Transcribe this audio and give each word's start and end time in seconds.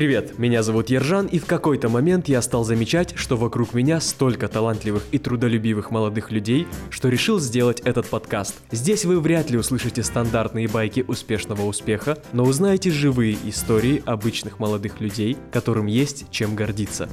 Привет, 0.00 0.38
меня 0.38 0.62
зовут 0.62 0.88
Ержан, 0.88 1.26
и 1.26 1.38
в 1.38 1.44
какой-то 1.44 1.90
момент 1.90 2.26
я 2.26 2.40
стал 2.40 2.64
замечать, 2.64 3.12
что 3.16 3.36
вокруг 3.36 3.74
меня 3.74 4.00
столько 4.00 4.48
талантливых 4.48 5.02
и 5.12 5.18
трудолюбивых 5.18 5.90
молодых 5.90 6.30
людей, 6.30 6.66
что 6.88 7.10
решил 7.10 7.38
сделать 7.38 7.80
этот 7.80 8.06
подкаст. 8.06 8.54
Здесь 8.70 9.04
вы 9.04 9.20
вряд 9.20 9.50
ли 9.50 9.58
услышите 9.58 10.02
стандартные 10.02 10.68
байки 10.68 11.04
успешного 11.06 11.66
успеха, 11.66 12.16
но 12.32 12.44
узнаете 12.44 12.90
живые 12.90 13.36
истории 13.44 14.02
обычных 14.06 14.58
молодых 14.58 15.02
людей, 15.02 15.36
которым 15.52 15.84
есть 15.84 16.30
чем 16.30 16.56
гордиться. 16.56 17.06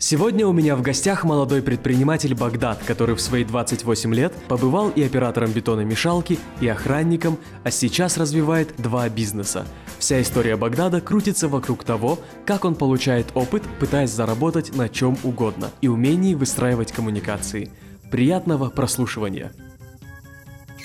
Сегодня 0.00 0.44
у 0.44 0.52
меня 0.52 0.74
в 0.74 0.82
гостях 0.82 1.22
молодой 1.22 1.62
предприниматель 1.62 2.34
Багдад, 2.34 2.82
который 2.84 3.14
в 3.14 3.20
свои 3.20 3.44
28 3.44 4.12
лет 4.16 4.32
побывал 4.48 4.90
и 4.90 5.04
оператором 5.04 5.52
бетономешалки, 5.52 6.40
и 6.60 6.66
охранником, 6.66 7.38
а 7.62 7.70
сейчас 7.70 8.18
развивает 8.18 8.74
два 8.78 9.08
бизнеса. 9.08 9.64
Вся 10.00 10.20
история 10.20 10.56
Багдада 10.56 11.00
крутится 11.00 11.46
вокруг 11.46 11.84
того, 11.84 12.18
как 12.46 12.64
он 12.64 12.74
получает 12.74 13.26
опыт, 13.34 13.62
пытаясь 13.80 14.10
заработать 14.10 14.74
на 14.74 14.88
чем 14.88 15.16
угодно, 15.24 15.70
и 15.80 15.88
умении 15.88 16.34
выстраивать 16.34 16.92
коммуникации. 16.92 17.70
Приятного 18.10 18.70
прослушивания! 18.70 19.52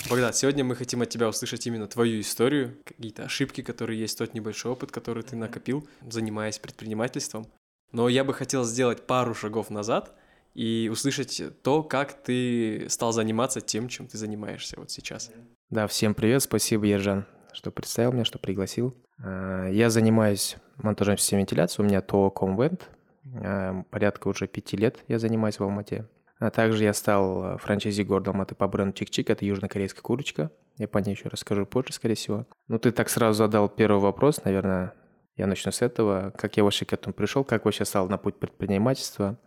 Богдан, 0.09 0.34
сегодня 0.34 0.63
мы 0.63 0.76
хотим 0.76 1.02
от 1.02 1.09
тебя 1.09 1.27
услышать 1.27 1.68
именно 1.68 1.85
твою 1.85 2.21
историю, 2.21 2.77
какие-то 2.85 3.23
ошибки, 3.26 3.62
которые 3.62 3.99
есть, 3.99 4.18
тот 4.18 4.34
небольшой 4.34 4.71
опыт, 4.71 4.90
который 4.90 5.21
ты 5.23 5.35
накопил, 5.35 5.85
занимаясь 6.09 6.59
предпринимательством. 6.59 7.45
Но 7.91 8.07
я 8.07 8.23
бы 8.23 8.34
хотел 8.34 8.63
сделать 8.63 9.05
пару 9.05 9.34
шагов 9.34 9.70
назад 9.70 10.16
и 10.54 10.90
услышать 10.91 11.41
то, 11.62 11.84
как 11.84 12.23
ты 12.23 12.88
стал 12.90 13.12
заниматься 13.12 13.59
тем, 13.59 13.90
чем 13.90 14.07
ты 14.07 14.18
занимаешься 14.18 14.76
вот 14.77 14.91
сейчас. 14.91 15.29
Да, 15.70 15.88
всем 15.88 16.13
привет, 16.13 16.41
спасибо, 16.43 16.85
Ержан, 16.85 17.26
что 17.57 17.71
представил 17.71 18.11
меня, 18.11 18.23
что 18.23 18.38
пригласил. 18.38 18.95
А, 19.21 19.67
я 19.67 19.89
занимаюсь 19.89 20.57
монтажом 20.77 21.17
системы 21.17 21.41
вентиляции. 21.41 21.81
У 21.81 21.85
меня 21.85 22.02
ТО 22.02 22.29
Комвент. 22.29 22.89
Э, 23.34 23.84
порядка 23.89 24.27
уже 24.27 24.48
пяти 24.48 24.77
лет 24.77 25.03
я 25.07 25.18
занимаюсь 25.18 25.59
в 25.59 25.63
Алмате. 25.63 26.07
А 26.40 26.51
также 26.51 26.84
я 26.84 26.93
стал 26.93 27.55
э, 27.55 27.57
франчайзи 27.57 28.04
города 28.04 28.29
Алматы 28.29 28.54
по 28.54 28.67
бренду 28.67 28.93
Чик-Чик. 28.93 29.32
Это 29.32 29.43
южнокорейская 29.43 30.04
курочка. 30.04 30.51
Я 30.77 30.87
по 30.87 30.99
ней 30.99 31.15
еще 31.15 31.29
расскажу 31.29 31.65
позже, 31.65 31.93
скорее 31.93 32.13
всего. 32.13 32.45
Ну, 32.67 32.77
ты 32.77 32.91
так 32.91 33.09
сразу 33.09 33.40
задал 33.40 33.70
первый 33.70 33.99
вопрос, 34.01 34.43
наверное. 34.43 34.93
Я 35.35 35.48
начну 35.48 35.71
с 35.71 35.82
этого. 35.82 36.32
Как 36.37 36.57
я 36.57 36.63
вообще 36.63 36.85
к 36.85 36.93
этому 36.93 37.15
пришел? 37.15 37.43
Как 37.43 37.65
вообще 37.65 37.85
стал 37.85 38.07
на 38.07 38.20
путь 38.20 38.37
предпринимательства? 38.37 39.39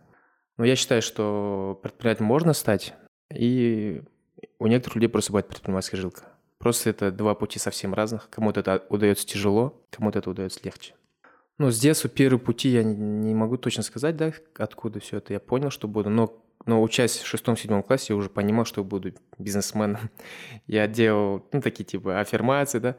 Ну, 0.57 0.65
я 0.65 0.75
считаю, 0.75 1.01
что 1.01 1.79
предпринимателем 1.81 2.27
можно 2.27 2.51
стать. 2.51 2.93
И 3.33 4.03
у 4.59 4.67
некоторых 4.67 4.95
людей 4.97 5.07
просто 5.07 5.31
бывает 5.31 5.47
предпринимательская 5.47 6.01
жилка. 6.01 6.30
Просто 6.61 6.91
это 6.91 7.11
два 7.11 7.33
пути 7.33 7.57
совсем 7.57 7.93
разных. 7.95 8.29
Кому-то 8.29 8.59
это 8.59 8.85
удается 8.89 9.25
тяжело, 9.25 9.83
кому-то 9.89 10.19
это 10.19 10.29
удается 10.29 10.59
легче. 10.63 10.93
Ну, 11.57 11.71
с 11.71 11.79
детства 11.79 12.07
первые 12.07 12.39
пути 12.39 12.69
я 12.69 12.83
не 12.83 13.33
могу 13.33 13.57
точно 13.57 13.81
сказать, 13.81 14.15
да, 14.15 14.31
откуда 14.57 14.99
все 14.99 15.17
это. 15.17 15.33
Я 15.33 15.39
понял, 15.39 15.71
что 15.71 15.87
буду, 15.87 16.11
но, 16.11 16.39
но 16.65 16.81
учась 16.83 17.17
в 17.17 17.25
шестом-седьмом 17.25 17.81
классе, 17.81 18.13
я 18.13 18.15
уже 18.15 18.29
понимал, 18.29 18.65
что 18.65 18.83
буду 18.83 19.13
бизнесменом. 19.39 20.11
Я 20.67 20.87
делал, 20.87 21.45
ну, 21.51 21.61
такие 21.61 21.83
типа 21.83 22.19
аффирмации, 22.19 22.79
да, 22.79 22.95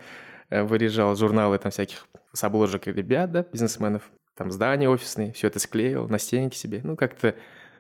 э, 0.51 0.63
вырежал 0.65 1.15
журналы 1.15 1.59
там 1.59 1.71
всяких 1.71 2.07
с 2.33 2.43
обложек 2.45 2.89
ребят, 2.89 3.31
да, 3.31 3.43
бизнесменов, 3.43 4.11
там 4.37 4.51
здания 4.51 4.89
офисные, 4.89 5.33
все 5.33 5.47
это 5.47 5.59
склеил 5.59 6.09
на 6.09 6.19
стенке 6.19 6.59
себе, 6.59 6.81
ну, 6.83 6.97
как-то 6.97 7.37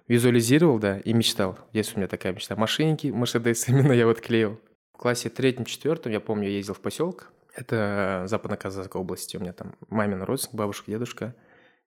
визуализировал, 0.06 0.78
да, 0.78 0.98
и 0.98 1.12
мечтал. 1.12 1.58
Есть 1.72 1.94
у 1.94 1.98
меня 1.98 2.06
такая 2.06 2.32
мечта. 2.32 2.54
Машинки, 2.54 3.08
Мерседес, 3.08 3.68
именно 3.68 3.92
я 3.92 4.06
вот 4.06 4.20
клеил. 4.20 4.60
В 4.92 4.98
классе 4.98 5.30
третьем-четвертом, 5.30 6.12
я 6.12 6.20
помню, 6.20 6.48
я 6.48 6.56
ездил 6.56 6.74
в 6.74 6.80
поселок, 6.80 7.32
это 7.54 8.24
Западно-Казахская 8.26 9.00
область. 9.00 9.34
У 9.34 9.40
меня 9.40 9.52
там 9.52 9.74
мамин 9.88 10.22
родственник, 10.22 10.56
бабушка, 10.56 10.90
дедушка. 10.90 11.34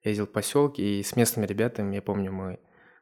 Я 0.03 0.09
ездил 0.09 0.27
в 0.27 0.31
поселке, 0.31 0.83
и 0.83 1.03
с 1.03 1.15
местными 1.15 1.45
ребятами, 1.45 1.95
я 1.95 2.01
помню, 2.01 2.31
мы 2.31 2.59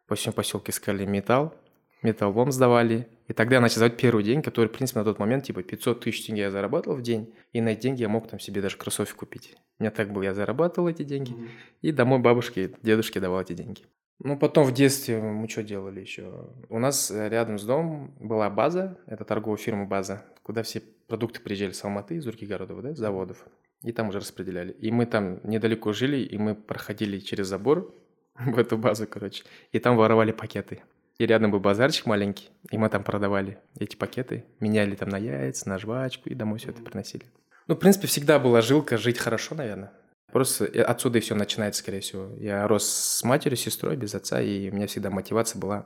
по 0.07 0.15
всему 0.15 0.33
поселке 0.33 0.71
искали 0.71 1.05
металл, 1.05 1.53
металлолом 2.01 2.51
сдавали. 2.51 3.07
И 3.27 3.33
тогда 3.33 3.55
я 3.55 3.61
начал 3.61 3.77
сдавать 3.77 3.97
первый 3.97 4.23
день, 4.23 4.41
который, 4.41 4.67
в 4.67 4.71
принципе, 4.71 4.99
на 4.99 5.05
тот 5.05 5.19
момент, 5.19 5.45
типа, 5.45 5.63
500 5.63 6.01
тысяч 6.01 6.25
тенге 6.25 6.43
я 6.43 6.51
зарабатывал 6.51 6.97
в 6.97 7.01
день, 7.01 7.33
и 7.51 7.61
на 7.61 7.69
эти 7.69 7.81
деньги 7.81 8.01
я 8.01 8.09
мог 8.09 8.27
там 8.27 8.39
себе 8.39 8.61
даже 8.61 8.77
кроссовки 8.77 9.15
купить. 9.15 9.55
У 9.79 9.83
меня 9.83 9.91
так 9.91 10.11
было, 10.11 10.23
я 10.23 10.33
зарабатывал 10.33 10.87
эти 10.87 11.03
деньги, 11.03 11.31
mm-hmm. 11.31 11.49
и 11.81 11.91
домой 11.91 12.19
бабушке, 12.19 12.75
дедушке 12.81 13.19
давал 13.19 13.41
эти 13.41 13.53
деньги. 13.53 13.83
Ну, 14.19 14.37
потом 14.37 14.65
в 14.65 14.73
детстве 14.73 15.21
мы 15.21 15.49
что 15.49 15.63
делали 15.63 15.99
еще? 15.99 16.49
У 16.69 16.79
нас 16.79 17.11
рядом 17.11 17.57
с 17.57 17.63
домом 17.63 18.13
была 18.19 18.49
база, 18.49 18.97
это 19.05 19.25
торговая 19.25 19.57
фирма 19.57 19.85
база, 19.85 20.23
куда 20.43 20.63
все 20.63 20.81
продукты 21.07 21.39
приезжали 21.41 21.71
с 21.71 21.83
Алматы, 21.83 22.15
из 22.15 22.25
других 22.25 22.49
городов, 22.49 22.81
да, 22.81 22.93
заводов, 22.93 23.45
и 23.81 23.91
там 23.91 24.09
уже 24.09 24.19
распределяли. 24.19 24.71
И 24.71 24.91
мы 24.91 25.05
там 25.05 25.39
недалеко 25.43 25.93
жили, 25.93 26.17
и 26.17 26.37
мы 26.37 26.55
проходили 26.55 27.19
через 27.19 27.47
забор 27.47 27.93
в 28.35 28.57
эту 28.57 28.77
базу, 28.77 29.07
короче, 29.07 29.43
и 29.71 29.79
там 29.79 29.97
воровали 29.97 30.31
пакеты. 30.31 30.83
И 31.19 31.25
рядом 31.25 31.51
был 31.51 31.59
базарчик 31.59 32.07
маленький, 32.07 32.49
и 32.71 32.77
мы 32.77 32.89
там 32.89 33.03
продавали 33.03 33.59
эти 33.79 33.95
пакеты, 33.95 34.45
меняли 34.59 34.95
там 34.95 35.09
на 35.09 35.17
яйца, 35.17 35.69
на 35.69 35.77
жвачку, 35.77 36.29
и 36.29 36.33
домой 36.33 36.59
все 36.59 36.71
это 36.71 36.81
приносили. 36.81 37.25
Ну, 37.67 37.75
в 37.75 37.79
принципе, 37.79 38.07
всегда 38.07 38.39
была 38.39 38.61
жилка 38.61 38.97
жить 38.97 39.19
хорошо, 39.19 39.55
наверное. 39.55 39.91
Просто 40.33 40.65
отсюда 40.65 41.19
и 41.19 41.21
все 41.21 41.35
начинается, 41.35 41.81
скорее 41.81 42.01
всего. 42.01 42.35
Я 42.37 42.67
рос 42.67 42.85
с 42.85 43.23
матерью, 43.23 43.55
сестрой, 43.57 43.95
без 43.95 44.13
отца, 44.15 44.41
и 44.41 44.69
у 44.69 44.75
меня 44.75 44.87
всегда 44.87 45.09
мотивация 45.09 45.59
была 45.59 45.85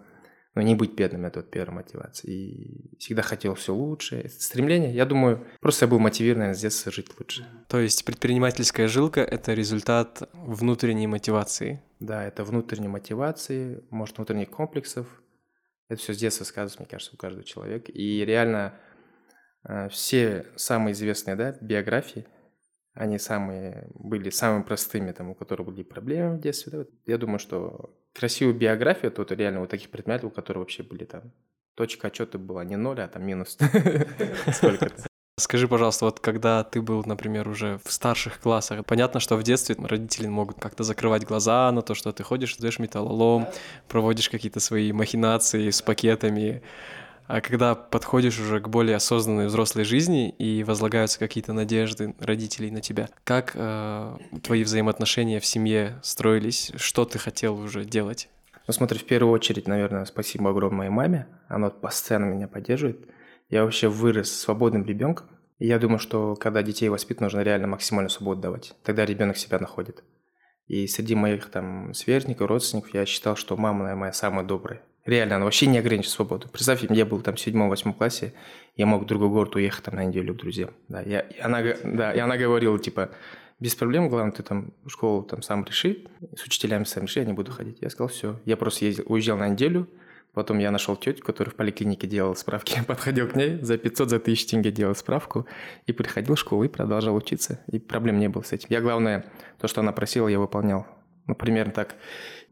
но 0.58 0.64
не 0.64 0.74
быть 0.74 0.94
бедным– 0.96 1.24
это 1.28 1.42
вот 1.42 1.52
первая 1.52 1.84
мотивация. 1.84 2.32
И 2.32 2.98
всегда 2.98 3.22
хотел 3.22 3.54
все 3.54 3.76
лучше. 3.76 4.22
Это 4.22 4.42
стремление, 4.42 4.92
я 4.92 5.06
думаю, 5.06 5.46
просто 5.62 5.86
я 5.86 5.90
был 5.92 6.00
мотивирован, 6.00 6.40
наверное, 6.40 6.58
с 6.58 6.62
детства 6.62 6.92
жить 6.92 7.10
лучше. 7.20 7.46
То 7.68 7.80
есть 7.80 8.04
предпринимательская 8.06 8.88
жилка– 8.88 9.22
это 9.22 9.54
результат 9.54 10.28
внутренней 10.34 11.06
мотивации? 11.06 11.84
Да, 12.00 12.26
это 12.26 12.44
внутренней 12.44 12.88
мотивации, 12.88 13.84
может, 13.92 14.18
внутренних 14.18 14.50
комплексов. 14.50 15.06
Это 15.90 16.02
все 16.02 16.16
с 16.16 16.18
детства 16.18 16.44
сказывается, 16.44 16.80
мне 16.80 16.88
кажется, 16.88 17.14
у 17.14 17.18
каждого 17.18 17.44
человека. 17.44 17.92
И 17.92 18.26
реально 18.26 18.74
э, 19.64 19.90
все 19.90 20.48
самые 20.56 20.94
известные 20.94 21.36
да, 21.36 21.56
биографии, 21.62 22.26
они 22.98 23.20
самые 23.20 23.88
были 23.94 24.30
самыми 24.30 24.64
простыми, 24.64 25.12
там, 25.12 25.30
у 25.30 25.36
которых 25.36 25.68
были 25.68 25.84
проблемы 25.84 26.38
в 26.38 26.42
детстве. 26.42 26.72
Да? 26.72 26.86
Я 27.06 27.18
думаю, 27.18 27.40
что 27.40 27.94
красивую 28.14 28.56
биографию, 28.56 29.12
то 29.12 29.22
это 29.22 29.36
реально 29.36 29.62
вот 29.62 29.70
таких 29.70 29.90
предметов, 29.90 30.32
у 30.32 30.34
которых 30.34 30.62
вообще 30.62 30.84
были 30.84 31.06
там 31.06 31.32
точка 31.76 32.08
отчета 32.08 32.40
была 32.40 32.64
не 32.64 32.76
ноль, 32.76 33.02
а 33.02 33.08
там 33.08 33.26
минус 33.26 33.58
сколько-то. 34.54 35.08
Скажи, 35.40 35.68
пожалуйста, 35.68 36.06
вот 36.06 36.20
когда 36.20 36.64
ты 36.64 36.82
был, 36.82 37.04
например, 37.06 37.48
уже 37.48 37.80
в 37.86 37.92
старших 37.92 38.40
классах, 38.40 38.84
понятно, 38.88 39.20
что 39.20 39.38
в 39.38 39.44
детстве 39.44 39.76
родители 39.78 40.28
могут 40.28 40.60
как-то 40.60 40.84
закрывать 40.84 41.26
глаза 41.26 41.72
на 41.72 41.84
то, 41.84 41.94
что 41.94 42.12
ты 42.12 42.24
ходишь, 42.24 42.56
сдаешь 42.56 42.80
металлолом, 42.80 43.48
проводишь 43.88 44.30
какие-то 44.30 44.60
свои 44.60 44.92
махинации 44.92 45.70
с 45.70 45.84
пакетами, 45.84 46.64
а 47.28 47.42
когда 47.42 47.76
подходишь 47.76 48.40
уже 48.40 48.62
к 48.62 48.70
более 48.70 48.96
осознанной 48.96 49.48
взрослой 49.48 49.84
жизни 49.84 50.30
и 50.30 50.64
возлагаются 50.64 51.20
какие-то 51.20 51.54
надежды 51.54 52.16
родителей 52.20 52.72
на 52.72 52.82
тебя, 52.82 53.10
как 53.24 53.52
э, 53.54 54.18
твои 54.44 54.64
взаимоотношения 54.64 55.40
в 55.40 55.46
семье 55.46 56.00
строились? 56.04 56.72
Что 56.78 57.04
ты 57.06 57.20
хотел 57.20 57.60
уже 57.60 57.84
делать? 57.84 58.30
Ну 58.66 58.74
смотри, 58.74 59.00
в 59.00 59.06
первую 59.06 59.34
очередь, 59.34 59.68
наверное, 59.68 60.06
спасибо 60.06 60.50
огромное 60.50 60.78
моей 60.78 60.90
маме. 60.90 61.28
Она 61.48 61.70
постоянно 61.70 62.26
меня 62.26 62.48
поддерживает. 62.48 63.00
Я 63.50 63.64
вообще 63.64 63.90
вырос 63.90 64.32
свободным 64.32 64.86
ребенком. 64.86 65.28
И 65.60 65.68
я 65.68 65.80
думаю, 65.80 66.00
что 66.00 66.36
когда 66.36 66.62
детей 66.64 66.90
воспитывать, 66.90 67.34
нужно 67.34 67.42
реально 67.42 67.68
максимальную 67.68 68.10
свободу 68.10 68.42
давать. 68.42 68.74
Тогда 68.84 69.06
ребенок 69.06 69.38
себя 69.38 69.60
находит. 69.60 70.04
И 70.68 70.86
среди 70.88 71.16
моих 71.16 71.50
там 71.50 71.94
сверстников, 71.94 72.48
родственников 72.48 72.94
я 72.94 73.06
считал, 73.06 73.36
что 73.36 73.56
мама, 73.58 73.80
наверное, 73.80 74.00
моя 74.00 74.14
самая 74.14 74.46
добрая. 74.46 74.82
Реально, 75.08 75.38
она 75.38 75.46
вообще 75.46 75.68
не 75.68 75.78
ограничивает 75.78 76.14
свободу. 76.14 76.50
Представь, 76.50 76.84
я 76.90 77.06
был 77.06 77.22
там 77.22 77.36
в 77.36 77.40
седьмом-восьмом 77.40 77.94
классе, 77.94 78.34
я 78.76 78.86
мог 78.86 79.04
в 79.04 79.06
другой 79.06 79.30
город 79.30 79.56
уехать 79.56 79.86
там 79.86 79.96
на 79.96 80.04
неделю 80.04 80.34
к 80.34 80.38
друзьям. 80.38 80.72
Да, 80.90 81.02
я, 81.02 81.22
и 81.22 81.40
она, 81.40 81.64
да, 81.86 82.12
и 82.12 82.20
она 82.20 82.36
говорила, 82.36 82.78
типа, 82.78 83.12
без 83.62 83.74
проблем, 83.74 84.10
главное, 84.10 84.34
ты 84.34 84.44
там 84.44 84.74
школу 84.86 85.24
там 85.24 85.42
сам 85.42 85.64
реши, 85.64 86.06
с 86.36 86.44
учителями 86.44 86.84
сам 86.84 87.04
реши, 87.06 87.22
я 87.22 87.26
не 87.26 87.32
буду 87.32 87.54
ходить. 87.54 87.78
Я 87.80 87.90
сказал, 87.90 88.10
все. 88.10 88.38
Я 88.44 88.58
просто 88.58 88.84
ездил, 88.84 89.06
уезжал 89.08 89.38
на 89.38 89.48
неделю, 89.48 89.88
потом 90.34 90.60
я 90.60 90.72
нашел 90.72 90.98
тетю, 90.98 91.24
которая 91.24 91.54
в 91.54 91.56
поликлинике 91.56 92.06
делала 92.06 92.34
справки, 92.34 92.84
подходил 92.88 93.30
к 93.30 93.36
ней, 93.38 93.60
за 93.62 93.78
500, 93.78 94.10
за 94.10 94.16
1000 94.18 94.48
тенге 94.50 94.72
делал 94.72 94.94
справку, 94.94 95.48
и 95.86 95.94
приходил 95.94 96.36
в 96.36 96.40
школу 96.40 96.66
и 96.66 96.68
продолжал 96.68 97.16
учиться, 97.16 97.62
и 97.72 97.80
проблем 97.80 98.20
не 98.20 98.28
было 98.28 98.42
с 98.42 98.52
этим. 98.52 98.68
Я, 98.70 98.82
главное, 98.82 99.26
то, 99.58 99.70
что 99.70 99.80
она 99.80 99.94
просила, 99.94 100.28
я 100.28 100.38
выполнял. 100.38 100.86
Ну, 101.28 101.36
примерно 101.36 101.72
так. 101.72 101.96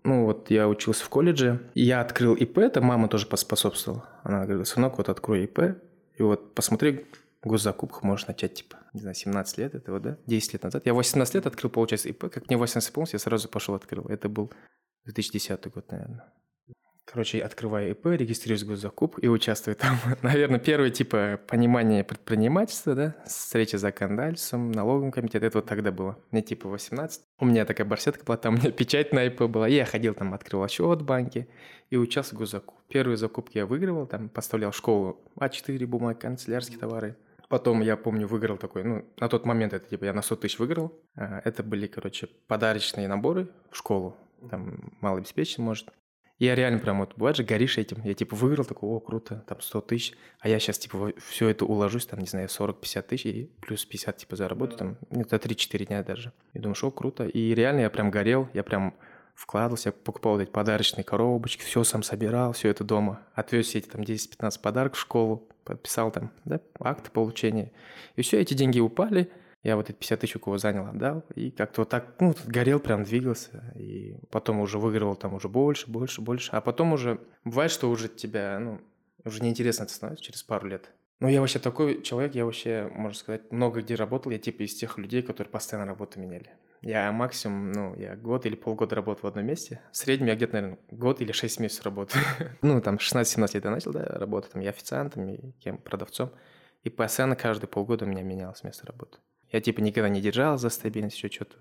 Ну, 0.06 0.26
вот 0.26 0.52
я 0.52 0.68
учился 0.68 1.04
в 1.04 1.10
колледже, 1.10 1.60
я 1.74 2.00
открыл 2.00 2.36
ИП, 2.36 2.60
это 2.60 2.80
мама 2.80 3.08
тоже 3.08 3.26
поспособствовала. 3.26 4.08
Она 4.24 4.46
говорит, 4.46 4.68
сынок, 4.68 5.00
вот 5.00 5.10
открой 5.10 5.46
ИП, 5.46 5.82
и 6.16 6.22
вот 6.22 6.54
посмотри, 6.54 7.08
госзакупку 7.44 8.06
можешь 8.06 8.28
начать, 8.28 8.54
типа, 8.54 8.78
не 8.94 9.02
знаю, 9.02 9.16
17 9.16 9.58
лет 9.58 9.74
этого, 9.74 10.00
да, 10.00 10.18
10 10.28 10.54
лет 10.54 10.64
назад. 10.64 10.86
Я 10.86 10.94
18 10.94 11.34
лет 11.34 11.48
открыл, 11.48 11.72
получается, 11.72 12.10
ИП, 12.10 12.30
как 12.30 12.48
мне 12.48 12.58
18 12.58 12.88
исполнилось, 12.88 13.14
я 13.14 13.20
сразу 13.20 13.50
пошел 13.50 13.74
открыл. 13.74 14.06
Это 14.06 14.30
был 14.30 14.52
2010 15.06 15.74
год, 15.74 15.92
наверное. 15.92 16.24
Короче, 17.06 17.40
открываю 17.40 17.92
ИП, 17.92 18.08
регистрируюсь 18.08 18.64
в 18.64 18.68
госзакуп 18.68 19.20
и 19.22 19.28
участвую 19.28 19.76
там. 19.76 19.98
Наверное, 20.24 20.60
первое, 20.60 20.90
типа, 20.90 21.40
понимание 21.48 22.04
предпринимательства, 22.04 22.96
да, 22.96 23.16
встреча 23.28 23.78
с 23.78 23.82
законодательством, 23.82 24.72
налоговым 24.72 25.12
комитетом, 25.12 25.48
это 25.48 25.58
вот 25.60 25.68
тогда 25.68 25.92
было. 25.92 26.18
Мне 26.32 26.42
типа 26.42 26.68
18. 26.68 27.22
У 27.40 27.46
меня 27.46 27.66
такая 27.66 27.86
барсетка 27.86 28.26
была, 28.26 28.38
там 28.38 28.56
у 28.56 28.58
меня 28.58 28.72
печать 28.72 29.14
на 29.14 29.24
ИП 29.26 29.44
была. 29.44 29.68
Я 29.68 29.86
ходил 29.86 30.16
там, 30.16 30.34
открывал 30.34 30.68
счет 30.68 31.02
в 31.02 31.06
банке 31.06 31.48
и 31.92 31.98
участвовал 31.98 32.40
в 32.40 32.42
госзакуп. 32.42 32.76
Первые 32.90 33.18
закупки 33.18 33.60
я 33.60 33.68
выигрывал, 33.68 34.08
там 34.08 34.28
поставлял 34.28 34.72
в 34.72 34.76
школу 34.76 35.22
А4 35.40 35.86
бумаги, 35.86 36.18
канцелярские 36.18 36.80
товары. 36.80 37.16
Потом, 37.50 37.82
я 37.82 37.96
помню, 37.98 38.28
выиграл 38.28 38.58
такой, 38.58 38.84
ну, 38.84 39.06
на 39.20 39.30
тот 39.30 39.46
момент 39.46 39.74
это 39.74 39.88
типа 39.88 40.06
я 40.06 40.14
на 40.14 40.24
100 40.24 40.38
тысяч 40.38 40.58
выиграл. 40.58 40.92
А, 41.16 41.42
это 41.44 41.62
были, 41.62 41.86
короче, 41.86 42.28
подарочные 42.48 43.08
наборы 43.08 43.48
в 43.70 43.78
школу. 43.78 44.18
Там 44.50 44.92
малообеспеченный, 45.02 45.66
может. 45.66 45.92
Я 46.38 46.54
реально 46.54 46.80
прям 46.80 47.00
вот, 47.00 47.14
бывает 47.16 47.38
же, 47.38 47.44
горишь 47.44 47.78
этим. 47.78 48.02
Я 48.04 48.14
типа 48.14 48.36
выиграл, 48.36 48.66
такой, 48.66 48.90
о, 48.90 49.00
круто, 49.00 49.44
там 49.48 49.62
100 49.62 49.82
тысяч. 49.82 50.14
А 50.40 50.50
я 50.50 50.60
сейчас 50.60 50.78
типа 50.78 51.14
все 51.30 51.48
это 51.48 51.66
уложусь, 51.66 52.06
там, 52.06 52.20
не 52.20 52.28
знаю, 52.28 52.48
40-50 52.50 53.02
тысяч 53.04 53.26
и 53.26 53.52
плюс 53.62 53.86
50 53.86 54.18
типа 54.18 54.36
заработаю, 54.36 54.78
там, 54.78 54.98
это 55.12 55.38
3-4 55.38 55.86
дня 55.86 56.04
даже. 56.04 56.34
И 56.54 56.60
думаю, 56.60 56.76
что 56.76 56.92
круто. 56.92 57.26
И 57.26 57.54
реально 57.56 57.82
я 57.82 57.90
прям 57.90 58.12
горел, 58.12 58.50
я 58.54 58.64
прям 58.64 58.94
вкладывался, 59.34 59.90
я 59.90 59.94
покупал 59.94 60.34
вот 60.34 60.42
эти 60.42 60.50
подарочные 60.50 61.06
коробочки, 61.06 61.64
все 61.64 61.84
сам 61.86 62.04
собирал, 62.04 62.52
все 62.52 62.70
это 62.70 62.84
дома. 62.84 63.22
Отвез 63.34 63.68
все 63.68 63.80
эти 63.80 63.88
там 63.88 64.02
10-15 64.02 64.60
подарков 64.62 64.98
в 64.98 65.02
школу, 65.02 65.48
подписал 65.64 66.12
там, 66.12 66.32
да, 66.44 66.60
акты 66.80 67.12
получения. 67.12 67.72
И 68.18 68.22
все, 68.22 68.42
эти 68.42 68.54
деньги 68.54 68.80
упали– 68.82 69.30
я 69.66 69.76
вот 69.76 69.90
эти 69.90 69.98
50 69.98 70.20
тысяч 70.20 70.36
у 70.36 70.40
кого 70.40 70.60
занял, 70.60 70.86
отдал, 70.86 71.26
и 71.34 71.50
как-то 71.50 71.82
вот 71.82 71.90
так, 71.90 72.16
ну, 72.20 72.36
горел, 72.46 72.80
прям 72.80 73.04
двигался, 73.04 73.74
и 73.76 74.16
потом 74.30 74.60
уже 74.60 74.78
выигрывал 74.78 75.16
там 75.16 75.34
уже 75.34 75.50
больше, 75.50 75.90
больше, 75.90 76.22
больше, 76.22 76.52
а 76.52 76.62
потом 76.62 76.94
уже, 76.94 77.20
бывает, 77.44 77.72
что 77.72 77.90
уже 77.90 78.08
тебя, 78.08 78.60
ну, 78.60 78.80
уже 79.26 79.42
неинтересно 79.42 79.86
это 79.86 79.94
становится 79.94 80.24
через 80.24 80.44
пару 80.44 80.68
лет. 80.68 80.92
Ну, 81.20 81.30
я 81.30 81.40
вообще 81.40 81.58
такой 81.58 82.04
человек, 82.04 82.36
я 82.36 82.46
вообще, 82.46 82.92
можно 82.94 83.18
сказать, 83.18 83.52
много 83.52 83.82
где 83.82 83.96
работал, 83.96 84.32
я 84.32 84.38
типа 84.38 84.62
из 84.62 84.76
тех 84.76 85.00
людей, 85.00 85.24
которые 85.24 85.50
постоянно 85.50 85.88
работу 85.88 86.20
меняли. 86.20 86.52
Я 86.82 87.12
максимум, 87.12 87.72
ну, 87.72 87.96
я 87.96 88.16
год 88.16 88.46
или 88.46 88.54
полгода 88.54 88.94
работал 88.96 89.24
в 89.24 89.28
одном 89.32 89.48
месте. 89.48 89.82
В 89.92 89.98
среднем 89.98 90.28
я 90.28 90.36
где-то, 90.36 90.54
наверное, 90.54 90.80
год 90.92 91.22
или 91.22 91.32
шесть 91.32 91.60
месяцев 91.60 91.86
работаю. 91.86 92.24
ну, 92.62 92.80
там, 92.82 92.98
16-17 92.98 93.56
лет 93.56 93.66
я 93.66 93.72
начал, 93.72 93.92
да, 93.94 94.04
работать, 94.04 94.52
там, 94.52 94.62
я 94.62 94.70
официантом, 94.70 95.28
и 95.28 95.54
кем, 95.54 95.80
продавцом. 95.80 96.32
И 96.84 96.92
постоянно 96.92 97.36
каждые 97.36 97.68
полгода 97.68 98.06
у 98.06 98.08
меня 98.08 98.22
менялось 98.22 98.64
место 98.64 98.86
работы. 98.86 99.18
Я 99.52 99.62
типа 99.62 99.82
никогда 99.82 100.10
не 100.10 100.22
держал 100.22 100.58
за 100.58 100.70
стабильность, 100.70 101.18
еще 101.18 101.30
что-то. 101.30 101.58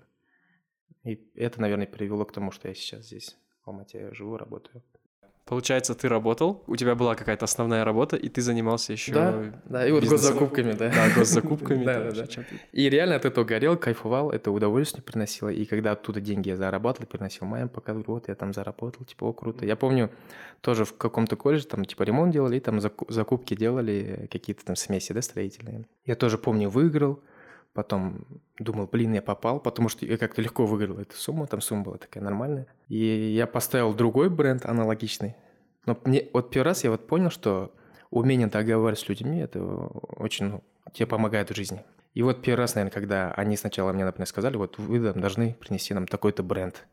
И 1.03 1.19
это, 1.35 1.61
наверное, 1.61 1.87
привело 1.87 2.25
к 2.25 2.31
тому, 2.31 2.51
что 2.51 2.67
я 2.67 2.73
сейчас 2.73 3.05
здесь, 3.05 3.37
в 3.63 3.69
Алмате, 3.69 4.13
живу, 4.13 4.37
работаю. 4.37 4.83
Получается, 5.45 5.93
ты 5.93 6.09
работал, 6.09 6.63
у 6.65 6.75
тебя 6.75 6.95
была 6.95 7.13
какая-то 7.13 7.45
основная 7.45 7.85
работа, 7.85 8.15
и 8.15 8.29
ты 8.29 8.41
занимался 8.41 8.93
еще 8.93 9.13
Да, 9.13 9.53
да, 9.65 9.87
и 9.87 9.91
вот 9.91 10.03
госзакупками, 10.03 10.71
да. 10.71 10.89
Да, 10.89 11.09
госзакупками. 11.15 11.83
Да, 11.85 12.11
да, 12.11 12.23
да. 12.23 12.43
И 12.71 12.89
реально 12.89 13.15
от 13.17 13.25
этого 13.25 13.45
горел, 13.45 13.77
кайфовал, 13.77 14.31
это 14.31 14.49
удовольствие 14.49 15.03
приносило. 15.03 15.49
И 15.49 15.65
когда 15.65 15.91
оттуда 15.91 16.19
деньги 16.19 16.49
я 16.49 16.57
зарабатывал, 16.57 17.07
приносил 17.07 17.45
моим, 17.45 17.69
показывал, 17.69 18.15
вот 18.15 18.27
я 18.27 18.33
там 18.33 18.53
заработал, 18.53 19.05
типа, 19.05 19.25
о, 19.25 19.33
круто. 19.33 19.67
Я 19.67 19.75
помню, 19.75 20.09
тоже 20.61 20.83
в 20.83 20.97
каком-то 20.97 21.35
колледже, 21.35 21.67
там, 21.67 21.85
типа, 21.85 22.01
ремонт 22.01 22.33
делали, 22.33 22.57
и 22.57 22.59
там 22.59 22.79
закупки 22.79 23.55
делали, 23.55 24.27
какие-то 24.31 24.65
там 24.65 24.75
смеси, 24.75 25.13
да, 25.13 25.21
строительные. 25.21 25.85
Я 26.07 26.15
тоже 26.15 26.39
помню, 26.39 26.69
выиграл, 26.69 27.19
Потом 27.75 28.25
думал, 28.57 28.87
блин, 28.87 29.13
я 29.13 29.21
попал, 29.21 29.59
потому 29.59 29.89
что 29.89 30.05
я 30.05 30.17
как-то 30.17 30.41
легко 30.41 30.65
выиграл 30.65 30.97
эту 30.99 31.13
сумму, 31.17 31.45
там 31.45 31.59
сумма 31.59 31.83
была 31.83 31.97
такая 31.97 32.23
нормальная. 32.23 32.67
И 32.87 32.95
я 32.95 33.47
поставил 33.47 33.93
другой 33.93 34.29
бренд 34.29 34.65
аналогичный. 34.65 35.35
Но 35.85 35.99
мне 36.05 36.29
вот 36.31 36.51
первый 36.51 36.67
раз 36.67 36.85
я 36.85 36.91
вот 36.91 37.05
понял, 37.05 37.29
что 37.29 37.75
умение 38.11 38.47
договариваться 38.47 39.05
с 39.05 39.09
людьми, 39.09 39.39
это 39.39 39.61
очень 39.61 40.45
ну, 40.45 40.63
тебе 40.93 41.05
помогает 41.05 41.49
в 41.49 41.55
жизни. 41.55 41.83
И 42.13 42.21
вот 42.23 42.41
первый 42.41 42.61
раз, 42.61 42.75
наверное, 42.75 42.93
когда 42.93 43.33
они 43.33 43.57
сначала 43.57 43.91
мне, 43.91 44.05
например, 44.05 44.27
сказали, 44.27 44.55
вот 44.55 44.77
вы 44.77 45.11
там, 45.11 45.19
должны 45.19 45.53
принести 45.59 45.93
нам 45.93 46.07
такой-то 46.07 46.43
бренд. 46.43 46.87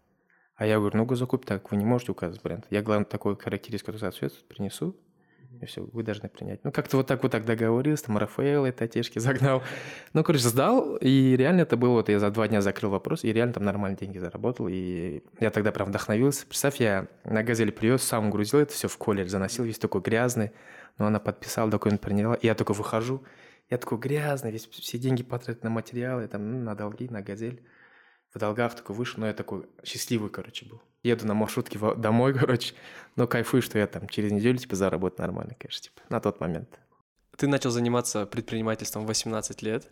А 0.56 0.67
я 0.67 0.78
говорю, 0.78 0.99
ну, 0.99 1.14
закупь 1.14 1.46
так, 1.46 1.70
вы 1.70 1.76
не 1.76 1.85
можете 1.85 2.11
указать 2.11 2.43
бренд. 2.43 2.67
Я, 2.70 2.82
главное, 2.82 3.05
такой 3.06 3.37
характеристику, 3.38 3.96
соответствует, 3.96 4.49
принесу 4.49 4.96
и 5.60 5.66
все, 5.66 5.82
вы 5.93 6.02
должны 6.02 6.28
принять. 6.28 6.64
Ну, 6.64 6.72
как-то 6.72 6.96
вот 6.96 7.06
так 7.06 7.22
вот 7.22 7.32
так 7.32 7.44
договорился, 7.44 8.06
там 8.06 8.19
Рафаэл 8.19 8.64
это 8.64 8.84
отечки 8.84 9.19
загнал. 9.19 9.62
Ну, 10.12 10.25
короче, 10.25 10.49
сдал, 10.49 10.96
и 10.96 11.37
реально 11.37 11.62
это 11.62 11.76
было, 11.76 11.93
вот 11.93 12.08
я 12.08 12.19
за 12.19 12.31
два 12.31 12.49
дня 12.49 12.60
закрыл 12.60 12.90
вопрос, 12.90 13.25
и 13.25 13.32
реально 13.32 13.54
там 13.54 13.64
нормальные 13.64 13.99
деньги 13.99 14.19
заработал, 14.19 14.69
и 14.69 15.22
я 15.40 15.50
тогда 15.50 15.72
прям 15.72 15.88
вдохновился. 15.88 16.46
Представь, 16.46 16.81
я 16.81 17.08
на 17.25 17.43
«Газели» 17.43 17.70
привез, 17.70 18.02
сам 18.02 18.31
грузил 18.31 18.60
это 18.60 18.72
все 18.72 18.88
в 18.88 18.96
колледж, 18.96 19.28
заносил, 19.28 19.64
весь 19.64 19.78
такой 19.78 20.00
грязный, 20.00 20.52
но 20.99 21.06
она 21.06 21.20
подписала, 21.20 21.70
документ 21.70 22.00
приняла, 22.00 22.34
и 22.34 22.46
я 22.46 22.54
только 22.54 22.72
выхожу, 22.72 23.22
я 23.70 23.78
такой 23.78 23.99
грязный, 23.99 24.50
весь 24.50 24.66
все 24.66 24.99
деньги 24.99 25.22
потратил 25.22 25.60
на 25.62 25.70
материалы, 25.70 26.26
там, 26.28 26.50
ну, 26.50 26.58
на 26.60 26.75
долги, 26.75 27.08
на 27.08 27.22
«Газель» 27.22 27.62
в 28.34 28.38
долгах 28.38 28.75
такой 28.75 28.96
вышел, 28.96 29.20
но 29.20 29.26
я 29.26 29.34
такой 29.34 29.66
счастливый, 29.84 30.31
короче, 30.31 30.66
был. 30.66 30.82
Еду 31.02 31.26
на 31.26 31.34
маршрутке 31.34 31.78
домой, 31.96 32.34
короче, 32.38 32.75
но 33.16 33.26
кайфую, 33.26 33.62
что 33.62 33.78
я 33.78 33.87
там 33.87 34.08
через 34.08 34.32
неделю, 34.32 34.58
типа, 34.58 34.76
заработаю 34.76 35.26
нормально, 35.26 35.54
конечно, 35.58 35.84
типа, 35.84 36.00
на 36.08 36.20
тот 36.20 36.40
момент. 36.40 36.81
Ты 37.37 37.49
начал 37.49 37.70
заниматься 37.70 38.26
предпринимательством 38.26 39.04
в 39.04 39.06
18 39.06 39.62
лет, 39.62 39.88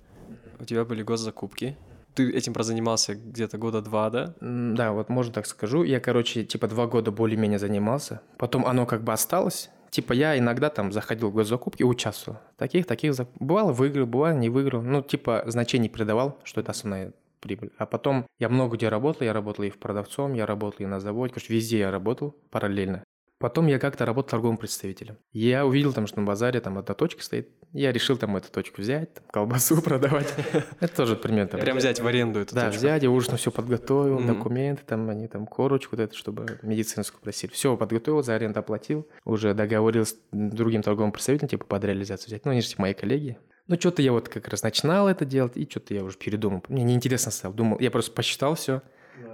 у 0.59 0.65
тебя 0.65 0.85
были 0.85 1.03
госзакупки, 1.03 1.77
ты 2.15 2.31
этим 2.31 2.53
прозанимался 2.53 3.15
где-то 3.15 3.57
года 3.59 3.83
два, 3.83 4.11
да? 4.11 4.35
Да, 4.41 4.93
вот 4.93 5.09
можно 5.09 5.33
так 5.33 5.47
скажу. 5.47 5.85
Я, 5.85 6.01
короче, 6.01 6.45
типа 6.45 6.67
два 6.67 6.87
года 6.87 7.11
более-менее 7.11 7.59
занимался. 7.59 8.21
Потом 8.37 8.67
оно 8.67 8.85
как 8.87 9.05
бы 9.05 9.13
осталось. 9.13 9.71
Типа 9.91 10.13
я 10.13 10.39
иногда 10.39 10.71
там 10.71 10.93
заходил 10.93 11.31
в 11.31 11.35
госзакупки 11.35 11.83
участвовал. 11.83 12.39
Таких, 12.57 12.87
таких. 12.87 13.15
Бывало 13.39 13.73
выиграл, 13.73 14.07
бывало 14.07 14.35
не 14.35 14.49
выиграл. 14.49 14.83
Ну, 14.83 15.03
типа 15.03 15.45
значений 15.47 15.89
придавал, 15.89 16.39
что 16.45 16.61
это 16.61 16.73
основная 16.73 17.13
прибыль. 17.41 17.73
А 17.79 17.87
потом 17.87 18.27
я 18.39 18.49
много 18.49 18.77
где 18.77 18.89
работал, 18.89 19.25
я 19.27 19.33
работал 19.33 19.65
и 19.65 19.71
в 19.71 19.79
продавцом, 19.79 20.35
я 20.35 20.47
работал 20.47 20.81
и 20.85 20.87
на 20.87 21.01
заводе, 21.01 21.35
короче, 21.35 21.53
везде 21.55 21.79
я 21.79 21.91
работал 21.91 22.33
параллельно. 22.51 23.05
Потом 23.41 23.69
я 23.69 23.79
как-то 23.79 24.05
работал 24.05 24.33
торговым 24.33 24.59
представителем. 24.59 25.17
Я 25.33 25.65
увидел 25.65 25.95
там, 25.95 26.07
что 26.07 26.21
на 26.21 26.27
базаре 26.27 26.61
там 26.61 26.77
одна 26.77 26.95
точка 26.95 27.23
стоит. 27.23 27.49
Я 27.73 27.91
решил 27.91 28.19
там 28.19 28.37
эту 28.37 28.53
точку 28.53 28.83
взять, 28.83 29.15
там, 29.15 29.25
колбасу 29.33 29.81
продавать. 29.83 30.35
Это 30.79 30.95
тоже 30.95 31.17
пример. 31.17 31.49
Прям 31.49 31.79
взять 31.79 32.01
в 32.01 32.07
аренду 32.07 32.41
эту 32.41 32.55
Да, 32.55 32.69
взять, 32.69 33.03
я 33.03 33.11
уже 33.11 33.35
все 33.37 33.51
подготовил, 33.51 34.21
документы, 34.21 34.83
там 34.85 35.09
они 35.09 35.27
там 35.27 35.47
корочку 35.47 35.97
вот 35.97 36.03
эту, 36.03 36.19
чтобы 36.19 36.59
медицинскую 36.61 37.23
просили. 37.23 37.51
Все 37.51 37.79
подготовил, 37.79 38.23
за 38.23 38.35
аренду 38.35 38.61
оплатил. 38.61 39.09
Уже 39.25 39.55
договорился 39.55 40.17
с 40.17 40.19
другим 40.33 40.83
торговым 40.83 41.11
представителем, 41.11 41.49
типа 41.49 41.65
под 41.65 41.83
реализацию 41.85 42.27
взять. 42.27 42.45
Ну, 42.45 42.51
они 42.51 42.61
же 42.61 42.69
типа 42.69 42.83
мои 42.83 42.93
коллеги. 42.93 43.39
Ну, 43.69 43.77
что-то 43.77 44.03
я 44.03 44.13
вот 44.13 44.29
как 44.29 44.49
раз 44.49 44.63
начинал 44.63 45.09
это 45.09 45.25
делать, 45.25 45.57
и 45.57 45.67
что-то 45.67 45.95
я 45.95 46.05
уже 46.05 46.19
передумал. 46.19 46.63
Мне 46.69 46.83
неинтересно 46.83 47.33
стало. 47.33 47.55
Думал, 47.55 47.79
я 47.81 47.91
просто 47.91 48.13
посчитал 48.13 48.55
все. 48.55 48.83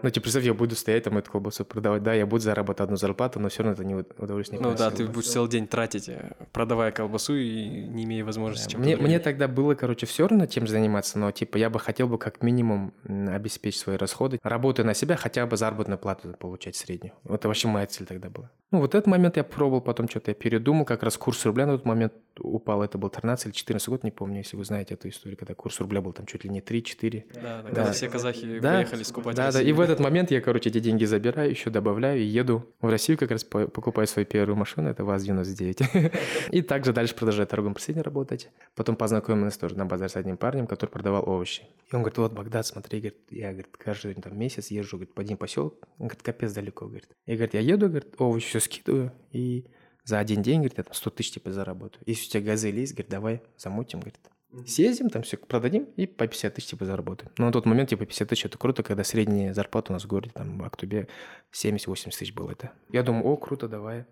Ну, 0.02 0.10
типа, 0.10 0.24
представь, 0.24 0.44
я 0.44 0.54
буду 0.54 0.74
стоять 0.74 1.04
там 1.04 1.18
эту 1.18 1.30
колбасу 1.30 1.64
продавать. 1.64 2.02
Да, 2.02 2.14
я 2.14 2.26
буду 2.26 2.42
зарабатывать 2.42 2.86
одну 2.86 2.96
зарплату, 2.96 3.40
но 3.40 3.48
все 3.48 3.62
равно 3.62 3.74
это 3.74 3.84
не 3.84 3.94
удовольствие. 3.94 4.60
Ну 4.60 4.74
да, 4.74 4.90
ты 4.90 5.06
будешь 5.06 5.28
целый 5.28 5.50
день 5.50 5.66
тратить, 5.66 6.08
э, 6.08 6.32
продавая 6.52 6.92
колбасу 6.92 7.34
и 7.34 7.66
не 7.66 8.04
имея 8.04 8.24
возможности 8.24 8.74
да. 8.74 8.78
мне, 8.78 8.96
мне 8.96 9.18
тогда 9.18 9.48
было, 9.48 9.74
короче, 9.74 10.06
все 10.06 10.26
равно 10.26 10.46
тем 10.46 10.66
заниматься, 10.66 11.18
но, 11.18 11.30
типа, 11.30 11.56
я 11.56 11.70
бы 11.70 11.78
хотел 11.78 12.08
бы 12.08 12.18
как 12.18 12.42
минимум 12.42 12.92
обеспечить 13.04 13.80
свои 13.80 13.96
расходы, 13.96 14.38
работая 14.42 14.84
на 14.84 14.94
себя, 14.94 15.16
хотя 15.16 15.46
бы 15.46 15.56
заработную 15.56 15.98
плату 15.98 16.34
получать 16.38 16.76
среднюю. 16.76 17.14
Это 17.28 17.48
вообще 17.48 17.68
моя 17.68 17.86
цель 17.86 18.06
тогда 18.06 18.30
была. 18.30 18.50
Ну, 18.72 18.80
вот 18.80 18.94
этот 18.94 19.06
момент 19.06 19.36
я 19.36 19.44
пробовал, 19.44 19.80
потом 19.80 20.08
что-то 20.08 20.32
я 20.32 20.34
передумал, 20.34 20.84
как 20.84 21.02
раз 21.02 21.16
курс 21.16 21.44
рубля 21.46 21.66
на 21.66 21.76
тот 21.76 21.84
момент 21.84 22.12
упал, 22.38 22.82
это 22.82 22.98
был 22.98 23.08
13 23.08 23.46
или 23.46 23.52
14 23.52 23.88
год, 23.88 24.04
не 24.04 24.10
помню, 24.10 24.38
если 24.38 24.56
вы 24.56 24.64
знаете 24.64 24.94
эту 24.94 25.08
историю, 25.08 25.38
когда 25.38 25.54
курс 25.54 25.80
рубля 25.80 26.00
был 26.00 26.12
там 26.12 26.26
чуть 26.26 26.44
ли 26.44 26.50
не 26.50 26.60
3-4. 26.60 27.24
Да, 27.34 27.40
да, 27.40 27.62
да, 27.62 27.68
когда 27.68 27.92
все 27.92 28.08
казахи 28.08 28.58
да, 28.60 28.74
поехали 28.74 29.02
скупать 29.02 29.36
Да, 29.36 29.52
да, 29.52 29.62
и 29.62 29.72
в 29.76 29.80
этот 29.80 30.00
момент 30.00 30.30
я, 30.30 30.40
короче, 30.40 30.70
эти 30.70 30.80
деньги 30.80 31.04
забираю, 31.04 31.50
еще 31.50 31.70
добавляю 31.70 32.20
и 32.20 32.24
еду 32.24 32.66
в 32.80 32.88
Россию 32.88 33.18
как 33.18 33.30
раз 33.30 33.44
покупаю 33.44 34.06
свою 34.06 34.26
первую 34.26 34.56
машину, 34.56 34.88
это 34.88 35.04
ВАЗ-99. 35.04 36.12
И 36.50 36.62
также 36.62 36.92
дальше 36.92 37.14
продолжаю 37.14 37.46
торговым 37.46 37.74
представителем 37.74 38.04
работать. 38.04 38.48
Потом 38.74 38.96
познакомился 38.96 39.60
тоже 39.60 39.76
на 39.76 39.86
базаре 39.86 40.08
с 40.08 40.16
одним 40.16 40.36
парнем, 40.36 40.66
который 40.66 40.90
продавал 40.90 41.28
овощи. 41.28 41.62
И 41.90 41.94
он 41.94 42.02
говорит, 42.02 42.18
вот, 42.18 42.32
Багдад, 42.32 42.66
смотри, 42.66 43.00
говорит, 43.00 43.18
я, 43.30 43.52
говорит, 43.52 43.76
каждый 43.76 44.14
там, 44.14 44.38
месяц 44.38 44.68
езжу, 44.68 44.96
говорит, 44.96 45.14
по 45.14 45.22
один 45.22 45.36
поселок. 45.36 45.74
Он 45.98 46.08
говорит, 46.08 46.22
капец 46.22 46.52
далеко, 46.52 46.86
говорит. 46.86 47.08
Я, 47.26 47.34
говорит, 47.34 47.54
я 47.54 47.60
еду, 47.60 47.88
говорит, 47.88 48.14
овощи 48.18 48.48
все 48.48 48.60
скидываю, 48.60 49.12
и 49.30 49.66
за 50.04 50.18
один 50.18 50.42
день, 50.42 50.60
говорит, 50.60 50.78
я 50.78 50.84
там 50.84 50.94
100 50.94 51.10
тысяч 51.10 51.32
типа 51.32 51.52
заработаю. 51.52 52.02
Если 52.06 52.26
у 52.28 52.30
тебя 52.30 52.52
газель 52.52 52.78
есть, 52.78 52.94
говорит, 52.94 53.10
давай 53.10 53.42
замутим, 53.56 54.00
говорит. 54.00 54.20
Съездим, 54.64 55.10
там 55.10 55.22
все 55.22 55.36
продадим 55.36 55.84
и 55.96 56.06
по 56.06 56.26
50 56.26 56.54
тысяч 56.54 56.68
типа 56.68 56.84
заработаем. 56.84 57.30
Но 57.36 57.46
на 57.46 57.52
тот 57.52 57.66
момент 57.66 57.90
типа 57.90 58.06
50 58.06 58.28
тысяч 58.28 58.46
это 58.46 58.56
круто, 58.56 58.82
когда 58.82 59.04
средняя 59.04 59.52
зарплата 59.52 59.92
у 59.92 59.94
нас 59.94 60.04
в 60.04 60.06
городе, 60.06 60.30
там 60.34 60.58
в 60.58 60.64
Актубе 60.64 61.08
70-80 61.52 62.10
тысяч 62.10 62.32
было 62.32 62.52
это. 62.52 62.72
Я 62.90 63.02
думаю, 63.02 63.26
о, 63.26 63.36
круто, 63.36 63.68
давай. 63.68 64.06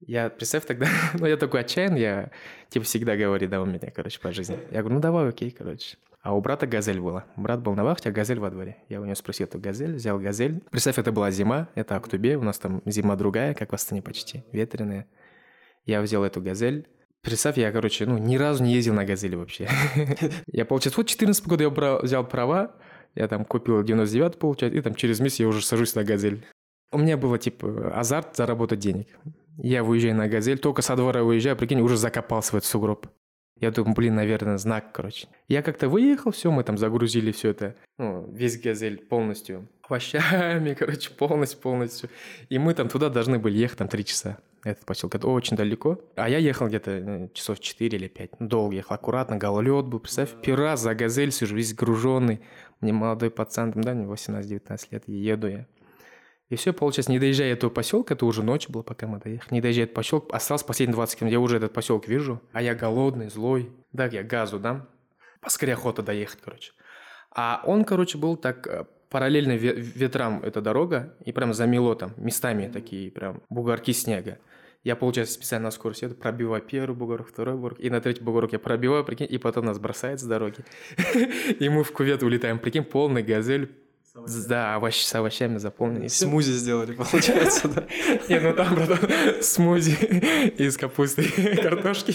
Я, 0.00 0.30
представь 0.30 0.66
тогда, 0.66 0.86
ну 1.14 1.26
я 1.26 1.36
такой 1.36 1.60
отчаянный, 1.60 2.00
я 2.00 2.30
типа 2.68 2.84
всегда 2.84 3.16
говорю, 3.16 3.48
да, 3.48 3.60
у 3.60 3.66
меня, 3.66 3.90
короче, 3.94 4.20
по 4.20 4.32
жизни. 4.32 4.58
Я 4.70 4.80
говорю, 4.80 4.96
ну 4.96 5.00
давай, 5.00 5.28
окей, 5.28 5.50
короче. 5.50 5.96
А 6.22 6.34
у 6.34 6.40
брата 6.40 6.66
газель 6.66 7.00
была. 7.00 7.24
Брат 7.36 7.62
был 7.62 7.74
на 7.74 7.84
вахте, 7.84 8.08
а 8.08 8.12
газель 8.12 8.40
во 8.40 8.50
дворе. 8.50 8.78
Я 8.88 9.00
у 9.00 9.04
него 9.04 9.14
спросил 9.14 9.46
эту 9.46 9.60
газель, 9.60 9.94
взял 9.94 10.18
газель. 10.18 10.60
Представь, 10.70 10.98
это 10.98 11.12
была 11.12 11.30
зима, 11.30 11.68
это 11.76 11.94
Актубе, 11.96 12.36
у 12.36 12.42
нас 12.42 12.58
там 12.58 12.82
зима 12.84 13.14
другая, 13.14 13.54
как 13.54 13.70
в 13.70 13.74
Астане 13.74 14.02
почти, 14.02 14.44
ветреная. 14.52 15.06
Я 15.84 16.02
взял 16.02 16.24
эту 16.24 16.40
газель, 16.40 16.88
Представь, 17.26 17.58
я, 17.58 17.72
короче, 17.72 18.06
ну, 18.06 18.18
ни 18.18 18.36
разу 18.36 18.62
не 18.62 18.72
ездил 18.72 18.94
на 18.94 19.04
«Газели» 19.04 19.34
вообще. 19.34 19.68
Я, 20.46 20.64
получается, 20.64 21.00
вот 21.00 21.08
14 21.08 21.44
года 21.48 21.64
я 21.64 21.70
взял 21.98 22.24
права, 22.24 22.76
я 23.16 23.26
там 23.26 23.44
купил 23.44 23.82
99 23.82 24.38
получается, 24.38 24.78
и 24.78 24.80
там 24.80 24.94
через 24.94 25.18
месяц 25.18 25.40
я 25.40 25.48
уже 25.48 25.60
сажусь 25.60 25.96
на 25.96 26.04
«Газель». 26.04 26.46
У 26.92 26.98
меня 26.98 27.16
было, 27.16 27.36
типа, 27.36 27.92
азарт 27.98 28.36
заработать 28.36 28.78
денег. 28.78 29.08
Я 29.58 29.82
выезжаю 29.82 30.14
на 30.14 30.28
«Газель», 30.28 30.58
только 30.58 30.82
со 30.82 30.94
двора 30.94 31.24
выезжаю, 31.24 31.56
прикинь, 31.56 31.80
уже 31.80 31.96
закопался 31.96 32.52
в 32.52 32.54
этот 32.58 32.70
сугроб. 32.70 33.08
Я 33.58 33.72
думаю, 33.72 33.96
блин, 33.96 34.14
наверное, 34.14 34.56
знак, 34.56 34.92
короче. 34.92 35.26
Я 35.48 35.62
как-то 35.62 35.88
выехал, 35.88 36.30
все, 36.30 36.52
мы 36.52 36.62
там 36.62 36.78
загрузили 36.78 37.32
все 37.32 37.50
это, 37.50 37.74
ну, 37.98 38.30
весь 38.30 38.60
газель 38.60 38.98
полностью. 38.98 39.66
Овощами, 39.82 40.74
короче, 40.78 41.10
полностью, 41.10 41.58
полностью. 41.58 42.08
И 42.50 42.58
мы 42.58 42.72
там 42.72 42.88
туда 42.88 43.08
должны 43.08 43.40
были 43.40 43.58
ехать 43.58 43.78
там 43.78 43.88
три 43.88 44.04
часа. 44.04 44.38
Этот 44.66 44.84
поселок, 44.84 45.14
это 45.14 45.28
очень 45.28 45.56
далеко. 45.56 46.00
А 46.16 46.28
я 46.28 46.38
ехал 46.38 46.66
где-то 46.66 47.00
ну, 47.00 47.30
часов 47.32 47.60
4 47.60 47.96
или 47.96 48.08
5. 48.08 48.40
Ну, 48.40 48.48
долго 48.48 48.74
ехал, 48.74 48.96
аккуратно, 48.96 49.36
гололед 49.36 49.86
был. 49.86 50.00
Представь, 50.00 50.30
раз 50.44 50.80
за 50.80 50.92
газель 50.96 51.30
сижу, 51.30 51.54
весь 51.54 51.72
груженный. 51.72 52.40
Мне 52.80 52.92
молодой 52.92 53.30
пацан, 53.30 53.72
там, 53.72 53.82
да, 53.82 53.94
мне 53.94 54.06
18-19 54.06 54.88
лет, 54.90 55.04
и 55.06 55.12
еду 55.12 55.46
я. 55.46 55.66
И 56.48 56.56
все, 56.56 56.72
получается, 56.72 57.12
не 57.12 57.20
доезжая 57.20 57.52
этого 57.52 57.70
поселка, 57.70 58.14
это 58.14 58.26
уже 58.26 58.42
ночь 58.42 58.68
была, 58.68 58.82
пока 58.82 59.06
мы 59.06 59.20
доехали, 59.20 59.54
не 59.54 59.60
доезжая 59.60 59.84
этот 59.84 59.94
поселок, 59.94 60.34
осталось 60.34 60.64
последние 60.64 60.94
20 60.94 61.18
км, 61.20 61.30
я 61.32 61.40
уже 61.40 61.56
этот 61.58 61.72
поселок 61.72 62.08
вижу, 62.08 62.42
а 62.52 62.60
я 62.60 62.74
голодный, 62.74 63.28
злой, 63.30 63.70
да, 63.92 64.06
я 64.06 64.24
газу 64.24 64.58
дам, 64.58 64.88
поскорее 65.40 65.74
охота 65.74 66.02
доехать, 66.02 66.40
короче. 66.44 66.72
А 67.30 67.62
он, 67.64 67.84
короче, 67.84 68.18
был 68.18 68.36
так 68.36 68.66
э, 68.66 68.84
параллельно 69.10 69.52
ветрам 69.52 70.40
эта 70.42 70.60
дорога, 70.60 71.14
и 71.24 71.32
прям 71.32 71.54
замело 71.54 71.94
там 71.94 72.12
местами 72.16 72.70
такие 72.72 73.10
прям 73.10 73.42
бугорки 73.48 73.92
снега. 73.92 74.38
Я, 74.84 74.94
получается, 74.94 75.34
специально 75.34 75.64
на 75.64 75.70
скорость 75.72 76.02
еду, 76.02 76.14
пробиваю 76.14 76.62
первый 76.62 76.94
бугорок, 76.94 77.28
второй 77.28 77.56
бугорок, 77.56 77.80
и 77.80 77.90
на 77.90 78.00
третий 78.00 78.22
бугорок 78.22 78.52
я 78.52 78.60
пробиваю, 78.60 79.04
прикинь, 79.04 79.26
и 79.28 79.36
потом 79.36 79.64
нас 79.64 79.80
бросает 79.80 80.20
с 80.20 80.22
дороги. 80.22 80.58
И 81.58 81.68
мы 81.68 81.82
в 81.82 81.90
кувет 81.90 82.22
улетаем, 82.22 82.60
прикинь, 82.60 82.84
полный 82.84 83.24
газель, 83.24 83.68
да, 84.48 84.76
овощ, 84.76 85.02
с 85.02 85.14
овощами 85.14 85.58
заполненный. 85.58 86.08
Смузи 86.08 86.52
сделали, 86.52 86.92
получается, 86.96 87.68
да? 87.68 87.84
Не, 88.28 88.40
ну 88.40 88.54
там, 88.54 88.74
братан, 88.74 89.10
смузи 89.42 89.92
из 90.56 90.76
капусты 90.76 91.22
и 91.22 91.56
картошки. 91.56 92.14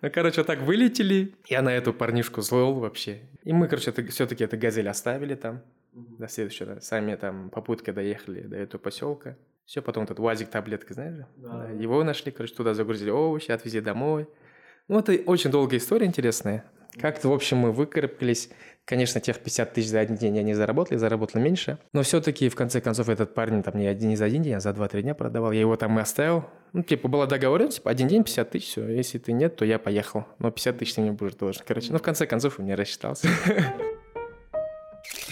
Ну, 0.00 0.10
короче, 0.10 0.44
так 0.44 0.62
вылетели. 0.62 1.34
Я 1.46 1.62
на 1.62 1.70
эту 1.70 1.92
парнишку 1.92 2.40
злол 2.40 2.80
вообще. 2.80 3.20
И 3.44 3.52
мы, 3.52 3.68
короче, 3.68 3.92
все-таки 4.08 4.44
эту 4.44 4.56
газель 4.56 4.88
оставили 4.88 5.34
там. 5.34 5.62
До 6.18 6.28
следующего. 6.28 6.80
Сами 6.80 7.14
там 7.14 7.50
попуткой 7.50 7.94
доехали 7.94 8.42
до 8.42 8.56
этого 8.56 8.80
поселка. 8.80 9.36
Все, 9.64 9.82
потом 9.82 10.04
этот 10.04 10.18
УАЗик 10.18 10.48
таблетка, 10.48 10.94
знаешь? 10.94 11.26
Да. 11.36 11.68
Его 11.78 12.02
нашли, 12.02 12.32
короче, 12.32 12.54
туда 12.54 12.72
загрузили 12.72 13.10
овощи, 13.10 13.50
отвезли 13.50 13.80
домой. 13.80 14.26
Ну, 14.88 14.98
это 14.98 15.12
очень 15.26 15.50
долгая 15.50 15.78
история 15.78 16.06
интересная. 16.06 16.64
Как-то, 16.98 17.28
в 17.28 17.32
общем, 17.32 17.58
мы 17.58 17.72
выкарабкались. 17.72 18.48
Конечно, 18.86 19.20
тех 19.20 19.38
50 19.38 19.74
тысяч 19.74 19.88
за 19.90 20.00
один 20.00 20.16
день 20.16 20.36
я 20.36 20.42
не 20.42 20.54
заработал, 20.54 20.94
я 20.94 20.98
заработал 20.98 21.42
меньше. 21.42 21.78
Но 21.92 22.02
все-таки, 22.02 22.48
в 22.48 22.56
конце 22.56 22.80
концов, 22.80 23.10
этот 23.10 23.34
парень 23.34 23.62
там 23.62 23.78
не, 23.78 23.86
один, 23.86 24.08
не 24.08 24.16
за 24.16 24.24
один 24.24 24.42
день, 24.42 24.54
а 24.54 24.60
за 24.60 24.70
2-3 24.70 25.02
дня 25.02 25.14
продавал. 25.14 25.52
Я 25.52 25.60
его 25.60 25.76
там 25.76 25.98
и 25.98 26.00
оставил. 26.00 26.44
Ну, 26.72 26.82
типа, 26.82 27.08
была 27.08 27.26
договоренность, 27.26 27.76
типа, 27.78 27.90
один 27.90 28.08
день 28.08 28.24
50 28.24 28.50
тысяч, 28.50 28.68
все. 28.68 28.88
Если 28.88 29.18
ты 29.18 29.32
нет, 29.32 29.56
то 29.56 29.66
я 29.66 29.78
поехал. 29.78 30.24
Но 30.38 30.50
50 30.50 30.78
тысяч 30.78 30.94
ты 30.94 31.02
мне 31.02 31.12
будешь 31.12 31.34
должен. 31.34 31.62
Короче, 31.66 31.92
ну, 31.92 31.98
в 31.98 32.02
конце 32.02 32.26
концов, 32.26 32.58
у 32.58 32.62
меня 32.62 32.76
рассчитался. 32.76 33.28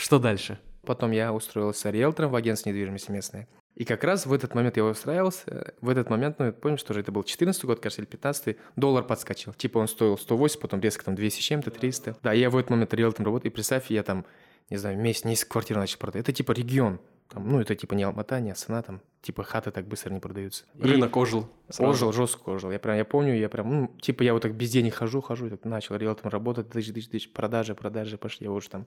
Что 0.06 0.20
дальше? 0.20 0.60
Потом 0.84 1.10
я 1.10 1.32
устроился 1.32 1.90
риэлтором 1.90 2.30
в 2.30 2.36
агентство 2.36 2.68
недвижимости 2.68 3.10
местной. 3.10 3.48
И 3.74 3.84
как 3.84 4.04
раз 4.04 4.24
в 4.24 4.32
этот 4.32 4.54
момент 4.54 4.76
я 4.76 4.84
устраивался, 4.84 5.74
в 5.80 5.88
этот 5.88 6.10
момент, 6.10 6.38
ну, 6.38 6.52
помнишь, 6.52 6.84
тоже 6.84 7.00
это 7.00 7.10
был 7.10 7.24
14 7.24 7.64
год, 7.64 7.80
кажется, 7.80 8.02
или 8.02 8.08
15 8.08 8.56
доллар 8.76 9.02
подскочил. 9.02 9.52
Типа 9.54 9.78
он 9.78 9.88
стоил 9.88 10.16
108, 10.16 10.60
потом 10.60 10.78
резко 10.78 11.04
там 11.04 11.16
200 11.16 11.40
чем-то, 11.40 11.72
300. 11.72 12.18
Да, 12.22 12.32
я 12.32 12.50
в 12.50 12.56
этот 12.56 12.70
момент 12.70 12.94
риэлтором 12.94 13.26
работаю, 13.26 13.50
и 13.50 13.52
представь, 13.52 13.90
я 13.90 14.04
там, 14.04 14.24
не 14.70 14.76
знаю, 14.76 14.96
месяц, 14.96 15.24
несколько 15.24 15.54
квартир 15.54 15.76
начал 15.76 15.98
продать. 15.98 16.22
Это 16.22 16.32
типа 16.32 16.52
регион. 16.52 17.00
Там, 17.28 17.48
ну, 17.48 17.60
это 17.60 17.74
типа 17.74 17.94
не 17.94 18.04
Алмата, 18.04 18.38
не 18.38 18.52
Астана, 18.52 18.82
там, 18.82 19.00
типа 19.26 19.42
хаты 19.42 19.72
так 19.72 19.88
быстро 19.88 20.12
не 20.12 20.20
продаются. 20.20 20.64
Рынок 20.78 21.16
и 21.16 21.18
ожил. 21.18 21.48
Сразу. 21.68 21.90
Ожил, 21.90 22.12
жестко 22.12 22.50
ожил. 22.50 22.70
Я 22.70 22.78
прям, 22.78 22.96
я 22.96 23.04
помню, 23.04 23.34
я 23.34 23.48
прям, 23.48 23.70
ну, 23.70 23.88
типа 24.00 24.22
я 24.22 24.32
вот 24.32 24.42
так 24.42 24.54
без 24.54 24.70
денег 24.70 24.94
хожу, 24.94 25.20
хожу, 25.20 25.50
так 25.50 25.64
начал 25.64 25.96
риэлтором 25.96 26.30
работать, 26.30 26.70
тысяч, 26.70 26.92
тысяч, 26.92 27.08
тысяч, 27.08 27.32
продажи, 27.32 27.74
продажи 27.74 28.18
пошли, 28.18 28.44
я 28.46 28.52
уже 28.52 28.70
там 28.70 28.86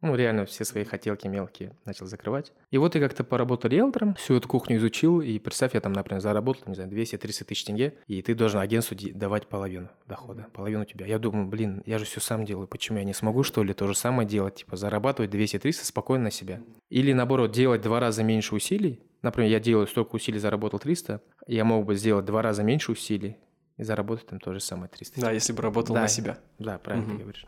ну, 0.00 0.14
реально 0.14 0.46
все 0.46 0.64
свои 0.64 0.84
хотелки 0.84 1.26
мелкие 1.26 1.74
начал 1.84 2.06
закрывать. 2.06 2.52
И 2.70 2.78
вот 2.78 2.94
я 2.94 3.00
как-то 3.00 3.24
поработал 3.24 3.70
риэлтором, 3.70 4.14
всю 4.14 4.36
эту 4.36 4.46
кухню 4.46 4.76
изучил, 4.76 5.20
и 5.20 5.38
представь, 5.38 5.74
я 5.74 5.80
там, 5.80 5.92
например, 5.92 6.20
заработал, 6.20 6.64
не 6.66 6.74
знаю, 6.74 6.90
200-300 6.90 7.44
тысяч 7.44 7.64
тенге, 7.64 7.94
и 8.06 8.22
ты 8.22 8.34
должен 8.34 8.60
агентству 8.60 8.96
давать 9.14 9.48
половину 9.48 9.88
дохода, 10.06 10.46
половину 10.52 10.84
тебя. 10.84 11.06
Я 11.06 11.18
думаю, 11.18 11.48
блин, 11.48 11.82
я 11.84 11.98
же 11.98 12.04
все 12.04 12.20
сам 12.20 12.44
делаю, 12.44 12.68
почему 12.68 12.98
я 12.98 13.04
не 13.04 13.14
смогу, 13.14 13.42
что 13.42 13.64
ли, 13.64 13.74
то 13.74 13.86
же 13.86 13.94
самое 13.94 14.28
делать, 14.28 14.56
типа 14.56 14.76
зарабатывать 14.76 15.32
200-300 15.32 15.84
спокойно 15.84 16.24
на 16.24 16.30
себя. 16.30 16.60
Или, 16.90 17.12
наоборот, 17.12 17.50
делать 17.50 17.80
два 17.80 17.98
раза 17.98 18.22
меньше 18.22 18.54
усилий, 18.54 19.00
например, 19.22 19.50
я 19.50 19.60
делаю 19.60 19.86
столько 19.86 20.16
усилий, 20.16 20.38
заработал 20.38 20.78
300, 20.78 21.20
я 21.46 21.64
мог 21.64 21.84
бы 21.84 21.94
сделать 21.94 22.24
два 22.24 22.42
раза 22.42 22.62
меньше 22.62 22.92
усилий, 22.92 23.36
и 23.76 23.84
заработать 23.84 24.26
там 24.26 24.40
то 24.40 24.52
же 24.52 24.60
самое 24.60 24.88
300. 24.88 25.20
Да, 25.20 25.30
если 25.30 25.52
бы 25.52 25.62
работал 25.62 25.94
да, 25.94 26.02
на 26.02 26.08
себя. 26.08 26.38
Да, 26.58 26.78
правильно 26.78 27.06
угу. 27.06 27.16
ты 27.16 27.22
говоришь. 27.22 27.46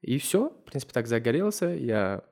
И 0.00 0.18
все, 0.18 0.50
в 0.50 0.70
принципе, 0.70 0.92
так 0.92 1.08
загорелся. 1.08 1.66
Я 1.66 2.22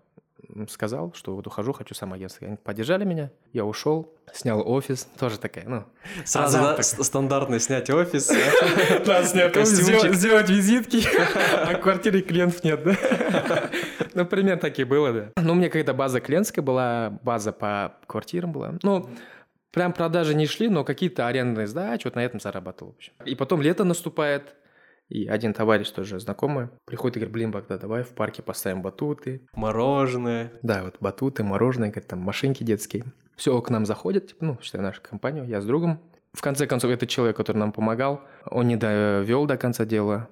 сказал, 0.68 1.12
что 1.14 1.34
вот 1.34 1.46
ухожу, 1.46 1.72
хочу 1.72 1.94
сам 1.94 2.12
агентство. 2.12 2.46
Они 2.46 2.56
поддержали 2.56 3.04
меня, 3.04 3.30
я 3.52 3.64
ушел, 3.64 4.12
снял 4.32 4.66
офис, 4.68 5.08
тоже 5.18 5.38
такая, 5.38 5.68
ну... 5.68 5.84
Сразу, 6.24 6.58
да, 6.58 6.82
стандартно 6.82 7.58
снять 7.58 7.90
офис. 7.90 8.28
Сделать 10.16 10.48
визитки, 10.48 11.02
а 11.66 11.74
квартиры 11.74 12.22
клиентов 12.22 12.64
нет, 12.64 12.82
да? 12.84 12.96
Ну, 14.14 14.24
примерно 14.24 14.60
так 14.60 14.78
и 14.78 14.84
было, 14.84 15.12
да. 15.12 15.32
Ну, 15.36 15.52
у 15.52 15.54
меня 15.54 15.66
какая-то 15.66 15.92
база 15.92 16.20
клиентская 16.20 16.64
была, 16.64 17.18
база 17.22 17.52
по 17.52 17.96
квартирам 18.06 18.50
была. 18.50 18.74
Ну, 18.82 19.10
прям 19.72 19.92
продажи 19.92 20.34
не 20.34 20.46
шли, 20.46 20.70
но 20.70 20.84
какие-то 20.84 21.26
арендные 21.26 21.66
сдачи, 21.66 22.06
вот 22.06 22.14
на 22.14 22.24
этом 22.24 22.40
зарабатывал. 22.40 22.96
И 23.26 23.34
потом 23.34 23.60
лето 23.60 23.84
наступает, 23.84 24.54
и 25.08 25.26
один 25.26 25.52
товарищ 25.52 25.90
тоже 25.90 26.18
знакомый 26.18 26.68
приходит 26.84 27.16
и 27.16 27.20
говорит, 27.20 27.32
блин, 27.32 27.50
Богдан, 27.52 27.78
давай 27.78 28.02
в 28.02 28.10
парке 28.10 28.42
поставим 28.42 28.82
батуты. 28.82 29.46
Мороженое. 29.54 30.52
Да, 30.62 30.82
вот 30.82 30.96
батуты, 31.00 31.44
мороженое, 31.44 31.90
говорит, 31.90 32.08
там 32.08 32.20
машинки 32.20 32.64
детские. 32.64 33.04
Все, 33.36 33.60
к 33.60 33.70
нам 33.70 33.86
заходят, 33.86 34.28
типа, 34.28 34.44
ну, 34.44 34.58
считай, 34.60 34.80
нашу 34.80 35.00
компанию, 35.02 35.46
я 35.46 35.60
с 35.60 35.66
другом. 35.66 36.00
В 36.32 36.42
конце 36.42 36.66
концов, 36.66 36.90
этот 36.90 37.08
человек, 37.08 37.36
который 37.36 37.58
нам 37.58 37.72
помогал, 37.72 38.22
он 38.46 38.66
не 38.66 38.76
довел 38.76 39.46
до 39.46 39.56
конца 39.56 39.84
дела. 39.84 40.28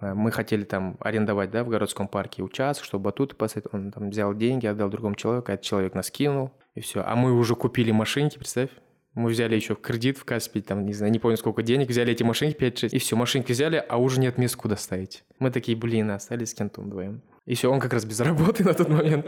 Э, 0.00 0.14
мы 0.14 0.30
хотели 0.30 0.64
там 0.64 0.96
арендовать, 1.00 1.50
да, 1.50 1.62
в 1.64 1.68
городском 1.68 2.08
парке 2.08 2.42
участок, 2.42 2.84
чтобы 2.84 3.04
батуты 3.04 3.36
поставить. 3.36 3.66
Он 3.72 3.92
там 3.92 4.10
взял 4.10 4.34
деньги, 4.34 4.66
отдал 4.66 4.88
другому 4.88 5.16
человеку, 5.16 5.50
а 5.50 5.54
этот 5.54 5.66
человек 5.66 5.94
нас 5.94 6.10
кинул, 6.10 6.52
и 6.74 6.80
все. 6.80 7.02
А 7.04 7.14
мы 7.14 7.32
уже 7.32 7.54
купили 7.54 7.90
машинки, 7.90 8.38
представь. 8.38 8.70
Мы 9.14 9.30
взяли 9.30 9.54
еще 9.54 9.76
кредит 9.76 10.18
в 10.18 10.24
Каспий, 10.24 10.60
там, 10.60 10.84
не 10.84 10.92
знаю, 10.92 11.12
не 11.12 11.20
помню 11.20 11.36
сколько 11.36 11.62
денег, 11.62 11.88
взяли 11.88 12.12
эти 12.12 12.24
машинки 12.24 12.56
5-6, 12.56 12.88
и 12.90 12.98
все, 12.98 13.14
машинки 13.14 13.52
взяли, 13.52 13.84
а 13.88 13.98
уже 13.98 14.18
нет 14.18 14.38
мест, 14.38 14.56
куда 14.56 14.76
ставить. 14.76 15.22
Мы 15.38 15.52
такие, 15.52 15.76
блин, 15.78 16.10
остались 16.10 16.50
с 16.50 16.54
кентом 16.54 16.86
вдвоем. 16.86 17.22
И 17.46 17.54
все, 17.54 17.70
он 17.70 17.78
как 17.78 17.92
раз 17.92 18.06
без 18.06 18.20
работы 18.20 18.64
на 18.64 18.72
тот 18.72 18.88
момент. 18.88 19.26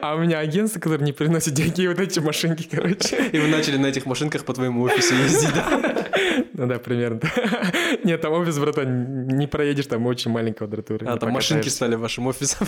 А 0.00 0.16
у 0.16 0.18
меня 0.18 0.40
агентство, 0.40 0.80
которое 0.80 1.04
не 1.04 1.12
приносит 1.12 1.54
деньги, 1.54 1.82
и 1.82 1.88
вот 1.88 2.00
эти 2.00 2.18
машинки, 2.18 2.68
короче. 2.68 3.28
И 3.32 3.38
вы 3.38 3.46
начали 3.46 3.76
на 3.76 3.86
этих 3.86 4.06
машинках 4.06 4.44
по 4.44 4.52
твоему 4.52 4.82
офису 4.82 5.14
ездить, 5.14 5.54
да? 5.54 6.02
Ну 6.54 6.66
да, 6.66 6.78
примерно. 6.78 7.20
Нет, 8.04 8.20
там 8.20 8.32
офис, 8.32 8.58
братан, 8.58 9.26
не 9.28 9.46
проедешь, 9.46 9.86
там 9.86 10.06
очень 10.06 10.30
маленькая 10.30 10.58
квадратура. 10.58 11.12
А, 11.12 11.16
там 11.16 11.30
машинки 11.30 11.68
стали 11.68 11.94
вашим 11.94 12.26
офисом. 12.26 12.66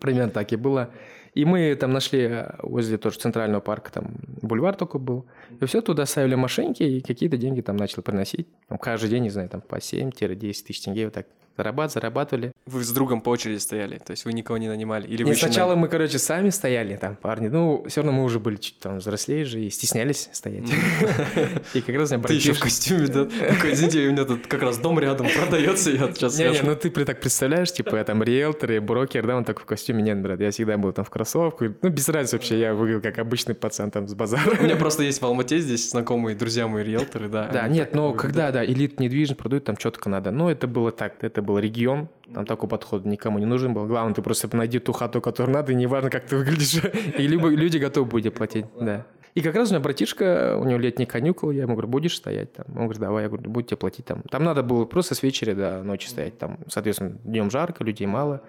Примерно 0.00 0.30
так 0.30 0.52
и 0.52 0.56
было. 0.56 0.90
И 1.34 1.44
мы 1.44 1.74
там 1.74 1.92
нашли 1.92 2.22
э, 2.22 2.54
возле 2.62 2.96
тоже 2.96 3.18
центрального 3.18 3.60
парка, 3.60 3.92
там 3.92 4.16
бульвар 4.40 4.74
только 4.74 4.98
был. 4.98 5.26
И 5.60 5.66
все, 5.66 5.82
туда 5.82 6.06
ставили 6.06 6.34
машинки, 6.34 6.82
и 6.82 7.02
какие-то 7.02 7.36
деньги 7.36 7.60
там 7.60 7.76
начал 7.76 8.00
приносить. 8.00 8.48
Там 8.68 8.78
каждый 8.78 9.10
день, 9.10 9.24
не 9.24 9.30
знаю, 9.30 9.50
там 9.50 9.60
по 9.60 9.76
7-10 9.76 10.36
тысяч 10.38 10.80
тенге 10.80 11.04
вот 11.04 11.14
так 11.14 11.26
зарабатывали, 11.56 11.92
зарабатывали. 11.94 12.52
Вы 12.66 12.84
с 12.84 12.90
другом 12.90 13.20
по 13.20 13.30
очереди 13.30 13.58
стояли, 13.58 13.98
то 13.98 14.12
есть 14.12 14.24
вы 14.24 14.32
никого 14.32 14.58
не 14.58 14.68
нанимали? 14.68 15.06
Или 15.06 15.22
Нет, 15.22 15.28
вы 15.28 15.34
сначала 15.34 15.74
на... 15.74 15.80
мы, 15.82 15.88
короче, 15.88 16.18
сами 16.18 16.50
стояли 16.50 16.96
там, 16.96 17.16
парни. 17.16 17.48
Ну, 17.48 17.84
все 17.88 18.02
равно 18.02 18.12
мы 18.12 18.24
уже 18.24 18.40
были 18.40 18.56
чуть 18.56 18.78
там 18.78 18.98
взрослее 18.98 19.44
же 19.44 19.60
и 19.60 19.70
стеснялись 19.70 20.28
стоять. 20.32 20.64
И 21.74 21.80
как 21.80 21.96
раз 21.96 22.10
меня 22.10 22.22
Ты 22.22 22.34
еще 22.34 22.52
в 22.52 22.60
костюме, 22.60 23.06
да? 23.06 23.28
Извините, 23.64 24.08
у 24.08 24.12
меня 24.12 24.24
тут 24.24 24.46
как 24.46 24.62
раз 24.62 24.78
дом 24.78 24.98
рядом 24.98 25.26
продается, 25.28 25.90
я 25.90 26.12
сейчас 26.12 26.38
Не-не, 26.38 26.62
ну 26.62 26.76
ты 26.76 26.90
так 26.90 27.20
представляешь, 27.20 27.72
типа 27.72 27.96
я 27.96 28.04
там 28.04 28.22
риэлтор 28.22 28.72
и 28.72 28.78
брокер, 28.78 29.26
да, 29.26 29.36
он 29.36 29.44
так 29.44 29.60
в 29.60 29.64
костюме, 29.64 30.02
нет, 30.02 30.20
брат, 30.20 30.40
я 30.40 30.50
всегда 30.50 30.76
был 30.76 30.92
там 30.92 31.04
в 31.04 31.10
кроссовках. 31.10 31.72
Ну, 31.82 31.88
без 31.88 32.08
разницы 32.08 32.36
вообще, 32.36 32.58
я 32.58 32.74
выглядел 32.74 33.02
как 33.02 33.18
обычный 33.18 33.54
пацан 33.54 33.90
там 33.90 34.08
с 34.08 34.14
базара. 34.14 34.56
У 34.58 34.62
меня 34.62 34.76
просто 34.76 35.02
есть 35.02 35.20
в 35.20 35.24
Алмате 35.24 35.58
здесь 35.58 35.90
знакомые 35.90 36.36
друзья 36.36 36.66
мои 36.66 36.84
риэлторы, 36.84 37.28
да. 37.28 37.48
Да, 37.52 37.68
нет, 37.68 37.94
но 37.94 38.12
когда, 38.12 38.50
да, 38.50 38.64
элит 38.64 39.00
недвижимость 39.00 39.38
продают, 39.38 39.64
там 39.64 39.76
четко 39.76 40.08
надо. 40.08 40.30
Но 40.30 40.50
это 40.50 40.66
было 40.66 40.92
так, 40.92 41.14
это 41.22 41.42
был 41.46 41.58
регион, 41.58 42.08
там 42.34 42.44
такой 42.44 42.68
подход 42.68 43.06
никому 43.06 43.38
не 43.38 43.46
нужен 43.46 43.72
был. 43.72 43.86
Главное, 43.86 44.14
ты 44.14 44.20
просто 44.20 44.54
найди 44.54 44.78
ту 44.78 44.92
хату, 44.92 45.20
которую 45.20 45.54
надо, 45.54 45.72
и 45.72 45.74
неважно, 45.74 46.10
как 46.10 46.26
ты 46.26 46.36
выглядишь. 46.36 46.82
И 47.16 47.26
люди 47.26 47.78
готовы 47.78 48.06
будут 48.06 48.34
платить, 48.34 48.66
да. 48.78 49.06
И 49.34 49.42
как 49.42 49.54
раз 49.54 49.68
у 49.68 49.72
меня 49.74 49.80
братишка, 49.80 50.56
у 50.58 50.64
него 50.64 50.78
летний 50.78 51.04
каникул, 51.04 51.50
я 51.50 51.62
ему 51.62 51.74
говорю, 51.74 51.88
будешь 51.88 52.16
стоять 52.16 52.54
там? 52.54 52.66
Он 52.70 52.84
говорит, 52.84 53.00
давай, 53.00 53.22
я 53.24 53.28
говорю, 53.28 53.50
будете 53.50 53.76
платить 53.76 54.06
там. 54.06 54.22
Там 54.22 54.44
надо 54.44 54.62
было 54.62 54.86
просто 54.86 55.14
с 55.14 55.22
вечера 55.22 55.54
до 55.54 55.82
ночи 55.82 56.08
стоять, 56.08 56.38
там, 56.38 56.58
соответственно, 56.68 57.18
днем 57.22 57.50
жарко, 57.50 57.84
людей 57.84 58.06
мало. 58.06 58.40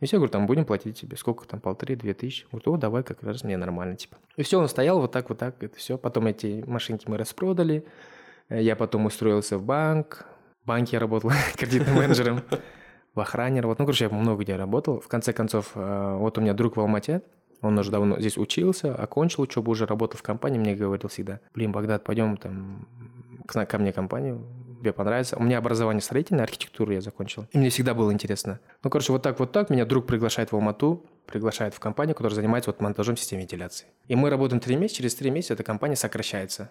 И 0.00 0.06
все, 0.06 0.18
говорю, 0.18 0.30
там 0.30 0.46
будем 0.46 0.66
платить 0.66 1.00
тебе. 1.00 1.16
Сколько 1.16 1.46
там, 1.46 1.60
полторы-две 1.60 2.12
тысячи? 2.12 2.44
Говорю, 2.52 2.74
о, 2.74 2.76
давай, 2.76 3.02
как 3.02 3.22
раз 3.22 3.42
мне 3.42 3.56
нормально, 3.56 3.96
типа. 3.96 4.16
И 4.36 4.42
все, 4.42 4.60
он 4.60 4.68
стоял 4.68 5.00
вот 5.00 5.12
так, 5.12 5.30
вот 5.30 5.38
так, 5.38 5.62
это 5.62 5.78
все. 5.78 5.96
Потом 5.96 6.26
эти 6.26 6.62
машинки 6.66 7.08
мы 7.08 7.16
распродали. 7.16 7.86
Я 8.50 8.76
потом 8.76 9.06
устроился 9.06 9.56
в 9.56 9.62
банк. 9.62 10.26
Банке 10.64 10.96
я 10.96 11.00
работал 11.00 11.30
кредитным 11.56 11.96
менеджером. 11.96 12.42
В 13.14 13.20
охране 13.20 13.60
работал. 13.60 13.82
Ну, 13.82 13.86
короче, 13.86 14.04
я 14.06 14.10
много 14.10 14.42
где 14.42 14.56
работал. 14.56 15.00
В 15.00 15.08
конце 15.08 15.32
концов, 15.32 15.72
э, 15.74 16.16
вот 16.18 16.36
у 16.38 16.40
меня 16.40 16.52
друг 16.52 16.76
в 16.76 16.80
Алмате. 16.80 17.22
Он 17.60 17.78
уже 17.78 17.90
давно 17.90 18.18
здесь 18.18 18.36
учился, 18.36 18.94
окончил 18.94 19.42
учебу, 19.42 19.70
уже 19.70 19.86
работал 19.86 20.18
в 20.18 20.22
компании. 20.22 20.58
Мне 20.58 20.74
говорил 20.74 21.08
всегда, 21.08 21.40
блин, 21.54 21.72
Багдад, 21.72 22.04
пойдем 22.04 22.36
там 22.36 22.86
ко 23.46 23.78
мне 23.78 23.92
компанию, 23.92 24.44
тебе 24.80 24.92
понравится. 24.92 25.36
У 25.36 25.42
меня 25.42 25.58
образование 25.58 26.02
строительное, 26.02 26.44
архитектуру 26.44 26.92
я 26.92 27.00
закончил. 27.00 27.46
И 27.52 27.58
мне 27.58 27.70
всегда 27.70 27.94
было 27.94 28.12
интересно. 28.12 28.60
Ну, 28.82 28.90
короче, 28.90 29.12
вот 29.12 29.22
так 29.22 29.38
вот 29.38 29.50
так 29.52 29.70
меня 29.70 29.86
друг 29.86 30.06
приглашает 30.06 30.52
в 30.52 30.54
Алмату, 30.54 31.06
приглашает 31.26 31.74
в 31.74 31.80
компанию, 31.80 32.14
которая 32.14 32.36
занимается 32.36 32.70
вот 32.70 32.80
монтажом 32.80 33.16
системы 33.16 33.42
вентиляции. 33.42 33.86
И 34.08 34.14
мы 34.14 34.28
работаем 34.28 34.60
три 34.60 34.76
месяца, 34.76 34.98
через 34.98 35.14
три 35.14 35.30
месяца 35.30 35.54
эта 35.54 35.62
компания 35.62 35.96
сокращается. 35.96 36.70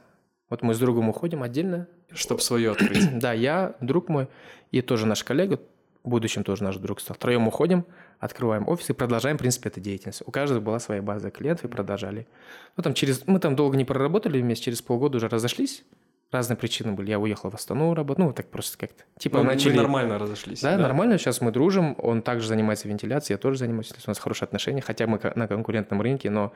Вот 0.50 0.62
мы 0.62 0.74
с 0.74 0.80
другом 0.80 1.10
уходим 1.10 1.44
отдельно. 1.44 1.88
Чтобы 2.12 2.42
свое 2.42 2.72
открыть. 2.72 3.10
Да, 3.20 3.34
я, 3.34 3.76
друг 3.82 4.10
мой 4.10 4.28
и 4.72 4.82
тоже 4.82 5.06
наш 5.06 5.24
коллега, 5.24 5.60
в 6.04 6.10
будущем 6.10 6.44
тоже 6.44 6.64
наш 6.64 6.76
друг 6.78 7.00
стал. 7.00 7.16
Втроем 7.16 7.48
уходим, 7.48 7.86
открываем 8.20 8.68
офис 8.68 8.90
и 8.90 8.94
продолжаем, 8.94 9.38
в 9.38 9.40
принципе, 9.40 9.70
эту 9.70 9.80
деятельность. 9.80 10.22
У 10.26 10.32
каждого 10.32 10.60
была 10.60 10.80
своя 10.80 11.02
база 11.02 11.32
клиентов 11.32 11.66
и 11.66 11.68
продолжали. 11.70 12.28
Ну, 12.76 12.84
там 12.84 12.94
через... 12.94 13.26
Мы 13.26 13.40
там 13.40 13.56
долго 13.56 13.78
не 13.78 13.86
проработали 13.86 14.42
вместе, 14.42 14.66
через 14.66 14.82
полгода 14.82 15.18
уже 15.18 15.30
разошлись. 15.30 15.84
Разные 16.32 16.58
причины 16.58 16.94
были. 16.94 17.12
Я 17.12 17.20
уехал 17.20 17.52
в 17.52 17.56
Астану 17.56 17.94
работать, 17.94 18.26
ну, 18.26 18.34
так 18.34 18.50
просто 18.50 18.78
как-то. 18.78 19.04
Типа 19.20 19.38
ну, 19.38 19.44
начали... 19.44 19.78
нормально 19.78 20.18
разошлись. 20.18 20.62
Да, 20.62 20.78
да, 20.78 20.84
нормально. 20.84 21.20
Сейчас 21.20 21.42
мы 21.42 21.52
дружим. 21.52 21.96
Он 22.00 22.24
также 22.24 22.48
занимается 22.48 22.88
вентиляцией, 22.88 23.36
я 23.36 23.38
тоже 23.38 23.60
занимаюсь. 23.60 23.92
У 23.92 24.10
нас 24.10 24.18
хорошие 24.18 24.48
отношения, 24.48 24.82
хотя 24.82 25.06
мы 25.06 25.20
на 25.36 25.48
конкурентном 25.48 26.02
рынке, 26.02 26.30
но 26.32 26.52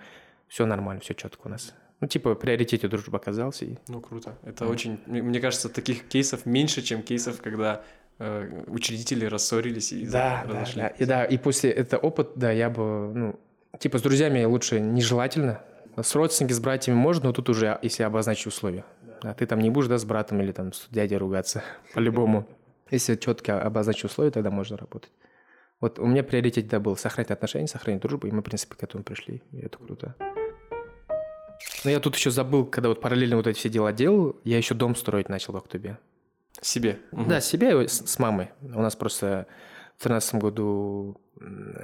все 0.48 0.66
нормально, 0.66 1.02
все 1.02 1.14
четко 1.14 1.46
у 1.46 1.50
нас. 1.50 1.76
Ну, 2.00 2.08
типа, 2.08 2.36
в 2.36 2.36
приоритете 2.36 2.88
дружба 2.88 3.18
оказался. 3.18 3.66
И... 3.66 3.78
Ну, 3.88 4.02
круто. 4.02 4.38
Это 4.44 4.66
mm. 4.66 4.70
очень... 4.70 5.00
Мне 5.08 5.40
кажется, 5.40 5.70
таких 5.70 6.08
кейсов 6.08 6.46
меньше, 6.46 6.82
чем 6.84 7.02
кейсов, 7.02 7.42
когда 7.42 7.84
э, 8.20 8.64
учредители 8.68 9.26
рассорились 9.26 9.92
и 9.92 10.06
да, 10.06 10.44
разошлись. 10.46 10.76
Да, 10.76 10.82
да. 10.82 10.88
И, 10.90 11.06
да, 11.06 11.26
и 11.26 11.38
после 11.38 11.72
этого 11.72 12.02
опыта, 12.02 12.32
да, 12.36 12.52
я 12.52 12.70
бы, 12.70 13.12
ну, 13.14 13.40
типа, 13.80 13.98
с 13.98 14.02
друзьями 14.04 14.44
лучше 14.44 14.80
нежелательно. 14.80 15.62
С 16.00 16.14
родственниками, 16.14 16.56
с 16.56 16.60
братьями 16.60 16.96
можно, 16.96 17.26
но 17.26 17.34
тут 17.34 17.50
уже, 17.50 17.80
если 17.82 18.04
обозначить 18.04 18.46
условия. 18.46 18.86
Да, 19.24 19.34
ты 19.34 19.48
там 19.48 19.60
не 19.60 19.72
будешь, 19.72 19.88
да, 19.88 19.98
с 19.98 20.06
братом 20.06 20.40
или 20.42 20.52
там 20.52 20.74
с 20.74 20.88
дядей 20.92 21.18
ругаться, 21.18 21.64
по-любому. 21.96 22.48
Если 22.92 23.16
четко 23.16 23.60
обозначить 23.62 24.06
условия, 24.06 24.30
тогда 24.30 24.52
можно 24.52 24.78
работать. 24.78 25.12
Вот 25.82 26.00
у 26.00 26.06
меня 26.06 26.24
приоритет 26.24 26.68
да, 26.68 26.80
был 26.80 26.96
сохранить 26.96 27.32
отношения, 27.32 27.68
сохранить 27.68 28.02
дружбу, 28.02 28.28
и 28.28 28.32
мы, 28.32 28.42
в 28.42 28.44
принципе, 28.44 28.76
к 28.76 28.84
этому 28.84 29.04
пришли, 29.04 29.42
и 29.52 29.60
это 29.60 29.78
круто. 29.78 30.16
Но 31.84 31.92
я 31.92 32.00
тут 32.00 32.16
еще 32.16 32.32
забыл, 32.32 32.66
когда 32.66 32.90
вот 32.90 33.02
параллельно 33.02 33.38
вот 33.38 33.48
эти 33.48 33.58
все 33.58 33.70
дела 33.70 33.94
делал, 33.94 34.40
я 34.44 34.58
еще 34.58 34.74
дом 34.74 34.96
строить 34.96 35.30
начал 35.30 35.54
в 35.54 35.58
Актубе. 35.58 35.98
Себе? 36.62 37.00
Да, 37.12 37.40
себе 37.40 37.88
с 37.88 38.20
мамой. 38.20 38.50
У 38.62 38.82
нас 38.82 38.96
просто 38.96 39.48
в 39.98 40.04
2013 40.04 40.36
году 40.36 41.22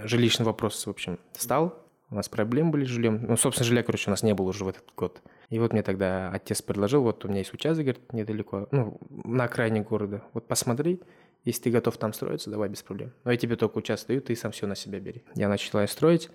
жилищный 0.03 0.45
вопрос, 0.45 0.85
в 0.85 0.89
общем, 0.89 1.19
стал. 1.33 1.79
У 2.09 2.15
нас 2.15 2.29
проблемы 2.29 2.71
были 2.71 2.85
с 2.85 2.89
жильем. 2.89 3.25
Ну, 3.27 3.37
собственно, 3.37 3.67
жилья, 3.67 3.81
короче, 3.83 4.09
у 4.09 4.11
нас 4.11 4.23
не 4.23 4.33
было 4.33 4.49
уже 4.49 4.65
в 4.65 4.67
этот 4.67 4.83
год. 4.95 5.21
И 5.49 5.59
вот 5.59 5.73
мне 5.73 5.83
тогда 5.83 6.29
отец 6.31 6.61
предложил, 6.61 7.03
вот 7.03 7.25
у 7.25 7.27
меня 7.27 7.39
есть 7.39 7.53
участок, 7.53 7.85
говорит, 7.85 8.13
недалеко, 8.13 8.67
ну, 8.71 8.99
на 9.09 9.45
окраине 9.45 9.81
города. 9.81 10.23
Вот 10.33 10.47
посмотри, 10.47 11.01
если 11.43 11.63
ты 11.63 11.69
готов 11.71 11.97
там 11.97 12.13
строиться, 12.13 12.49
давай 12.49 12.69
без 12.69 12.83
проблем. 12.83 13.13
Но 13.23 13.31
я 13.31 13.37
тебе 13.37 13.55
только 13.55 13.77
участок 13.77 14.09
даю, 14.09 14.21
ты 14.21 14.35
сам 14.35 14.51
все 14.51 14.67
на 14.67 14.75
себя 14.75 14.99
бери. 14.99 15.23
Я 15.35 15.49
начала 15.49 15.85
строить. 15.87 16.29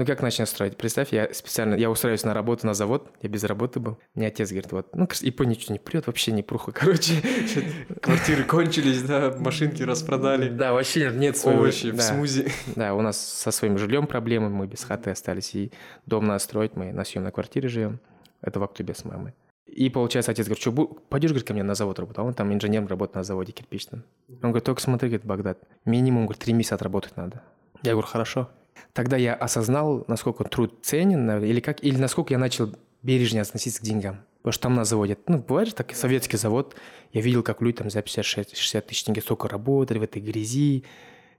Ну, 0.00 0.06
как 0.06 0.22
начал 0.22 0.46
строить? 0.46 0.78
Представь, 0.78 1.12
я 1.12 1.28
специально, 1.34 1.74
я 1.74 1.90
устраиваюсь 1.90 2.24
на 2.24 2.32
работу, 2.32 2.66
на 2.66 2.72
завод, 2.72 3.12
я 3.20 3.28
без 3.28 3.44
работы 3.44 3.80
был. 3.80 3.98
Мне 4.14 4.28
отец 4.28 4.48
говорит, 4.48 4.72
вот, 4.72 4.96
ну, 4.96 5.06
и 5.20 5.30
по 5.30 5.42
ничего 5.42 5.74
не 5.74 5.78
прет, 5.78 6.06
вообще 6.06 6.32
не 6.32 6.42
пруха, 6.42 6.72
короче. 6.72 7.20
Квартиры 8.00 8.44
кончились, 8.44 9.02
да, 9.02 9.30
машинки 9.38 9.82
распродали. 9.82 10.48
Да, 10.48 10.72
вообще 10.72 11.10
нет 11.14 11.36
своего. 11.36 11.60
Овощи 11.60 11.90
в 11.90 12.00
смузи. 12.00 12.50
Да, 12.76 12.94
у 12.94 13.02
нас 13.02 13.20
со 13.20 13.50
своим 13.50 13.76
жильем 13.76 14.06
проблемы, 14.06 14.48
мы 14.48 14.66
без 14.66 14.84
хаты 14.84 15.10
остались, 15.10 15.54
и 15.54 15.70
дом 16.06 16.26
надо 16.26 16.38
строить, 16.38 16.76
мы 16.76 16.94
на 16.94 17.04
съемной 17.04 17.30
квартире 17.30 17.68
живем. 17.68 18.00
Это 18.40 18.58
в 18.58 18.64
октябре 18.64 18.94
с 18.94 19.04
мамой. 19.04 19.34
И 19.66 19.90
получается, 19.90 20.32
отец 20.32 20.46
говорит, 20.46 20.62
что 20.62 20.72
пойдешь, 21.10 21.32
говорит, 21.32 21.46
ко 21.46 21.52
мне 21.52 21.62
на 21.62 21.74
завод 21.74 21.98
работать, 21.98 22.20
а 22.20 22.22
он 22.22 22.32
там 22.32 22.50
инженером 22.54 22.86
работает 22.86 23.16
на 23.16 23.22
заводе 23.22 23.52
кирпичном. 23.52 24.04
Он 24.30 24.48
говорит, 24.48 24.64
только 24.64 24.80
смотри, 24.80 25.10
говорит, 25.10 25.26
Багдад, 25.26 25.58
минимум, 25.84 26.24
говорит, 26.24 26.42
три 26.42 26.54
месяца 26.54 26.76
отработать 26.76 27.18
надо. 27.18 27.42
Я 27.82 27.92
говорю, 27.92 28.06
хорошо. 28.06 28.48
Тогда 28.92 29.16
я 29.16 29.34
осознал, 29.34 30.04
насколько 30.08 30.44
труд 30.44 30.80
ценен, 30.82 31.42
или 31.42 31.60
как, 31.60 31.82
или 31.84 31.96
насколько 31.96 32.34
я 32.34 32.38
начал 32.38 32.74
бережнее 33.02 33.42
относиться 33.42 33.80
к 33.80 33.84
деньгам. 33.84 34.24
Потому 34.38 34.52
что 34.52 34.62
там 34.62 34.74
на 34.74 34.84
заводе, 34.84 35.18
ну, 35.26 35.38
бывает 35.38 35.68
же 35.68 35.74
так, 35.74 35.94
советский 35.94 36.36
завод, 36.36 36.74
я 37.12 37.20
видел, 37.20 37.42
как 37.42 37.60
люди 37.60 37.78
там 37.78 37.90
за 37.90 38.00
50-60 38.00 38.80
тысяч 38.80 39.04
тенге 39.04 39.20
столько 39.20 39.48
работали 39.48 39.98
в 39.98 40.02
этой 40.02 40.22
грязи, 40.22 40.84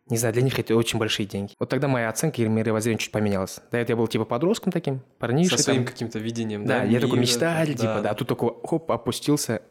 не 0.10 0.18
знаю, 0.18 0.34
для 0.34 0.44
них 0.44 0.60
это 0.60 0.76
очень 0.76 1.00
большие 1.00 1.26
деньги. 1.26 1.54
Вот 1.58 1.70
тогда 1.70 1.88
моя 1.88 2.10
оценка 2.10 2.42
и 2.42 2.48
мировоззрение 2.48 3.00
чуть 3.00 3.12
поменялась. 3.12 3.62
До 3.72 3.78
этого 3.78 3.96
я 3.96 3.98
был 3.98 4.08
типа 4.08 4.26
подростком 4.26 4.72
таким, 4.72 5.02
парнишкой. 5.20 5.58
Со 5.58 5.64
своим 5.64 5.86
каким-то 5.86 6.20
видением, 6.20 6.66
да? 6.66 6.80
Да, 6.80 6.84
я 6.84 7.00
такой 7.00 7.18
мечтатель, 7.18 7.76
да, 7.76 7.80
типа, 7.80 8.02
да, 8.02 8.10
а 8.12 8.14
тут 8.14 8.28
такой, 8.28 8.54
хоп, 8.64 8.92
опустился. 8.92 9.62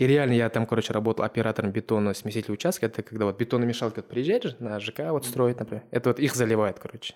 И 0.00 0.06
реально 0.06 0.32
я 0.32 0.48
там, 0.48 0.64
короче, 0.64 0.94
работал 0.94 1.26
оператором 1.26 1.72
бетона 1.72 2.14
смесителя 2.14 2.54
участка. 2.54 2.86
Это 2.86 3.02
когда 3.02 3.26
вот 3.26 3.38
бетономешалка 3.38 3.96
вот 3.96 4.08
приезжает 4.08 4.58
на 4.58 4.80
ЖК 4.80 5.10
вот 5.10 5.26
строит, 5.26 5.60
например. 5.60 5.84
Это 5.90 6.08
вот 6.08 6.18
их 6.18 6.34
заливает, 6.34 6.78
короче, 6.78 7.14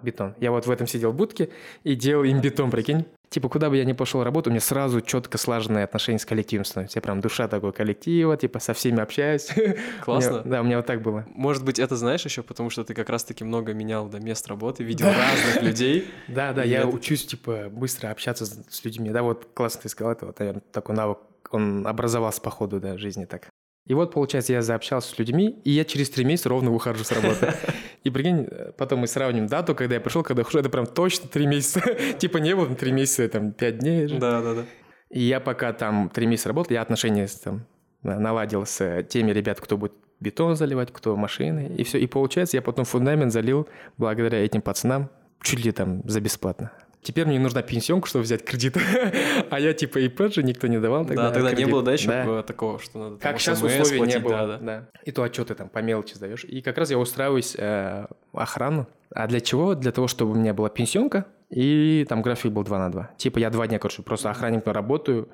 бетон. 0.00 0.34
Я 0.40 0.50
вот 0.50 0.66
в 0.66 0.70
этом 0.70 0.86
сидел 0.86 1.12
в 1.12 1.14
будке 1.14 1.50
и 1.84 1.94
делал 1.94 2.24
им 2.24 2.40
бетон, 2.40 2.70
прикинь. 2.70 3.04
Типа, 3.28 3.50
куда 3.50 3.68
бы 3.68 3.76
я 3.76 3.84
ни 3.84 3.92
пошел 3.92 4.24
работать, 4.24 4.46
у 4.48 4.50
меня 4.50 4.60
сразу 4.60 5.02
четко 5.02 5.36
слаженные 5.36 5.84
отношения 5.84 6.18
с 6.18 6.24
коллективом 6.24 6.64
становятся. 6.64 6.98
Я 6.98 7.02
прям 7.02 7.20
душа 7.20 7.48
такой 7.48 7.74
коллектива, 7.74 8.34
типа, 8.38 8.60
со 8.60 8.72
всеми 8.72 9.00
общаюсь. 9.00 9.50
Классно. 10.02 10.40
да, 10.42 10.62
у 10.62 10.64
меня 10.64 10.78
вот 10.78 10.86
так 10.86 11.02
было. 11.02 11.26
Может 11.34 11.66
быть, 11.66 11.78
это 11.78 11.96
знаешь 11.96 12.24
еще, 12.24 12.42
потому 12.42 12.70
что 12.70 12.82
ты 12.82 12.94
как 12.94 13.10
раз-таки 13.10 13.44
много 13.44 13.74
менял 13.74 14.08
да, 14.08 14.20
мест 14.20 14.46
работы, 14.48 14.84
видел 14.84 15.06
разных 15.06 15.62
людей. 15.62 16.08
Да, 16.28 16.54
да, 16.54 16.62
я 16.62 16.86
учусь, 16.86 17.26
типа, 17.26 17.68
быстро 17.70 18.08
общаться 18.08 18.46
с 18.46 18.84
людьми. 18.86 19.10
Да, 19.10 19.22
вот 19.22 19.48
классно 19.52 19.82
ты 19.82 19.90
сказал, 19.90 20.12
это 20.12 20.24
вот, 20.24 20.38
наверное, 20.38 20.62
такой 20.72 20.94
навык 20.94 21.18
он 21.54 21.86
образовался 21.86 22.40
по 22.40 22.50
ходу 22.50 22.80
да, 22.80 22.96
жизни 22.98 23.24
так. 23.24 23.48
И 23.86 23.94
вот, 23.94 24.12
получается, 24.12 24.52
я 24.52 24.62
заобщался 24.62 25.12
с 25.12 25.18
людьми, 25.18 25.60
и 25.64 25.70
я 25.70 25.84
через 25.84 26.08
три 26.10 26.24
месяца 26.24 26.48
ровно 26.48 26.70
выхожу 26.70 27.02
с 27.02 27.10
работы. 27.10 27.52
И 28.04 28.10
прикинь, 28.10 28.46
потом 28.78 29.00
мы 29.00 29.06
сравним 29.08 29.48
дату, 29.48 29.74
когда 29.74 29.96
я 29.96 30.00
пришел, 30.00 30.22
когда 30.22 30.42
ухожу, 30.42 30.60
это 30.60 30.70
прям 30.70 30.86
точно 30.86 31.28
три 31.28 31.46
месяца. 31.46 31.80
типа 32.18 32.38
не 32.38 32.54
было 32.54 32.72
три 32.74 32.92
месяца, 32.92 33.28
там, 33.28 33.52
пять 33.52 33.78
дней. 33.78 34.06
Да, 34.06 34.40
да, 34.40 34.54
да. 34.54 34.64
И 35.10 35.20
я 35.20 35.40
пока 35.40 35.72
там 35.72 36.10
три 36.10 36.26
месяца 36.26 36.48
работал, 36.48 36.74
я 36.74 36.82
отношения 36.82 37.28
там 37.42 37.66
наладил 38.02 38.66
с 38.66 39.02
теми 39.04 39.30
ребят, 39.30 39.60
кто 39.60 39.76
будет 39.76 39.92
бетон 40.20 40.56
заливать, 40.56 40.92
кто 40.92 41.16
машины, 41.16 41.74
и 41.76 41.82
все. 41.84 41.98
И 41.98 42.06
получается, 42.06 42.56
я 42.56 42.62
потом 42.62 42.84
фундамент 42.84 43.32
залил 43.32 43.68
благодаря 43.98 44.44
этим 44.44 44.62
пацанам 44.62 45.10
чуть 45.42 45.64
ли 45.64 45.72
там 45.72 46.08
за 46.08 46.20
бесплатно. 46.20 46.72
Теперь 47.02 47.26
мне 47.26 47.40
нужна 47.40 47.62
пенсионка, 47.62 48.08
чтобы 48.08 48.22
взять 48.22 48.44
кредит. 48.44 48.76
а 49.50 49.58
я 49.58 49.72
типа 49.72 49.98
ИП 49.98 50.32
же 50.32 50.44
никто 50.44 50.68
не 50.68 50.78
давал 50.78 51.04
тогда. 51.04 51.28
Да, 51.28 51.30
тогда 51.32 51.48
кредит. 51.50 51.66
не 51.66 51.72
было, 51.72 51.82
да, 51.82 51.92
еще 51.92 52.06
да. 52.06 52.42
такого, 52.44 52.78
что 52.78 52.98
надо 52.98 53.16
Как 53.16 53.40
сейчас 53.40 53.60
условий 53.60 53.98
платить, 53.98 54.14
не 54.14 54.20
было. 54.20 54.36
Да, 54.36 54.46
да. 54.46 54.58
да. 54.58 54.88
И 55.04 55.10
то 55.10 55.24
отчеты 55.24 55.56
там 55.56 55.68
по 55.68 55.80
мелочи 55.80 56.14
сдаешь. 56.14 56.44
И 56.44 56.62
как 56.62 56.78
раз 56.78 56.90
я 56.90 56.98
устраиваюсь 56.98 57.56
э, 57.58 58.06
охрану. 58.32 58.86
А 59.10 59.26
для 59.26 59.40
чего? 59.40 59.74
Для 59.74 59.90
того, 59.90 60.06
чтобы 60.06 60.32
у 60.32 60.34
меня 60.36 60.54
была 60.54 60.68
пенсионка, 60.68 61.26
и 61.50 62.06
там 62.08 62.22
график 62.22 62.52
был 62.52 62.62
2 62.62 62.78
на 62.78 62.90
2. 62.90 63.10
Типа 63.18 63.38
я 63.38 63.50
два 63.50 63.66
дня, 63.66 63.78
короче, 63.78 64.02
просто 64.02 64.30
охранником 64.30 64.72
работаю, 64.72 65.28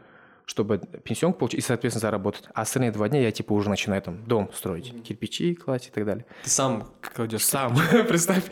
чтобы 0.48 0.78
пенсионку 0.78 1.40
получить 1.40 1.60
и, 1.60 1.62
соответственно, 1.62 2.00
заработать. 2.00 2.44
А 2.54 2.62
остальные 2.62 2.90
два 2.90 3.08
дня 3.10 3.20
я, 3.20 3.30
типа, 3.30 3.52
уже 3.52 3.68
начинаю 3.68 4.00
там 4.00 4.24
дом 4.24 4.50
строить, 4.54 4.94
кирпичи 5.02 5.54
класть 5.54 5.88
и 5.88 5.90
так 5.90 6.06
далее. 6.06 6.24
Ты 6.42 6.48
сам 6.48 6.88
кладешь? 7.14 7.44
Сам, 7.44 7.76
представь. 8.08 8.44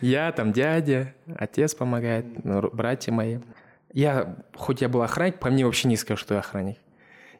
Я 0.00 0.32
там 0.32 0.52
дядя, 0.52 1.14
отец 1.36 1.74
помогает, 1.74 2.24
ну, 2.42 2.70
братья 2.72 3.12
мои. 3.12 3.38
Я, 3.92 4.36
хоть 4.54 4.80
я 4.80 4.88
был 4.88 5.02
охранник, 5.02 5.40
по 5.40 5.50
мне 5.50 5.66
вообще 5.66 5.88
не 5.88 5.98
скажу, 5.98 6.18
что 6.18 6.32
я 6.32 6.40
охранник. 6.40 6.78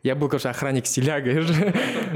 Я 0.03 0.14
был, 0.14 0.29
конечно, 0.29 0.51
охранник 0.51 0.87
стиляга. 0.87 1.31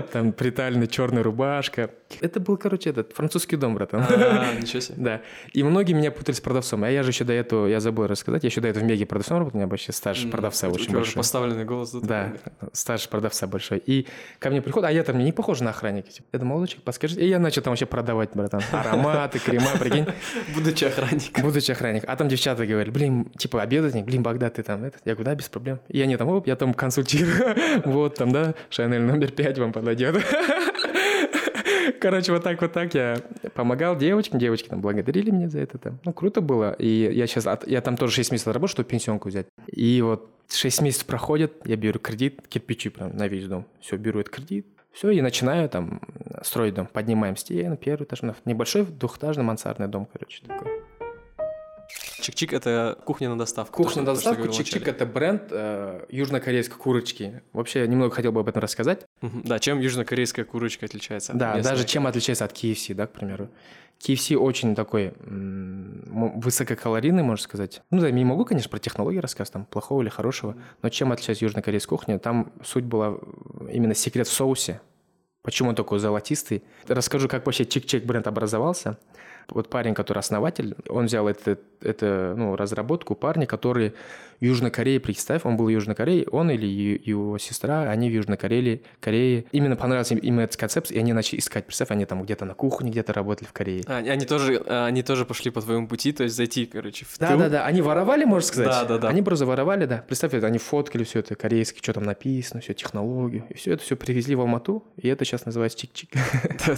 Там 0.02 0.32
приталенная 0.32 0.86
черная 0.86 1.22
рубашка. 1.22 1.90
Это 2.20 2.40
был, 2.40 2.56
короче, 2.56 2.90
этот 2.90 3.12
французский 3.12 3.56
дом, 3.56 3.74
братан. 3.74 4.04
А, 4.08 4.54
ничего 4.54 4.80
себе. 4.80 4.94
Да. 4.96 5.22
И 5.52 5.62
многие 5.62 5.92
меня 5.92 6.10
путали 6.10 6.34
с 6.34 6.40
продавцом. 6.40 6.84
А 6.84 6.90
я 6.90 7.02
же 7.02 7.10
еще 7.10 7.24
до 7.24 7.32
этого, 7.32 7.66
я 7.66 7.80
забыл 7.80 8.06
рассказать, 8.06 8.44
я 8.44 8.48
еще 8.48 8.60
до 8.60 8.68
этого 8.68 8.84
в 8.84 8.86
Меге 8.86 9.06
продавцом 9.06 9.38
работал, 9.38 9.58
у 9.58 9.60
меня 9.60 9.68
вообще 9.68 9.92
стаж 9.92 10.28
продавца 10.30 10.68
очень 10.68 10.92
большой. 10.92 11.14
поставленный 11.14 11.64
голос. 11.64 11.92
Да, 11.92 12.32
стаж 12.72 13.08
продавца 13.08 13.46
большой. 13.46 13.78
И 13.78 14.06
ко 14.38 14.50
мне 14.50 14.62
приходят, 14.62 14.88
а 14.88 14.92
я 14.92 15.02
там 15.02 15.18
не 15.18 15.32
похож 15.32 15.60
на 15.60 15.70
охранника. 15.70 16.10
Типа, 16.10 16.26
это 16.32 16.44
молодчик, 16.44 16.82
подскажи. 16.82 17.20
И 17.20 17.28
я 17.28 17.38
начал 17.38 17.62
там 17.62 17.72
вообще 17.72 17.86
продавать, 17.86 18.30
братан. 18.34 18.62
Ароматы, 18.72 19.38
крема, 19.38 19.70
прикинь. 19.78 20.06
Будучи 20.54 20.84
охранником. 20.84 21.42
Будучи 21.42 21.70
охранник. 21.70 22.04
А 22.06 22.16
там 22.16 22.28
девчата 22.28 22.66
говорят, 22.66 22.92
блин, 22.92 23.26
типа, 23.36 23.62
обедать, 23.62 23.94
блин, 24.04 24.22
Багдад, 24.22 24.54
ты 24.54 24.62
там 24.62 24.84
этот. 24.84 25.00
Я 25.04 25.14
говорю, 25.14 25.30
да, 25.30 25.34
без 25.34 25.48
проблем. 25.48 25.80
И 25.88 26.00
они 26.00 26.16
там, 26.16 26.28
оп, 26.28 26.46
я 26.46 26.56
там 26.56 26.74
консультирую. 26.74 27.56
Вот 27.84 28.16
там, 28.16 28.32
да, 28.32 28.54
Шанель 28.70 29.02
номер 29.02 29.30
пять 29.32 29.58
вам 29.58 29.72
подойдет. 29.86 30.24
Короче, 32.00 32.32
вот 32.32 32.42
так 32.42 32.60
вот 32.60 32.72
так 32.72 32.94
я 32.94 33.18
помогал 33.54 33.96
девочкам, 33.96 34.40
девочки 34.40 34.68
там 34.68 34.80
благодарили 34.80 35.30
меня 35.30 35.48
за 35.48 35.60
это 35.60 35.78
там. 35.78 36.00
Ну, 36.04 36.12
круто 36.12 36.40
было. 36.40 36.72
И 36.72 36.88
я 37.12 37.26
сейчас, 37.26 37.46
я 37.66 37.80
там 37.80 37.96
тоже 37.96 38.12
6 38.14 38.32
месяцев 38.32 38.52
работал, 38.52 38.72
чтобы 38.72 38.88
пенсионку 38.88 39.28
взять. 39.28 39.46
И 39.68 40.02
вот 40.02 40.28
6 40.50 40.82
месяцев 40.82 41.06
проходит, 41.06 41.52
я 41.64 41.76
беру 41.76 42.00
кредит, 42.00 42.42
кирпичи 42.48 42.90
прям 42.90 43.16
на 43.16 43.28
весь 43.28 43.46
дом. 43.46 43.66
Все, 43.80 43.96
беру 43.96 44.20
этот 44.20 44.34
кредит, 44.34 44.66
все, 44.92 45.10
и 45.10 45.20
начинаю 45.20 45.68
там 45.68 46.00
строить 46.42 46.74
дом. 46.74 46.88
Поднимаем 46.92 47.36
стены, 47.36 47.76
первый 47.76 48.04
этаж, 48.04 48.22
небольшой 48.44 48.84
двухэтажный 48.84 49.44
мансардный 49.44 49.88
дом, 49.88 50.08
короче, 50.12 50.42
такой. 50.46 50.95
Чик-чик– 52.26 52.52
это 52.56 52.98
кухня 53.04 53.28
на 53.28 53.38
доставку. 53.38 53.82
Кухня 53.84 54.02
на 54.02 54.14
доставку, 54.14 54.42
чик-чик– 54.48 54.84
это 54.88 55.06
бренд 55.06 55.42
э, 55.50 56.04
южнокорейской 56.08 56.76
курочки. 56.76 57.42
Вообще, 57.52 57.80
я 57.80 57.86
немного 57.86 58.12
хотел 58.14 58.32
бы 58.32 58.40
об 58.40 58.48
этом 58.48 58.60
рассказать. 58.62 59.06
Мгм. 59.20 59.42
Да, 59.44 59.58
чем 59.60 59.78
южнокорейская 59.78 60.44
курочка 60.44 60.86
отличается 60.86 61.32
от 61.32 61.38
Да, 61.38 61.54
местной? 61.54 61.72
даже 61.72 61.84
чем 61.86 62.06
отличается 62.08 62.44
от 62.44 62.52
KFC, 62.52 62.94
да, 62.94 63.06
к 63.06 63.12
примеру. 63.12 63.48
KFC 64.04 64.36
очень 64.36 64.74
такой 64.74 65.14
м, 65.24 66.02
высококалорийный, 66.40 67.22
можно 67.22 67.42
сказать. 67.44 67.82
Ну, 67.90 68.00
да, 68.00 68.06
я 68.08 68.12
не 68.12 68.24
могу, 68.24 68.44
конечно, 68.44 68.68
про 68.70 68.78
технологии 68.80 69.18
рассказать, 69.18 69.52
там, 69.52 69.64
плохого 69.64 70.02
или 70.02 70.08
хорошего, 70.08 70.56
но 70.82 70.88
чем 70.88 71.12
отличается 71.12 71.44
южнокорейская 71.44 71.96
кухня, 71.96 72.18
там 72.18 72.52
суть 72.64 72.84
была 72.84 73.18
именно 73.72 73.94
секрет 73.94 74.26
в 74.26 74.32
соусе. 74.32 74.80
Почему 75.42 75.68
он 75.68 75.76
такой 75.76 76.00
золотистый? 76.00 76.64
Расскажу, 76.88 77.28
как 77.28 77.46
вообще 77.46 77.62
чик-чик 77.62 78.04
бренд 78.04 78.26
образовался. 78.26 78.98
Вот 79.48 79.70
парень, 79.70 79.94
который 79.94 80.18
основатель, 80.18 80.74
он 80.88 81.06
взял 81.06 81.28
это, 81.28 81.56
это 81.80 82.34
ну, 82.36 82.56
разработку 82.56 83.14
парня, 83.14 83.46
который 83.46 83.94
в 84.40 84.44
Южной 84.44 84.70
Корее, 84.70 85.00
представь, 85.00 85.44
он 85.44 85.56
был 85.56 85.66
в 85.66 85.68
Южной 85.68 85.94
Корее, 85.94 86.26
он 86.30 86.50
или 86.50 86.66
его 86.66 87.38
сестра, 87.38 87.90
они 87.90 88.10
в 88.10 88.12
Южной 88.12 88.36
Корее, 88.36 88.82
Корее. 89.00 89.46
Именно 89.52 89.76
понравился 89.76 90.14
им 90.14 90.20
именно 90.20 90.42
этот 90.42 90.56
концепт, 90.56 90.90
и 90.90 90.98
они 90.98 91.12
начали 91.12 91.38
искать. 91.38 91.64
Представь, 91.66 91.90
они 91.90 92.04
там 92.04 92.22
где-то 92.22 92.44
на 92.44 92.54
кухне, 92.54 92.90
где-то 92.90 93.12
работали 93.12 93.48
в 93.48 93.52
Корее. 93.52 93.82
А, 93.86 93.96
они, 93.96 94.26
тоже, 94.26 94.62
а, 94.66 94.86
они 94.86 95.02
тоже 95.02 95.24
пошли 95.24 95.50
по 95.50 95.60
твоему 95.62 95.88
пути, 95.88 96.12
то 96.12 96.24
есть 96.24 96.36
зайти, 96.36 96.66
короче, 96.66 97.04
в 97.06 97.18
Да, 97.18 97.28
тыл. 97.28 97.38
да, 97.38 97.48
да. 97.48 97.66
Они 97.66 97.80
воровали, 97.80 98.24
можно 98.24 98.46
сказать. 98.46 98.68
Да, 98.68 98.84
да, 98.84 98.98
да. 98.98 99.08
Они 99.08 99.22
просто 99.22 99.46
воровали, 99.46 99.86
да. 99.86 100.04
Представь, 100.06 100.34
это 100.34 100.46
они 100.46 100.58
фоткали 100.58 101.04
все 101.04 101.20
это 101.20 101.34
корейское, 101.34 101.80
что 101.82 101.94
там 101.94 102.04
написано, 102.04 102.60
все 102.60 102.74
технологии. 102.74 103.44
И 103.48 103.54
все 103.54 103.72
это 103.72 103.82
все 103.82 103.96
привезли 103.96 104.34
в 104.34 104.40
Алмату, 104.40 104.84
и 104.96 105.08
это 105.08 105.24
сейчас 105.24 105.46
называется 105.46 105.78
чик-чик. 105.78 106.10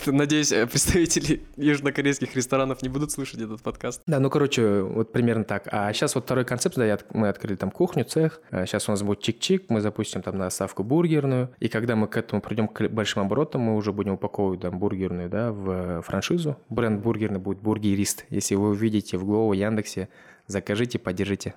Надеюсь, 0.13 0.53
э, 0.53 0.67
представители 0.67 1.43
южнокорейских 1.57 2.35
ресторанов 2.37 2.83
не 2.83 2.89
будут 2.89 3.11
слушать 3.11 3.41
этот 3.41 3.63
подкаст. 3.63 4.03
Да, 4.07 4.21
ну, 4.21 4.31
короче, 4.31 4.83
вот 4.95 5.13
примерно 5.13 5.45
так. 5.45 5.69
А 5.71 5.93
сейчас 5.93 6.15
вот 6.15 6.25
второй 6.25 6.45
концепт, 6.45 6.77
да, 6.77 6.85
я 6.85 6.99
мы 7.13 7.29
открыли 7.29 7.57
там 7.57 7.71
кухню, 7.71 8.05
цех. 8.05 8.41
Сейчас 8.51 8.89
у 8.89 8.93
нас 8.93 9.03
будет 9.03 9.21
чик-чик, 9.21 9.67
мы 9.69 9.81
запустим 9.81 10.23
там 10.23 10.37
на 10.37 10.49
бургерную. 10.79 11.51
И 11.61 11.69
когда 11.69 11.97
мы 11.97 12.09
к 12.09 12.17
этому 12.17 12.41
придем 12.41 12.69
к 12.69 12.89
большим 12.89 13.23
оборотам, 13.23 13.63
мы 13.63 13.77
уже 13.77 13.93
будем 13.93 14.15
упаковывать 14.15 14.61
там 14.61 14.79
бургерную, 14.79 15.29
да, 15.29 15.53
в 15.53 16.03
франшизу. 16.03 16.57
Бренд 16.69 17.03
бургерный 17.03 17.39
будет 17.39 17.61
бургерист. 17.61 18.25
Если 18.31 18.55
вы 18.55 18.71
увидите 18.71 19.17
в 19.17 19.25
Глоу, 19.25 19.53
Яндексе, 19.53 20.09
закажите, 20.47 20.99
поддержите. 20.99 21.55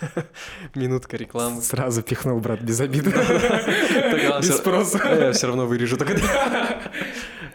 Минутка 0.74 1.16
рекламы. 1.16 1.60
Сразу 1.60 2.02
пихнул, 2.02 2.40
брат, 2.40 2.60
без 2.60 2.80
обиды. 2.80 3.10
Без 4.40 4.56
спроса. 4.56 4.98
Я 5.08 5.32
все 5.32 5.46
равно 5.46 5.66
вырежу. 5.66 5.96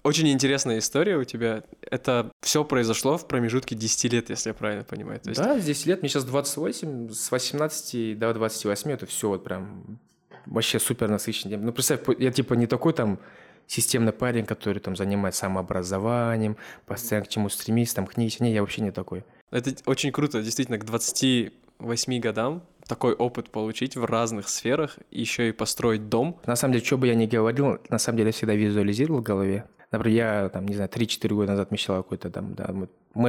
Очень 0.04 0.30
интересная 0.30 0.80
история 0.80 1.18
у 1.18 1.24
тебя. 1.24 1.63
Это 1.82 2.30
все 2.42 2.66
произошло 2.66 3.18
в 3.18 3.26
промежутке 3.26 3.74
10 3.74 4.12
лет, 4.12 4.30
если 4.30 4.50
я 4.50 4.54
правильно 4.54 4.84
понимаю. 4.84 5.20
То 5.22 5.30
есть 5.30 5.42
Да, 5.42 5.58
с 5.58 5.63
10 5.63 5.86
лет, 5.86 6.02
мне 6.02 6.10
сейчас 6.10 6.26
28, 6.26 7.10
с 7.10 7.32
18 7.32 8.20
до 8.20 8.34
28 8.34 8.92
это 8.92 9.06
все 9.06 9.30
вот 9.30 9.46
прям 9.46 10.00
вообще 10.46 10.80
супер 10.80 11.10
насыщенный 11.10 11.56
день. 11.56 11.66
Ну, 11.66 11.72
представь, 11.72 12.02
я 12.20 12.32
типа 12.32 12.54
не 12.56 12.68
такой 12.68 12.92
там 12.92 13.18
системный 13.66 14.12
парень, 14.12 14.46
который 14.46 14.80
там 14.80 14.98
занимается 14.98 15.42
самообразованием, 15.42 16.58
постоянно 16.86 17.26
к 17.26 17.30
чему 17.30 17.48
стремится, 17.48 17.96
там 17.96 18.08
книги. 18.08 18.36
Не, 18.39 18.54
я 18.54 18.62
вообще 18.62 18.82
не 18.82 18.92
такой. 18.92 19.24
Это 19.52 19.74
очень 19.86 20.12
круто, 20.12 20.42
действительно, 20.42 20.78
к 20.78 20.86
28 20.86 22.20
годам 22.20 22.63
такой 22.88 23.13
опыт 23.13 23.50
получить 23.50 23.96
в 23.96 24.04
разных 24.04 24.50
сферах, 24.50 24.98
еще 25.10 25.50
и 25.50 25.52
построить 25.54 26.10
дом. 26.10 26.39
На 26.46 26.58
самом 26.58 26.74
деле, 26.74 26.86
что 26.86 26.98
бы 26.98 27.08
я 27.08 27.16
ни 27.16 27.26
говорил, 27.26 27.78
на 27.89 27.98
самом 27.98 28.18
деле 28.18 28.28
я 28.30 28.34
всегда 28.34 28.56
визуализировал 28.56 29.22
в 29.22 29.24
голове. 29.24 29.66
Например, 29.93 30.43
я, 30.43 30.49
там, 30.49 30.67
не 30.67 30.73
знаю, 30.73 30.89
3-4 30.89 31.36
года 31.36 31.51
назад 31.51 31.69
мечтал 31.69 32.01
какой-то 32.01 32.32
там, 32.32 32.56
да, 32.56 32.73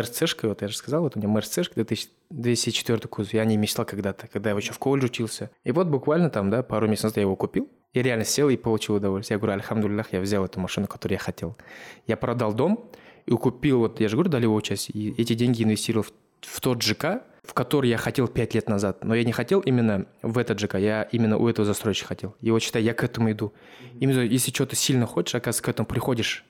Цешка, 0.05 0.49
вот 0.49 0.63
я 0.63 0.69
же 0.69 0.77
сказал, 0.77 1.03
вот 1.03 1.15
у 1.15 1.21
меня 1.21 1.41
Цешка 1.43 1.75
2004 2.31 3.01
кузов, 3.01 3.35
я 3.35 3.43
о 3.43 3.45
ней 3.45 3.59
мечтал 3.59 3.85
когда-то, 3.85 4.29
когда 4.29 4.51
я 4.51 4.57
еще 4.57 4.73
в 4.73 4.79
колледже 4.79 5.09
учился. 5.09 5.51
И 5.63 5.73
вот 5.73 5.89
буквально 5.89 6.31
там, 6.31 6.49
да, 6.49 6.63
пару 6.63 6.89
месяцев 6.89 7.05
назад 7.05 7.17
я 7.19 7.23
его 7.25 7.37
купил, 7.37 7.69
и 7.93 8.01
реально 8.01 8.25
сел 8.25 8.49
и 8.49 8.57
получил 8.57 8.95
удовольствие. 8.95 9.37
Я 9.37 9.41
говорю, 9.41 9.53
альхамдулиллах, 9.53 10.15
я 10.15 10.21
взял 10.21 10.43
эту 10.43 10.59
машину, 10.59 10.87
которую 10.87 11.17
я 11.17 11.19
хотел. 11.19 11.55
Я 12.07 12.17
продал 12.17 12.55
дом 12.55 12.91
и 13.27 13.33
купил, 13.33 13.81
вот 13.81 14.01
я 14.01 14.09
же 14.09 14.17
говорю, 14.17 14.31
долевую 14.31 14.63
часть, 14.63 14.89
и 14.89 15.15
эти 15.19 15.35
деньги 15.35 15.63
инвестировал 15.65 16.05
в, 16.05 16.13
в 16.41 16.61
тот 16.63 16.81
ЖК, 16.81 17.25
в 17.43 17.53
который 17.53 17.91
я 17.91 17.99
хотел 17.99 18.27
5 18.27 18.55
лет 18.55 18.71
назад. 18.71 19.05
Но 19.05 19.15
я 19.15 19.23
не 19.23 19.33
хотел 19.33 19.61
именно 19.61 20.07
в 20.23 20.39
этот 20.39 20.59
ЖК, 20.59 20.77
я 20.77 21.03
именно 21.03 21.37
у 21.37 21.47
этого 21.47 21.67
застройщика 21.67 22.09
хотел. 22.09 22.35
И 22.41 22.51
вот 22.51 22.63
считай, 22.63 22.83
я 22.83 22.95
к 22.95 23.05
этому 23.05 23.31
иду. 23.31 23.53
Именно 24.01 24.21
если 24.21 24.51
что-то 24.51 24.77
сильно 24.77 25.05
хочешь, 25.05 25.35
оказывается, 25.35 25.63
к 25.63 25.69
этому 25.69 25.87
приходишь. 25.87 26.43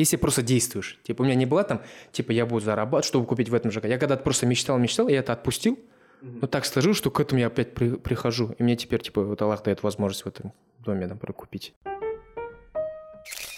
Если 0.00 0.16
просто 0.16 0.40
действуешь. 0.40 0.98
Типа, 1.02 1.20
у 1.20 1.24
меня 1.26 1.34
не 1.34 1.44
было 1.44 1.62
там, 1.62 1.82
типа, 2.10 2.32
я 2.32 2.46
буду 2.46 2.64
зарабатывать, 2.64 3.04
чтобы 3.04 3.26
купить 3.26 3.50
в 3.50 3.54
этом 3.54 3.70
ЖК. 3.70 3.84
Я 3.84 3.98
когда-то 3.98 4.22
просто 4.22 4.46
мечтал, 4.46 4.78
мечтал, 4.78 5.08
и 5.08 5.12
я 5.12 5.18
это 5.18 5.34
отпустил. 5.34 5.78
Но 6.22 6.46
так 6.46 6.64
сложилось, 6.64 6.96
что 6.96 7.10
к 7.10 7.20
этому 7.20 7.40
я 7.40 7.48
опять 7.48 7.74
при- 7.74 7.96
прихожу. 7.96 8.54
И 8.58 8.62
мне 8.62 8.76
теперь, 8.76 9.02
типа, 9.02 9.22
вот 9.22 9.42
Аллах 9.42 9.62
дает 9.62 9.82
возможность 9.82 10.24
в 10.24 10.26
этом 10.26 10.52
доме, 10.78 11.06
например, 11.06 11.34
купить. 11.34 11.74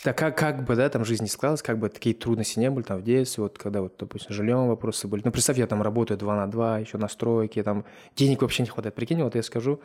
Так 0.03 0.19
как, 0.19 0.37
как 0.37 0.65
бы, 0.65 0.75
да, 0.75 0.89
там 0.89 1.05
жизнь 1.05 1.23
не 1.23 1.29
складывалась, 1.29 1.63
как 1.63 1.79
бы 1.79 1.89
такие 1.89 2.13
трудности 2.13 2.59
не 2.59 2.71
были 2.71 2.85
там 2.85 2.99
в 2.99 3.05
детстве, 3.05 3.45
вот 3.45 3.57
когда 3.57 3.83
вот, 3.83 3.95
допустим, 3.99 4.35
жильем 4.35 4.67
вопросы 4.67 5.07
были. 5.07 5.23
Ну, 5.25 5.31
представь, 5.31 5.59
я 5.59 5.69
там 5.69 5.81
работаю 5.81 6.19
2 6.19 6.37
на 6.37 6.51
2, 6.51 6.79
еще 6.79 6.99
на 6.99 7.09
стройке, 7.09 7.63
там 7.63 7.85
денег 8.17 8.43
вообще 8.43 8.65
не 8.65 8.69
хватает. 8.69 8.97
Прикинь, 8.97 9.23
вот 9.23 9.37
я 9.37 9.45
скажу, 9.45 9.81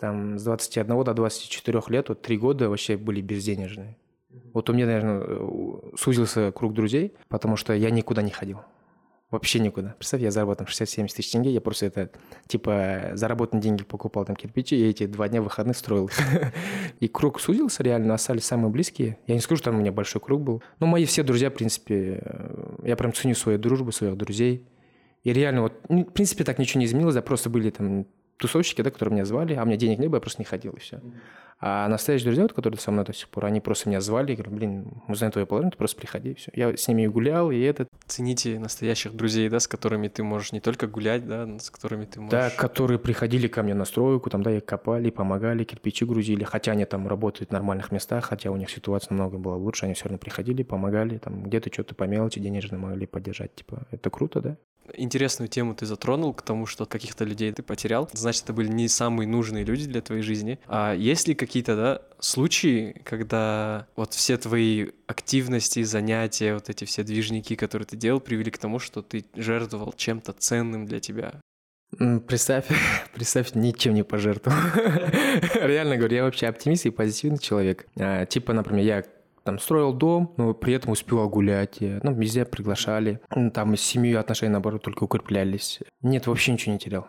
там 0.00 0.38
с 0.38 0.44
21 0.44 1.04
до 1.04 1.12
24 1.12 1.82
лет, 1.88 2.08
вот 2.08 2.22
3 2.22 2.38
года 2.38 2.70
вообще 2.70 2.96
были 2.96 3.20
безденежные. 3.20 3.98
Вот 4.30 4.68
у 4.68 4.72
меня, 4.72 4.86
наверное, 4.86 5.22
э, 5.26 5.96
сузился 5.96 6.52
круг 6.52 6.74
друзей, 6.74 7.14
потому 7.28 7.56
что 7.56 7.72
я 7.72 7.90
никуда 7.90 8.22
не 8.22 8.30
ходил. 8.30 8.60
Вообще 9.30 9.58
никуда. 9.58 9.94
Представь, 9.98 10.22
я 10.22 10.30
заработал 10.30 10.66
60-70 10.66 11.08
тысяч 11.14 11.30
тенге, 11.30 11.50
я 11.50 11.60
просто 11.60 11.84
это, 11.84 12.10
типа, 12.46 13.10
заработанные 13.12 13.62
деньги 13.62 13.84
покупал 13.84 14.24
там 14.24 14.34
кирпичи, 14.34 14.74
и 14.74 14.88
эти 14.88 15.04
два 15.04 15.28
дня 15.28 15.42
выходных 15.42 15.76
строил 15.76 16.06
их. 16.06 16.18
И 17.00 17.08
круг 17.08 17.38
сузился 17.38 17.82
реально, 17.82 18.14
остались 18.14 18.44
самые 18.44 18.70
близкие. 18.70 19.18
Я 19.26 19.34
не 19.34 19.40
скажу, 19.40 19.58
что 19.58 19.66
там 19.66 19.76
у 19.76 19.80
меня 19.80 19.92
большой 19.92 20.22
круг 20.22 20.40
был. 20.40 20.62
Но 20.80 20.86
мои 20.86 21.04
все 21.04 21.22
друзья, 21.22 21.50
в 21.50 21.54
принципе, 21.54 22.22
э, 22.24 22.76
я 22.84 22.96
прям 22.96 23.12
ценю 23.12 23.34
свою 23.34 23.58
дружбу, 23.58 23.92
своих 23.92 24.16
друзей. 24.16 24.66
И 25.24 25.32
реально 25.34 25.62
вот, 25.62 25.74
ну, 25.90 26.06
в 26.06 26.12
принципе, 26.12 26.44
так 26.44 26.58
ничего 26.58 26.80
не 26.80 26.86
изменилось, 26.86 27.14
да, 27.14 27.20
просто 27.20 27.50
были 27.50 27.68
там 27.68 28.06
тусовщики, 28.38 28.80
да, 28.80 28.90
которые 28.90 29.14
меня 29.14 29.24
звали, 29.26 29.52
а 29.54 29.62
у 29.62 29.66
меня 29.66 29.76
денег 29.76 29.98
не 29.98 30.06
было, 30.06 30.16
я 30.16 30.20
просто 30.20 30.40
не 30.40 30.46
ходил, 30.46 30.72
и 30.72 30.80
все. 30.80 31.02
А 31.60 31.88
настоящие 31.88 32.26
друзья, 32.26 32.44
вот, 32.44 32.52
которые 32.52 32.78
со 32.78 32.90
мной 32.92 33.04
до 33.04 33.12
сих 33.12 33.28
пор, 33.28 33.46
они 33.46 33.60
просто 33.60 33.88
меня 33.88 34.00
звали, 34.00 34.32
и 34.32 34.36
говорят, 34.36 34.54
блин, 34.54 34.86
мы 35.08 35.16
знаем 35.16 35.32
твое 35.32 35.46
положение, 35.46 35.72
ты 35.72 35.78
просто 35.78 35.96
приходи, 35.96 36.30
и 36.30 36.34
все. 36.34 36.52
Я 36.54 36.76
с 36.76 36.86
ними 36.86 37.02
и 37.02 37.08
гулял, 37.08 37.50
и 37.50 37.58
этот, 37.60 37.88
Цените 38.06 38.58
настоящих 38.58 39.14
друзей, 39.14 39.48
да, 39.48 39.58
с 39.58 39.66
которыми 39.66 40.08
ты 40.08 40.22
можешь 40.22 40.52
не 40.52 40.60
только 40.60 40.86
гулять, 40.86 41.26
да, 41.26 41.46
но 41.46 41.58
с 41.58 41.70
которыми 41.70 42.04
ты 42.04 42.20
можешь... 42.20 42.30
да, 42.30 42.50
которые 42.50 42.98
приходили 42.98 43.48
ко 43.48 43.62
мне 43.62 43.74
на 43.74 43.84
стройку, 43.84 44.30
там, 44.30 44.42
да, 44.42 44.56
и 44.56 44.60
копали, 44.60 45.10
помогали, 45.10 45.64
кирпичи 45.64 46.04
грузили, 46.04 46.44
хотя 46.44 46.72
они 46.72 46.84
там 46.84 47.08
работают 47.08 47.50
в 47.50 47.52
нормальных 47.52 47.90
местах, 47.90 48.26
хотя 48.26 48.50
у 48.50 48.56
них 48.56 48.70
ситуация 48.70 49.10
намного 49.10 49.38
была 49.38 49.56
лучше, 49.56 49.86
они 49.86 49.94
все 49.94 50.04
равно 50.04 50.18
приходили, 50.18 50.62
помогали, 50.62 51.18
там, 51.18 51.42
где-то 51.42 51.72
что-то 51.72 51.94
по 51.94 52.04
мелочи 52.04 52.38
денежно 52.38 52.78
могли 52.78 53.06
поддержать, 53.06 53.54
типа, 53.56 53.86
это 53.90 54.10
круто, 54.10 54.40
да? 54.40 54.56
Интересную 54.96 55.48
тему 55.48 55.74
ты 55.74 55.86
затронул 55.86 56.32
к 56.32 56.42
тому, 56.42 56.66
что 56.66 56.86
каких-то 56.86 57.24
людей 57.24 57.52
ты 57.52 57.62
потерял. 57.62 58.08
Значит, 58.12 58.44
это 58.44 58.52
были 58.52 58.68
не 58.68 58.88
самые 58.88 59.28
нужные 59.28 59.64
люди 59.64 59.86
для 59.86 60.00
твоей 60.00 60.22
жизни. 60.22 60.58
А 60.66 60.94
есть 60.94 61.28
ли 61.28 61.34
какие-то, 61.48 61.76
да, 61.76 62.02
случаи, 62.20 63.00
когда 63.04 63.86
вот 63.96 64.14
все 64.14 64.36
твои 64.36 64.90
активности, 65.06 65.82
занятия, 65.82 66.54
вот 66.54 66.68
эти 66.68 66.84
все 66.84 67.02
движники, 67.02 67.56
которые 67.56 67.86
ты 67.86 67.96
делал, 67.96 68.20
привели 68.20 68.50
к 68.50 68.58
тому, 68.58 68.78
что 68.78 69.02
ты 69.02 69.24
жертвовал 69.34 69.92
чем-то 69.96 70.34
ценным 70.34 70.86
для 70.86 71.00
тебя? 71.00 71.40
Представь, 72.26 72.66
представь, 73.14 73.54
ничем 73.54 73.94
не 73.94 74.02
пожертвовал. 74.02 74.58
Реально 75.54 75.96
говорю, 75.96 76.16
я 76.16 76.24
вообще 76.24 76.46
оптимист 76.46 76.86
и 76.86 76.90
позитивный 76.90 77.38
человек. 77.38 77.86
А, 77.98 78.26
Типа, 78.26 78.52
например, 78.52 78.84
я 78.84 79.04
там 79.42 79.58
строил 79.58 79.94
дом, 79.94 80.34
но 80.36 80.52
при 80.52 80.74
этом 80.74 80.92
успевал 80.92 81.30
гулять, 81.30 81.78
ну, 81.80 82.12
везде 82.12 82.44
приглашали. 82.44 83.20
Там 83.54 83.74
с 83.74 83.80
семьей 83.80 84.18
отношения, 84.18 84.52
наоборот, 84.52 84.82
только 84.82 85.04
укреплялись. 85.04 85.80
Нет, 86.02 86.26
вообще 86.26 86.52
ничего 86.52 86.74
не 86.74 86.78
терял. 86.78 87.08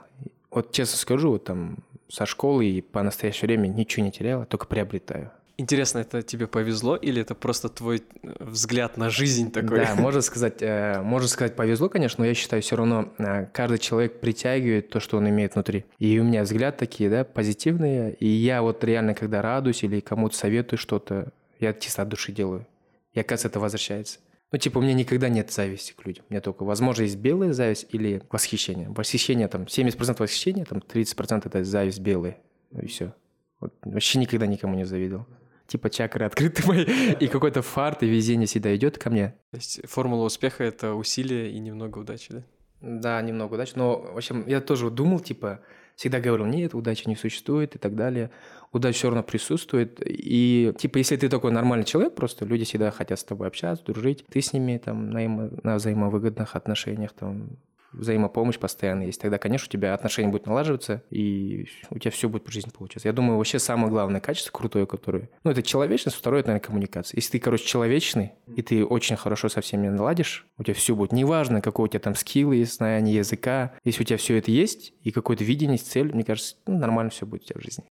Вот 0.50 0.72
честно 0.72 0.98
скажу, 0.98 1.32
вот 1.32 1.44
там 1.44 1.80
со 2.10 2.26
школы 2.26 2.66
и 2.66 2.82
по 2.82 3.04
настоящее 3.04 3.48
время 3.48 3.68
ничего 3.68 4.06
не 4.06 4.12
терял, 4.12 4.46
только 4.46 4.66
приобретаю. 4.68 5.32
Интересно, 5.60 6.00
это 6.00 6.22
тебе 6.22 6.48
повезло 6.48 6.96
или 6.96 7.22
это 7.22 7.36
просто 7.36 7.68
твой 7.68 7.98
э, 8.24 8.34
взгляд 8.40 8.96
на 8.96 9.10
жизнь 9.10 9.52
такой? 9.52 9.80
Да, 9.80 9.94
можно 9.98 10.22
сказать, 10.22 10.62
э, 10.62 11.02
можно 11.02 11.28
сказать 11.28 11.58
повезло, 11.58 11.90
конечно, 11.90 12.24
но 12.24 12.28
я 12.28 12.34
считаю, 12.34 12.62
все 12.62 12.78
равно 12.78 13.12
э, 13.18 13.46
каждый 13.52 13.78
человек 13.78 14.22
притягивает 14.22 14.90
то, 14.90 15.02
что 15.02 15.18
он 15.18 15.28
имеет 15.28 15.56
внутри. 15.56 15.84
И 15.98 16.18
у 16.18 16.24
меня 16.24 16.44
взгляд 16.44 16.78
такие, 16.78 17.10
да, 17.10 17.26
позитивные. 17.26 18.14
И 18.14 18.28
я 18.28 18.62
вот 18.62 18.82
реально, 18.86 19.14
когда 19.14 19.42
радуюсь 19.42 19.84
или 19.84 20.00
кому-то 20.00 20.34
советую 20.34 20.80
что-то, 20.80 21.34
я 21.60 21.74
чисто 21.74 22.04
от 22.04 22.08
души 22.08 22.32
делаю. 22.32 22.66
И 23.14 23.20
оказывается, 23.20 23.50
это 23.50 23.60
возвращается. 23.60 24.20
Ну, 24.52 24.58
типа, 24.58 24.80
у 24.80 24.82
меня 24.82 24.94
никогда 24.94 25.30
нет 25.30 25.52
зависти 25.52 25.94
к 25.94 26.06
людям. 26.06 26.26
У 26.30 26.34
меня 26.34 26.42
только, 26.42 26.64
возможно, 26.64 27.04
есть 27.04 27.18
белая 27.18 27.54
зависть 27.54 27.88
или 27.92 28.24
восхищение. 28.32 28.90
Восхищение, 28.90 29.48
там, 29.48 29.64
70% 29.64 30.20
восхищения, 30.20 30.66
там, 30.66 30.80
30% 30.80 31.44
это 31.46 31.64
зависть 31.64 32.00
белая. 32.00 32.38
И 32.72 32.88
все. 32.88 33.14
Вот, 33.60 33.74
вообще 33.84 34.20
никогда 34.20 34.48
никому 34.48 34.76
не 34.76 34.86
завидовал 34.86 35.28
типа 35.70 35.90
чакры 35.90 36.26
открыты 36.26 36.68
мои, 36.68 36.84
и 36.84 37.28
какой-то 37.28 37.62
фарт 37.62 38.04
и 38.04 38.08
везение 38.08 38.48
всегда 38.48 38.76
идет 38.76 38.98
ко 38.98 39.10
мне. 39.10 39.36
То 39.52 39.58
есть 39.58 39.88
формула 39.88 40.26
успеха— 40.26 40.64
это 40.66 40.96
усилие 40.96 41.52
и 41.52 41.60
немного 41.60 42.00
удачи, 42.00 42.34
да? 42.34 42.44
Да, 42.82 43.22
немного 43.22 43.54
удачи. 43.54 43.74
Но, 43.76 44.02
в 44.02 44.18
общем, 44.18 44.46
я 44.48 44.62
тоже 44.62 44.90
думал, 44.90 45.20
типа, 45.20 45.62
всегда 46.00 46.22
говорил, 46.22 46.46
нет, 46.46 46.74
удачи 46.74 47.10
не 47.10 47.18
существует 47.18 47.76
и 47.76 47.78
так 47.78 47.94
далее. 47.94 48.32
Удача 48.72 48.96
все 48.96 49.08
равно 49.10 49.22
присутствует. 49.22 50.02
И, 50.06 50.74
типа, 50.78 50.98
если 50.98 51.18
ты 51.18 51.28
такой 51.28 51.52
нормальный 51.52 51.84
человек, 51.84 52.16
просто 52.16 52.46
люди 52.46 52.64
всегда 52.64 52.90
хотят 52.90 53.20
с 53.20 53.24
тобой 53.26 53.48
общаться, 53.48 53.84
дружить, 53.84 54.26
ты 54.30 54.42
с 54.42 54.54
ними 54.54 54.78
там 54.78 55.10
на, 55.10 55.52
на 55.62 55.76
взаимовыгодных 55.76 56.56
отношениях, 56.56 57.12
там, 57.12 57.58
взаимопомощь 57.94 58.58
постоянно 58.58 59.04
есть, 59.04 59.22
тогда, 59.22 59.38
конечно, 59.38 59.68
у 59.68 59.72
тебя 59.72 59.94
отношения 59.94 60.30
будут 60.30 60.48
налаживаться, 60.48 61.04
и 61.10 61.68
у 61.90 62.00
тебя 62.00 62.12
все 62.12 62.30
будет 62.30 62.48
в 62.48 62.52
жизни 62.52 62.70
получаться. 62.70 63.08
Я 63.08 63.14
думаю, 63.14 63.38
вообще 63.38 63.60
самое 63.60 63.90
главное 63.90 64.22
качество 64.22 64.52
крутое, 64.52 64.86
которое... 64.86 65.30
Ну, 65.44 65.52
это 65.52 65.64
человечность, 65.64 66.18
второе, 66.18 66.42
это, 66.42 66.50
наверное, 66.50 66.66
коммуникация. 66.66 67.18
Если 67.18 67.32
ты, 67.32 67.40
короче, 67.40 67.66
человечный, 67.66 68.34
и 68.56 68.62
ты 68.62 68.86
очень 68.86 69.16
хорошо 69.16 69.50
со 69.50 69.62
всеми 69.62 69.88
наладишь, 69.88 70.48
у 70.58 70.64
тебя 70.64 70.74
все 70.74 70.96
будет. 70.96 71.12
Неважно, 71.12 71.62
какой 71.62 71.86
у 71.86 71.88
тебя 71.88 72.00
там 72.00 72.16
скилл 72.16 72.52
есть, 72.52 72.76
знание 72.76 73.16
языка. 73.16 73.74
Если 73.84 74.02
у 74.02 74.06
тебя 74.06 74.18
все 74.18 74.38
это 74.38 74.52
есть, 74.52 74.94
и 75.04 75.12
какое-то 75.12 75.44
видение, 75.44 75.78
цель, 75.78 76.14
мне 76.14 76.24
кажется, 76.24 76.56
ну, 76.66 76.78
нормально 76.78 77.10
все 77.12 77.26
будет 77.26 77.44
у 77.44 77.46
тебя 77.46 77.60
в 77.60 77.64
жизни. 77.64 77.86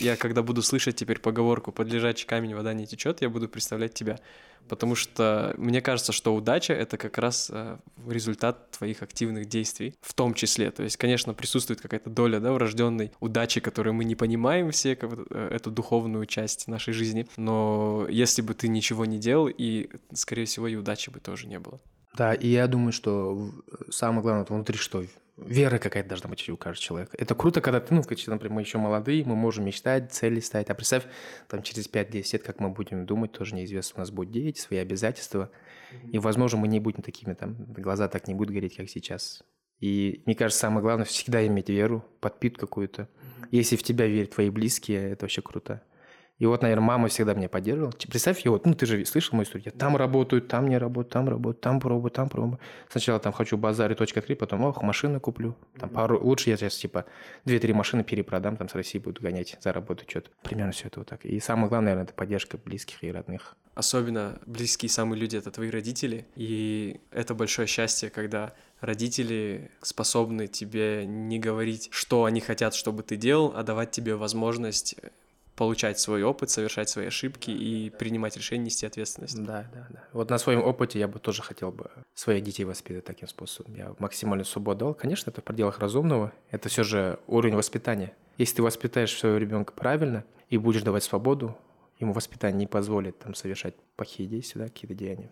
Я 0.00 0.16
когда 0.16 0.42
буду 0.42 0.62
слышать 0.62 0.96
теперь 0.96 1.20
поговорку 1.20 1.72
«под 1.72 1.92
лежачий 1.92 2.26
камень 2.26 2.54
вода 2.54 2.72
не 2.72 2.86
течет», 2.86 3.20
я 3.20 3.28
буду 3.28 3.48
представлять 3.48 3.94
тебя. 3.94 4.18
Потому 4.68 4.94
что 4.94 5.54
мне 5.58 5.80
кажется, 5.80 6.12
что 6.12 6.34
удача— 6.34 6.72
это 6.74 6.96
как 6.96 7.18
раз 7.18 7.50
э, 7.52 7.78
результат 8.06 8.70
твоих 8.70 9.02
активных 9.02 9.46
действий, 9.46 9.94
в 10.00 10.14
том 10.14 10.34
числе. 10.34 10.70
То 10.70 10.82
есть, 10.82 10.96
конечно, 10.96 11.34
присутствует 11.34 11.80
какая-то 11.80 12.08
доля 12.08 12.40
да, 12.40 12.52
врожденной 12.52 13.12
удачи, 13.20 13.60
которую 13.60 13.94
мы 13.94 14.04
не 14.04 14.14
понимаем 14.14 14.70
все, 14.70 14.96
как, 14.96 15.10
э, 15.30 15.48
эту 15.50 15.70
духовную 15.70 16.26
часть 16.26 16.68
нашей 16.68 16.92
жизни. 16.94 17.26
Но 17.36 18.06
если 18.08 18.42
бы 18.42 18.54
ты 18.54 18.68
ничего 18.68 19.04
не 19.04 19.18
делал, 19.18 19.48
и, 19.48 19.90
скорее 20.14 20.44
всего, 20.44 20.68
и 20.68 20.76
удачи 20.76 21.10
бы 21.10 21.20
тоже 21.20 21.46
не 21.46 21.58
было. 21.58 21.80
Да, 22.16 22.34
и 22.34 22.48
я 22.48 22.66
думаю, 22.66 22.92
что 22.92 23.50
самое 23.90 24.22
главное 24.22 24.46
внутри 24.48 24.76
что? 24.78 25.04
Вера 25.46 25.78
какая-то 25.78 26.08
должна 26.08 26.28
быть 26.28 26.48
у 26.48 26.56
каждого 26.56 26.82
человека. 26.82 27.16
Это 27.18 27.34
круто, 27.34 27.60
когда 27.60 27.80
ты, 27.80 27.94
ну, 27.94 28.02
например, 28.02 28.50
мы 28.50 28.60
еще 28.60 28.78
молодые, 28.78 29.24
мы 29.24 29.36
можем 29.36 29.64
мечтать, 29.64 30.12
цели 30.12 30.40
ставить. 30.40 30.70
А 30.70 30.74
представь, 30.74 31.04
там 31.48 31.62
через 31.62 31.88
5-10 31.88 32.32
лет, 32.32 32.42
как 32.42 32.60
мы 32.60 32.70
будем 32.70 33.06
думать, 33.06 33.32
тоже 33.32 33.54
неизвестно. 33.54 33.96
У 33.96 34.00
нас 34.00 34.10
будут 34.10 34.32
дети, 34.32 34.60
свои 34.60 34.78
обязательства. 34.78 35.50
И, 36.12 36.18
возможно, 36.18 36.58
мы 36.58 36.68
не 36.68 36.80
будем 36.80 37.02
такими, 37.02 37.34
там, 37.34 37.56
глаза 37.72 38.08
так 38.08 38.28
не 38.28 38.34
будут 38.34 38.54
гореть, 38.54 38.76
как 38.76 38.88
сейчас. 38.88 39.42
И 39.80 40.22
мне 40.26 40.34
кажется, 40.34 40.60
самое 40.60 40.82
главное 40.82 41.06
всегда 41.06 41.46
иметь 41.46 41.68
веру, 41.68 42.04
подпитку 42.20 42.66
какую-то. 42.66 43.08
Если 43.50 43.76
в 43.76 43.82
тебя 43.82 44.06
верят 44.06 44.30
твои 44.30 44.50
близкие, 44.50 45.10
это 45.10 45.24
вообще 45.24 45.42
круто. 45.42 45.82
И 46.40 46.46
вот, 46.46 46.62
наверное, 46.62 46.82
мама 46.82 47.08
всегда 47.08 47.34
меня 47.34 47.50
поддерживала. 47.50 47.92
Представь, 47.92 48.40
я 48.46 48.50
вот, 48.50 48.64
ну, 48.64 48.74
ты 48.74 48.86
же 48.86 49.04
слышал 49.04 49.36
мою 49.36 49.44
историю. 49.44 49.70
Я 49.72 49.78
там 49.78 49.94
работаю, 49.94 50.40
там 50.40 50.68
не 50.68 50.78
работаю, 50.78 51.12
там 51.12 51.28
работаю, 51.28 51.60
там 51.60 51.80
пробую, 51.80 52.10
там 52.10 52.30
пробую. 52.30 52.58
Сначала 52.88 53.20
там 53.20 53.34
хочу 53.34 53.58
базарить, 53.58 53.98
точка 53.98 54.22
3, 54.22 54.34
потом, 54.36 54.64
ох, 54.64 54.82
машину 54.82 55.20
куплю. 55.20 55.54
Там 55.78 55.90
пару, 55.90 56.18
лучше 56.18 56.48
я 56.48 56.56
сейчас, 56.56 56.76
типа, 56.76 57.04
две-три 57.44 57.74
машины 57.74 58.04
перепродам, 58.04 58.56
там 58.56 58.70
с 58.70 58.74
России 58.74 58.98
буду 58.98 59.20
гонять, 59.20 59.58
заработать 59.60 60.08
что-то. 60.08 60.30
Примерно 60.42 60.72
все 60.72 60.86
это 60.86 61.00
вот 61.00 61.08
так. 61.08 61.26
И 61.26 61.38
самое 61.40 61.68
главное, 61.68 61.90
наверное, 61.90 62.04
это 62.04 62.14
поддержка 62.14 62.56
близких 62.56 63.04
и 63.04 63.12
родных. 63.12 63.54
Особенно 63.74 64.40
близкие 64.46 64.88
самые 64.88 65.20
люди— 65.20 65.36
это 65.38 65.50
твои 65.50 65.68
родители. 65.68 66.26
И 66.36 67.00
это 67.10 67.34
большое 67.34 67.68
счастье, 67.68 68.08
когда 68.08 68.54
родители 68.80 69.70
способны 69.82 70.46
тебе 70.46 71.04
не 71.06 71.38
говорить, 71.38 71.88
что 71.92 72.24
они 72.24 72.40
хотят, 72.40 72.74
чтобы 72.74 73.02
ты 73.02 73.16
делал, 73.16 73.52
а 73.54 73.62
давать 73.62 73.90
тебе 73.90 74.16
возможность 74.16 74.96
получать 75.60 75.98
свой 75.98 76.22
опыт, 76.22 76.48
совершать 76.48 76.88
свои 76.88 77.08
ошибки 77.08 77.50
и 77.50 77.90
принимать 77.90 78.34
решения, 78.34 78.64
нести 78.64 78.86
ответственность. 78.86 79.36
Да, 79.44 79.68
да, 79.74 79.86
да. 79.90 80.04
Вот 80.14 80.30
на 80.30 80.38
своем 80.38 80.62
опыте 80.62 80.98
я 80.98 81.06
бы 81.06 81.18
тоже 81.18 81.42
хотел 81.42 81.70
бы 81.70 81.90
своих 82.14 82.42
детей 82.42 82.64
воспитывать 82.64 83.04
таким 83.04 83.28
способом. 83.28 83.74
Я 83.74 83.94
максимально 83.98 84.44
свободу 84.44 84.78
дал. 84.78 84.94
Конечно, 84.94 85.28
это 85.28 85.42
в 85.42 85.44
пределах 85.44 85.78
разумного. 85.78 86.32
Это 86.50 86.70
все 86.70 86.82
же 86.82 87.18
уровень 87.26 87.56
воспитания. 87.56 88.16
Если 88.38 88.56
ты 88.56 88.62
воспитаешь 88.62 89.14
своего 89.14 89.36
ребенка 89.36 89.74
правильно 89.74 90.24
и 90.48 90.56
будешь 90.56 90.80
давать 90.80 91.04
свободу, 91.04 91.54
ему 91.98 92.14
воспитание 92.14 92.60
не 92.60 92.66
позволит 92.66 93.18
там 93.18 93.34
совершать 93.34 93.74
плохие 93.96 94.26
действия, 94.26 94.62
да, 94.62 94.68
какие-то 94.68 94.94
деяния 94.94 95.30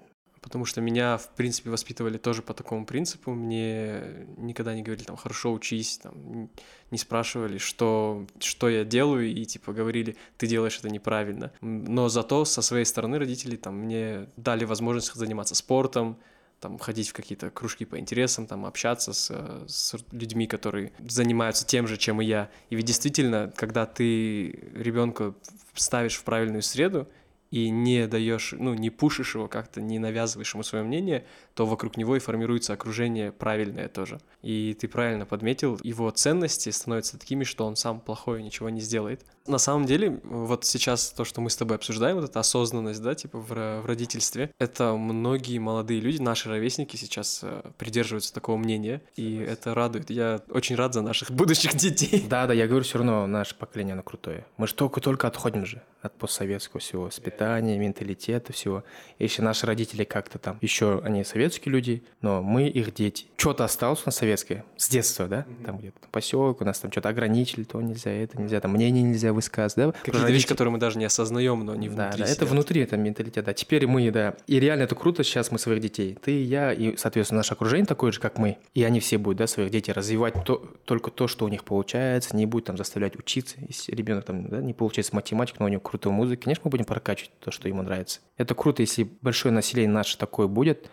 потому 0.48 0.64
что 0.64 0.80
меня, 0.80 1.18
в 1.18 1.28
принципе, 1.34 1.68
воспитывали 1.68 2.16
тоже 2.16 2.40
по 2.40 2.54
такому 2.54 2.87
принципу. 2.87 3.32
Мне 3.32 4.02
никогда 4.38 4.74
не 4.74 4.82
говорили, 4.82 5.04
там, 5.04 5.16
хорошо 5.16 5.52
учись, 5.52 5.98
там, 5.98 6.48
не 6.90 6.96
спрашивали, 6.96 7.58
что, 7.58 8.26
что 8.40 8.70
я 8.70 8.84
делаю, 8.84 9.30
и, 9.30 9.44
типа, 9.44 9.74
говорили, 9.74 10.16
ты 10.38 10.46
делаешь 10.46 10.78
это 10.78 10.88
неправильно. 10.88 11.52
Но 11.61 12.08
зато 12.08 12.46
со 12.46 12.62
своей 12.62 12.87
стороны 12.87 13.18
родители, 13.18 13.56
там, 13.56 13.74
мне 13.74 14.26
дали 14.38 14.64
возможность 14.64 15.12
заниматься 15.12 15.54
спортом, 15.54 16.16
там, 16.61 16.78
ходить 16.78 17.11
в 17.11 17.12
какие-то 17.12 17.50
кружки 17.50 17.84
по 17.84 17.98
интересам, 17.98 18.46
там, 18.46 18.64
общаться 18.64 19.12
с, 19.12 19.30
с 19.66 19.96
людьми, 20.12 20.46
которые 20.46 20.92
занимаются 20.98 21.66
тем 21.66 21.87
же, 21.87 21.98
чем 21.98 22.22
и 22.22 22.24
я. 22.24 22.50
И 22.70 22.76
ведь 22.76 22.87
действительно, 22.87 23.52
когда 23.54 23.84
ты 23.84 24.48
ребенка 24.74 25.34
ставишь 25.74 26.16
в 26.16 26.24
правильную 26.24 26.62
среду, 26.62 27.06
и 27.50 27.70
не 27.70 28.06
даешь, 28.06 28.54
ну, 28.56 28.74
не 28.74 28.90
пушишь 28.90 29.34
его 29.34 29.48
как-то, 29.48 29.80
не 29.80 29.98
навязываешь 29.98 30.52
ему 30.54 30.62
свое 30.62 30.84
мнение, 30.84 31.26
то 31.54 31.66
вокруг 31.66 31.96
него 31.96 32.16
и 32.16 32.20
формируется 32.20 32.72
окружение 32.72 33.32
правильное 33.32 33.88
тоже. 33.88 34.20
И 34.42 34.76
ты 34.78 34.88
правильно 34.88 35.24
подметил, 35.24 35.78
его 35.82 36.11
ценности 36.11 36.68
становятся 36.70 37.18
такими, 37.18 37.44
что 37.44 37.66
он 37.66 37.76
сам 37.76 38.00
плохое 38.00 38.42
ничего 38.42 38.68
не 38.68 38.80
сделает. 38.80 39.24
На 39.48 39.58
самом 39.58 39.87
деле, 39.87 40.20
вот 40.24 40.64
сейчас 40.64 41.11
то, 41.11 41.24
что 41.24 41.40
мы 41.40 41.50
с 41.50 41.56
тобой 41.56 41.76
обсуждаем, 41.76 42.16
вот 42.16 42.24
эта 42.24 42.40
осознанность, 42.40 43.02
да, 43.02 43.14
типа 43.14 43.38
в, 43.38 43.48
в 43.48 43.87
родительстве, 43.87 44.50
это 44.58 44.94
многие 44.94 45.58
молодые 45.58 46.00
люди, 46.00 46.20
наши 46.20 46.48
ровесники 46.48 46.96
сейчас 46.96 47.40
э, 47.42 47.62
придерживаются 47.78 48.32
такого 48.32 48.56
мнения, 48.56 49.02
и 49.16 49.37
это 49.37 49.74
радует. 49.74 50.11
Я 50.11 50.42
очень 50.50 50.76
рад 50.76 50.94
за 50.94 51.02
наших 51.02 51.30
будущих 51.32 51.74
детей. 51.74 52.26
Да, 52.28 52.46
да, 52.46 52.52
я 52.52 52.66
говорю, 52.66 52.84
все 52.84 52.98
равно 52.98 53.26
наше 53.26 53.54
поколение, 53.54 53.94
оно 53.94 54.02
крутое. 54.02 54.46
Мы 54.58 54.66
же 54.66 54.74
только-только 54.74 55.26
отходим 55.26 55.64
же 55.64 55.82
от 56.02 56.16
постсоветского 56.16 56.80
всего 56.80 57.04
воспитания, 57.04 57.76
менталитета, 57.78 58.52
всего. 58.52 58.84
Если 59.18 59.42
наши 59.42 59.66
родители 59.66 60.04
как-то 60.04 60.38
там, 60.38 60.58
еще 60.61 61.00
они 61.04 61.24
советские 61.24 61.72
люди, 61.72 62.04
но 62.20 62.42
мы 62.42 62.68
их 62.68 62.94
дети. 62.94 63.26
Что-то 63.37 63.64
осталось 63.64 64.00
у 64.00 64.02
нас 64.06 64.16
советское 64.16 64.64
с 64.76 64.88
детства, 64.88 65.26
да? 65.26 65.46
Там 65.64 65.78
где-то 65.78 65.98
поселок, 66.11 66.61
у 66.61 66.64
нас 66.64 66.78
там 66.78 66.92
что-то 66.92 67.08
ограничили, 67.08 67.64
то 67.64 67.80
нельзя, 67.80 68.11
это 68.11 68.40
нельзя, 68.40 68.61
там 68.61 68.72
мнение 68.72 69.02
нельзя 69.02 69.32
высказывать, 69.38 69.94
да? 69.94 70.01
Какие-то 70.05 70.31
вещи, 70.31 70.46
которые 70.46 70.72
мы 70.72 70.79
даже 70.79 70.98
не 70.98 71.05
осознаем, 71.05 71.64
но 71.64 71.72
они 71.72 71.88
внутри. 71.88 72.18
Да, 72.20 72.27
да, 72.27 72.31
это 72.31 72.46
внутри, 72.46 72.83
это 72.83 72.96
менталитет, 72.96 73.44
да. 73.44 73.53
Теперь 73.53 73.87
мы, 73.87 74.11
да. 74.11 74.35
И 74.46 74.61
реально 74.61 74.83
это 74.83 74.94
круто, 74.94 75.24
сейчас 75.24 75.51
мы 75.51 75.59
своих 75.59 75.81
детей, 75.81 76.16
ты, 76.20 76.42
я 76.42 76.72
и, 76.72 76.96
соответственно, 76.96 77.38
наше 77.38 77.55
окружение 77.55 77.87
такое 77.87 78.12
же, 78.12 78.20
как 78.20 78.38
мы. 78.38 78.59
И 78.74 78.83
они 78.83 79.01
все 79.01 79.18
будут, 79.18 79.38
да, 79.38 79.46
своих 79.46 79.70
детей 79.70 79.92
развивать 79.92 80.35
то, 80.44 80.57
только 80.85 81.11
то, 81.11 81.29
что 81.29 81.44
у 81.44 81.48
них 81.48 81.64
получается, 81.64 82.37
не 82.37 82.46
будет 82.46 82.66
там 82.66 82.77
заставлять 82.77 83.16
учиться. 83.16 83.57
Если 83.66 83.94
ребенок 83.94 84.24
там, 84.24 84.48
да, 84.48 84.59
не 84.59 84.74
получается 84.74 85.14
математик, 85.14 85.61
но 85.61 85.66
у 85.66 85.68
него 85.68 85.81
крутую 85.81 86.12
музыку, 86.12 86.44
конечно, 86.44 86.62
мы 86.64 86.70
будем 86.70 86.85
прокачивать 86.85 87.33
то, 87.40 87.51
что 87.51 87.68
ему 87.68 87.83
нравится. 87.83 88.20
Это 88.37 88.55
круто, 88.55 88.83
если 88.83 89.09
большое 89.22 89.53
население 89.53 89.92
наше 89.92 90.18
такое 90.18 90.46
будет, 90.46 90.90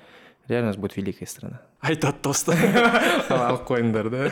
реально 0.47 0.67
у 0.67 0.71
нас 0.71 0.77
будет 0.77 0.97
великая 0.97 1.25
страна. 1.25 1.61
Айта 1.79 2.11
тост. 2.11 2.49
Алкоиндер, 3.29 4.09
да? 4.09 4.31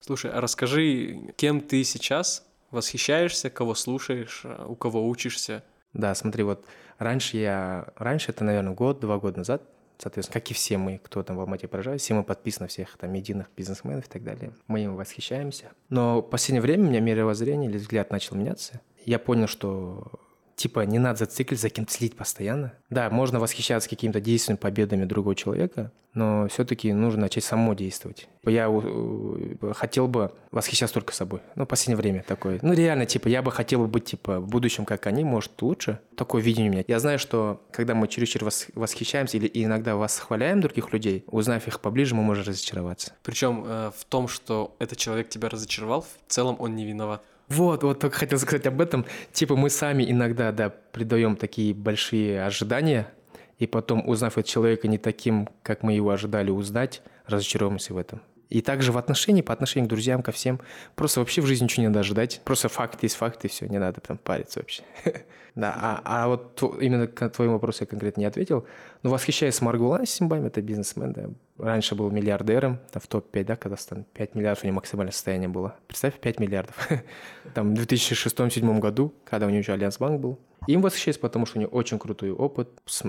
Слушай, 0.00 0.30
а 0.32 0.40
расскажи, 0.40 1.32
кем 1.36 1.60
ты 1.60 1.84
сейчас 1.84 2.44
восхищаешься, 2.70 3.50
кого 3.50 3.74
слушаешь, 3.74 4.44
у 4.66 4.74
кого 4.74 5.08
учишься? 5.08 5.62
Да, 5.92 6.14
смотри, 6.14 6.44
вот 6.44 6.64
раньше 6.98 7.36
я... 7.36 7.88
Раньше, 7.96 8.30
это, 8.30 8.44
наверное, 8.44 8.74
год-два 8.74 9.18
года 9.18 9.38
назад, 9.38 9.62
соответственно, 9.98 10.40
как 10.40 10.50
и 10.50 10.54
все 10.54 10.78
мы, 10.78 10.98
кто 11.02 11.22
там 11.22 11.36
в 11.36 11.40
Алмате 11.40 11.68
проживает, 11.68 12.00
все 12.00 12.14
мы 12.14 12.22
подписаны 12.22 12.68
всех 12.68 12.96
там 12.96 13.12
медийных 13.12 13.48
бизнесменов 13.56 14.06
и 14.06 14.08
так 14.08 14.22
далее. 14.22 14.52
Мы 14.66 14.84
им 14.84 14.96
восхищаемся. 14.96 15.72
Но 15.88 16.20
в 16.20 16.30
последнее 16.30 16.62
время 16.62 16.84
у 16.84 16.90
меня 16.90 17.00
мировоззрение 17.00 17.68
или 17.68 17.78
взгляд 17.78 18.10
начал 18.10 18.36
меняться. 18.36 18.80
Я 19.04 19.18
понял, 19.18 19.46
что 19.46 20.20
типа 20.60 20.80
не 20.80 20.98
надо 20.98 21.20
зацикливаться, 21.20 21.68
за 21.68 21.70
кем-то 21.70 21.90
следить 21.90 22.16
постоянно. 22.16 22.74
Да, 22.90 23.08
можно 23.08 23.40
восхищаться 23.40 23.88
какими-то 23.88 24.20
действиями, 24.20 24.58
победами 24.58 25.06
другого 25.06 25.34
человека, 25.34 25.90
но 26.12 26.48
все-таки 26.48 26.92
нужно 26.92 27.22
начать 27.22 27.44
само 27.44 27.72
действовать. 27.72 28.28
Я 28.44 28.68
хотел 29.72 30.06
бы 30.06 30.32
восхищаться 30.50 30.92
только 30.92 31.14
собой. 31.14 31.40
Ну, 31.54 31.64
в 31.64 31.66
последнее 31.66 31.96
время 31.96 32.22
такое. 32.26 32.58
Ну, 32.60 32.74
реально, 32.74 33.06
типа, 33.06 33.28
я 33.28 33.40
бы 33.40 33.50
хотел 33.50 33.80
бы 33.80 33.86
быть, 33.86 34.04
типа, 34.04 34.38
в 34.40 34.48
будущем, 34.48 34.84
как 34.84 35.06
они, 35.06 35.24
может, 35.24 35.62
лучше. 35.62 35.98
Такое 36.14 36.42
видение 36.42 36.70
у 36.70 36.74
меня. 36.74 36.84
Я 36.86 36.98
знаю, 36.98 37.18
что 37.18 37.62
когда 37.70 37.94
мы 37.94 38.06
чересчур 38.06 38.42
восхищаемся 38.74 39.38
или 39.38 39.50
иногда 39.54 39.96
восхваляем 39.96 40.60
других 40.60 40.92
людей, 40.92 41.24
узнав 41.26 41.66
их 41.68 41.80
поближе, 41.80 42.14
мы 42.14 42.22
можем 42.22 42.44
разочароваться. 42.46 43.14
Причем 43.22 43.64
э, 43.66 43.92
в 43.96 44.04
том, 44.04 44.28
что 44.28 44.76
этот 44.78 44.98
человек 44.98 45.30
тебя 45.30 45.48
разочаровал, 45.48 46.02
в 46.02 46.32
целом 46.32 46.56
он 46.58 46.76
не 46.76 46.84
виноват. 46.84 47.22
Вот, 47.50 47.82
вот 47.82 47.98
только 47.98 48.16
хотел 48.16 48.38
сказать 48.38 48.66
об 48.66 48.80
этом. 48.80 49.04
Типа 49.32 49.56
мы 49.56 49.70
сами 49.70 50.08
иногда, 50.08 50.52
да, 50.52 50.70
придаем 50.70 51.36
такие 51.36 51.74
большие 51.74 52.44
ожидания, 52.44 53.12
и 53.58 53.66
потом, 53.66 54.08
узнав 54.08 54.38
от 54.38 54.46
человека 54.46 54.88
не 54.88 54.98
таким, 54.98 55.48
как 55.62 55.82
мы 55.82 55.92
его 55.92 56.10
ожидали 56.10 56.50
узнать, 56.50 57.02
разочаровываемся 57.26 57.92
в 57.92 57.98
этом. 57.98 58.22
И 58.48 58.62
также 58.62 58.90
в 58.90 58.98
отношении, 58.98 59.42
по 59.42 59.52
отношению 59.52 59.86
к 59.86 59.90
друзьям, 59.90 60.22
ко 60.22 60.32
всем. 60.32 60.60
Просто 60.94 61.20
вообще 61.20 61.40
в 61.40 61.46
жизни 61.46 61.64
ничего 61.64 61.82
не 61.82 61.88
надо 61.88 62.00
ожидать. 62.00 62.40
Просто 62.44 62.68
факт 62.68 63.02
есть 63.02 63.16
факт, 63.16 63.44
и 63.44 63.48
все, 63.48 63.66
не 63.66 63.78
надо 63.78 64.00
там 64.00 64.18
париться 64.18 64.60
вообще. 64.60 64.82
Да, 65.56 65.74
а, 65.76 66.00
а 66.04 66.28
вот 66.28 66.62
именно 66.80 67.08
к 67.08 67.28
твоему 67.30 67.54
вопросу 67.54 67.78
я 67.80 67.86
конкретно 67.88 68.20
не 68.20 68.26
ответил. 68.26 68.66
Но 69.02 69.10
восхищаюсь 69.10 69.60
Маргулан 69.60 70.06
Симбами, 70.06 70.46
это 70.46 70.62
бизнесмен, 70.62 71.12
да. 71.12 71.28
Раньше 71.60 71.94
был 71.94 72.10
миллиардером, 72.10 72.78
в 72.92 73.06
топ-5, 73.06 73.44
да, 73.44 73.56
Казахстан. 73.56 74.04
5 74.14 74.34
миллиардов 74.34 74.64
у 74.64 74.66
него 74.66 74.76
максимальное 74.76 75.12
состояние 75.12 75.48
было. 75.48 75.76
Представь, 75.86 76.18
5 76.18 76.40
миллиардов. 76.40 76.88
Там 77.54 77.74
в 77.74 77.78
2006-2007 77.78 78.78
году, 78.78 79.12
когда 79.24 79.46
у 79.46 79.50
него 79.50 79.58
еще 79.58 79.72
Альянс-банк 79.72 80.20
был. 80.20 80.38
Им 80.66 80.82
восхищаюсь, 80.82 81.18
потому 81.18 81.46
что 81.46 81.58
у 81.58 81.62
него 81.62 81.70
очень 81.72 81.98
крутой 81.98 82.32
опыт. 82.32 82.68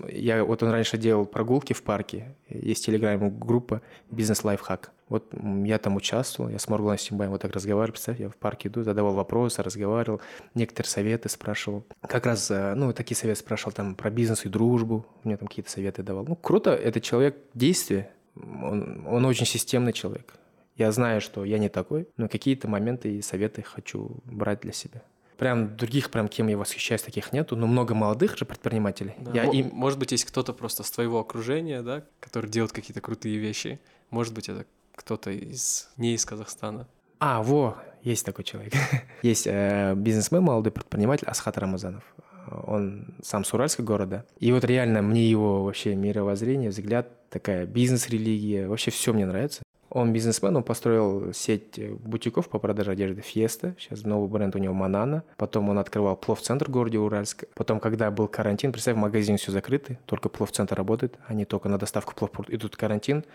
Я, 0.09 0.43
вот 0.43 0.63
он 0.63 0.69
раньше 0.69 0.97
делал 0.97 1.25
прогулки 1.25 1.73
в 1.73 1.83
парке. 1.83 2.35
Есть 2.49 2.85
телеграм-группа 2.85 3.81
«Бизнес-лайфхак». 4.09 4.91
Вот 5.09 5.33
я 5.65 5.77
там 5.77 5.97
участвовал, 5.97 6.49
я 6.49 6.57
с 6.57 6.69
Моргулом 6.69 6.97
Симбаем 6.97 7.31
вот 7.31 7.41
так 7.41 7.51
разговаривал, 7.51 7.91
представь, 7.91 8.21
я 8.21 8.29
в 8.29 8.37
парке 8.37 8.69
иду, 8.69 8.81
задавал 8.83 9.13
вопросы, 9.13 9.61
разговаривал, 9.61 10.21
некоторые 10.55 10.89
советы 10.89 11.27
спрашивал. 11.27 11.83
Как 11.99 12.25
раз, 12.25 12.49
э, 12.49 12.73
ну, 12.75 12.93
такие 12.93 13.17
советы 13.17 13.41
спрашивал 13.41 13.73
там 13.73 13.95
про 13.95 14.09
бизнес 14.09 14.45
и 14.45 14.49
дружбу, 14.49 15.05
мне 15.25 15.35
там 15.35 15.49
какие-то 15.49 15.69
советы 15.69 16.01
давал. 16.01 16.23
Ну, 16.25 16.37
круто, 16.37 16.73
это 16.73 17.01
человек 17.01 17.35
действия, 17.53 18.09
он, 18.35 19.05
он 19.07 19.25
очень 19.25 19.45
системный 19.45 19.93
человек. 19.93 20.35
Я 20.77 20.91
знаю, 20.91 21.21
что 21.21 21.45
я 21.45 21.57
не 21.57 21.69
такой, 21.69 22.07
но 22.17 22.27
какие-то 22.27 22.67
моменты 22.67 23.15
и 23.15 23.21
советы 23.21 23.61
хочу 23.61 24.19
брать 24.25 24.61
для 24.61 24.71
себя 24.71 25.01
прям 25.41 25.75
других, 25.75 26.11
прям 26.11 26.27
кем 26.27 26.49
я 26.49 26.55
восхищаюсь, 26.55 27.01
таких 27.01 27.33
нету, 27.33 27.55
но 27.55 27.65
много 27.65 27.95
молодых 27.95 28.37
же 28.37 28.45
предпринимателей. 28.45 29.15
Да. 29.17 29.31
Я 29.33 29.45
им... 29.45 29.71
Может 29.73 29.97
быть, 29.97 30.11
есть 30.11 30.25
кто-то 30.25 30.53
просто 30.53 30.83
с 30.83 30.91
твоего 30.91 31.19
окружения, 31.19 31.81
да, 31.81 32.03
который 32.19 32.47
делает 32.47 32.71
какие-то 32.73 33.01
крутые 33.01 33.37
вещи. 33.37 33.79
Может 34.11 34.35
быть, 34.35 34.49
это 34.49 34.67
кто-то 34.93 35.31
из 35.31 35.89
не 35.97 36.13
из 36.13 36.25
Казахстана. 36.27 36.87
А, 37.17 37.41
во, 37.41 37.75
есть 38.03 38.23
такой 38.23 38.45
человек. 38.45 38.73
есть 39.23 39.47
э, 39.47 39.95
бизнесмен, 39.95 40.43
молодой 40.43 40.71
предприниматель 40.71 41.25
Асхат 41.25 41.57
Рамазанов. 41.57 42.03
Он 42.67 43.07
сам 43.23 43.43
с 43.43 43.51
Уральского 43.51 43.85
города. 43.85 44.27
И 44.37 44.51
вот 44.51 44.63
реально 44.63 45.01
мне 45.01 45.27
его 45.27 45.63
вообще 45.63 45.95
мировоззрение, 45.95 46.69
взгляд, 46.69 47.09
такая 47.31 47.65
бизнес-религия, 47.65 48.67
вообще 48.67 48.91
все 48.91 49.13
мне 49.13 49.25
нравится. 49.25 49.63
Он 49.89 50.13
бизнесмен, 50.13 50.55
он 50.55 50.63
построил 50.63 51.33
сеть 51.33 51.77
бутиков 51.99 52.47
по 52.47 52.59
продаже 52.59 52.91
одежды 52.91 53.21
Fiesta. 53.21 53.75
Сейчас 53.77 54.03
новый 54.03 54.29
бренд 54.29 54.55
у 54.55 54.59
него 54.59 54.73
Манана. 54.73 55.23
Потом 55.35 55.67
он 55.69 55.79
открывал 55.79 56.15
плов-центр 56.15 56.67
в 56.67 56.71
городе 56.71 56.97
Уральск. 56.97 57.43
Потом, 57.55 57.81
когда 57.81 58.09
был 58.09 58.29
карантин, 58.29 58.71
представь, 58.71 58.95
магазин 58.95 59.35
все 59.35 59.51
закрытый, 59.51 59.99
только 60.05 60.29
плов-центр 60.29 60.75
работает, 60.75 61.17
они 61.27 61.43
только 61.43 61.67
на 61.67 61.77
доставку 61.77 62.15
плов. 62.15 62.31
И 62.47 62.57
тут 62.57 62.77
карантин, 62.77 63.25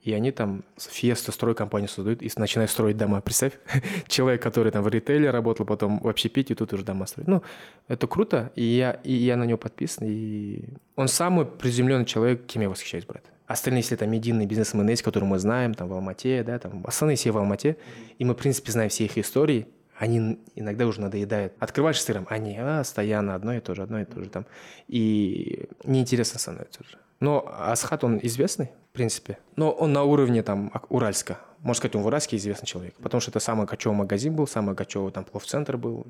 и 0.00 0.14
они 0.14 0.30
там 0.30 0.64
Fiesta 0.78 1.32
стройкомпанию 1.32 1.90
создают 1.90 2.22
и 2.22 2.30
начинают 2.36 2.70
строить 2.70 2.96
дома. 2.96 3.20
Представь, 3.20 3.52
человек, 4.08 4.40
который 4.42 4.72
там 4.72 4.82
в 4.82 4.88
ритейле 4.88 5.30
работал, 5.30 5.66
потом 5.66 5.98
вообще 5.98 6.30
пить 6.30 6.50
и 6.50 6.54
тут 6.54 6.72
уже 6.72 6.82
дома 6.82 7.04
строит. 7.04 7.28
Ну, 7.28 7.42
это 7.88 8.06
круто, 8.06 8.52
и 8.54 8.62
я, 8.62 8.92
и 9.04 9.12
я 9.12 9.36
на 9.36 9.44
него 9.44 9.58
подписан, 9.58 10.06
и 10.08 10.64
он 10.94 11.08
самый 11.08 11.44
приземленный 11.44 12.06
человек, 12.06 12.46
кем 12.46 12.62
я 12.62 12.70
восхищаюсь, 12.70 13.04
брат. 13.04 13.24
Остальные, 13.46 13.82
если 13.82 13.96
там 13.96 14.10
медийные 14.10 14.46
бизнесмены 14.46 14.90
есть, 14.90 15.02
которые 15.02 15.28
мы 15.28 15.38
знаем, 15.38 15.74
там 15.74 15.88
в 15.88 15.92
Алмате, 15.92 16.42
да, 16.42 16.58
там 16.58 16.84
основные 16.86 17.16
все 17.16 17.30
в 17.30 17.38
Алмате, 17.38 17.76
и 18.18 18.24
мы, 18.24 18.34
в 18.34 18.36
принципе, 18.36 18.72
знаем 18.72 18.90
все 18.90 19.04
их 19.04 19.16
истории, 19.18 19.68
они 19.98 20.38
иногда 20.54 20.86
уже 20.86 21.00
надоедают. 21.00 21.54
Открываешь 21.58 22.00
сыром, 22.02 22.26
они 22.28 22.56
а, 22.58 22.80
постоянно 22.80 23.34
одно 23.34 23.54
и 23.54 23.60
то 23.60 23.74
же, 23.74 23.82
одно 23.82 24.00
и 24.00 24.04
то 24.04 24.22
же 24.22 24.28
там. 24.28 24.46
И 24.88 25.68
неинтересно 25.84 26.38
становится 26.38 26.82
уже. 26.82 26.98
Но 27.20 27.50
Асхат, 27.58 28.04
он 28.04 28.20
известный, 28.22 28.72
в 28.90 28.92
принципе. 28.92 29.38
Но 29.56 29.70
он 29.70 29.92
на 29.92 30.02
уровне 30.02 30.42
там 30.42 30.70
Уральска. 30.90 31.38
Можно 31.60 31.78
сказать, 31.78 31.96
он 31.96 32.02
в 32.02 32.06
Уральске 32.06 32.36
известный 32.36 32.66
человек. 32.66 32.94
Потому 33.02 33.20
что 33.20 33.30
это 33.30 33.40
самый 33.40 33.66
кочевый 33.66 33.96
магазин 33.96 34.34
был, 34.34 34.46
самый 34.46 34.76
кочевый 34.76 35.12
там 35.12 35.24
плов-центр 35.24 35.78
был. 35.78 36.06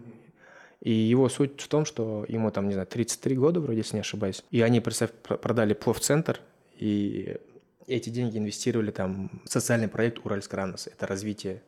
И 0.80 0.90
его 0.90 1.28
суть 1.28 1.60
в 1.60 1.68
том, 1.68 1.84
что 1.84 2.24
ему 2.28 2.50
там, 2.50 2.66
не 2.66 2.74
знаю, 2.74 2.86
33 2.86 3.36
года 3.36 3.60
вроде, 3.60 3.78
если 3.78 3.94
не 3.94 4.00
ошибаюсь. 4.00 4.44
И 4.50 4.60
они, 4.62 4.80
представь, 4.80 5.12
продали 5.12 5.74
плов-центр, 5.74 6.40
и 6.76 7.36
эти 7.86 8.10
деньги 8.10 8.38
инвестировали 8.38 8.90
там 8.90 9.42
в 9.44 9.48
социальный 9.48 9.88
проект 9.88 10.24
Уральск 10.24 10.52
Ранос. 10.54 10.86
Это 10.86 11.06
развитие 11.06 11.62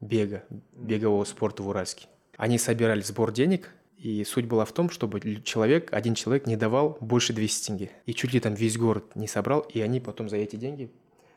бега, 0.00 0.44
бегового 0.72 1.24
спорта 1.24 1.62
в 1.62 1.68
Уральске. 1.68 2.06
Они 2.36 2.58
собирали 2.58 3.00
сбор 3.00 3.32
денег, 3.32 3.70
и 3.96 4.24
суть 4.24 4.46
была 4.46 4.64
в 4.64 4.72
том, 4.72 4.90
чтобы 4.90 5.20
человек, 5.44 5.92
один 5.92 6.14
человек 6.14 6.46
не 6.46 6.56
давал 6.56 6.98
больше 7.00 7.32
200 7.32 7.66
тенге. 7.66 7.90
И 8.06 8.14
чуть 8.14 8.32
ли 8.32 8.40
там 8.40 8.54
весь 8.54 8.76
город 8.76 9.16
не 9.16 9.26
собрал, 9.26 9.60
и 9.60 9.80
они 9.80 10.00
потом 10.00 10.28
за 10.28 10.36
эти 10.36 10.56
деньги, 10.56 10.90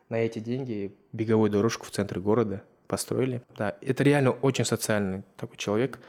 на 0.10 0.16
эти 0.16 0.40
деньги 0.40 0.96
беговую 1.14 1.50
дорожку 1.50 1.86
в 1.86 1.92
центре 1.92 2.20
города 2.20 2.64
построили. 2.88 3.42
Да, 3.58 3.78
это 3.82 4.04
реально 4.04 4.32
очень 4.32 4.66
социальный 4.66 5.24
такой 5.38 5.58
человек. 5.58 6.00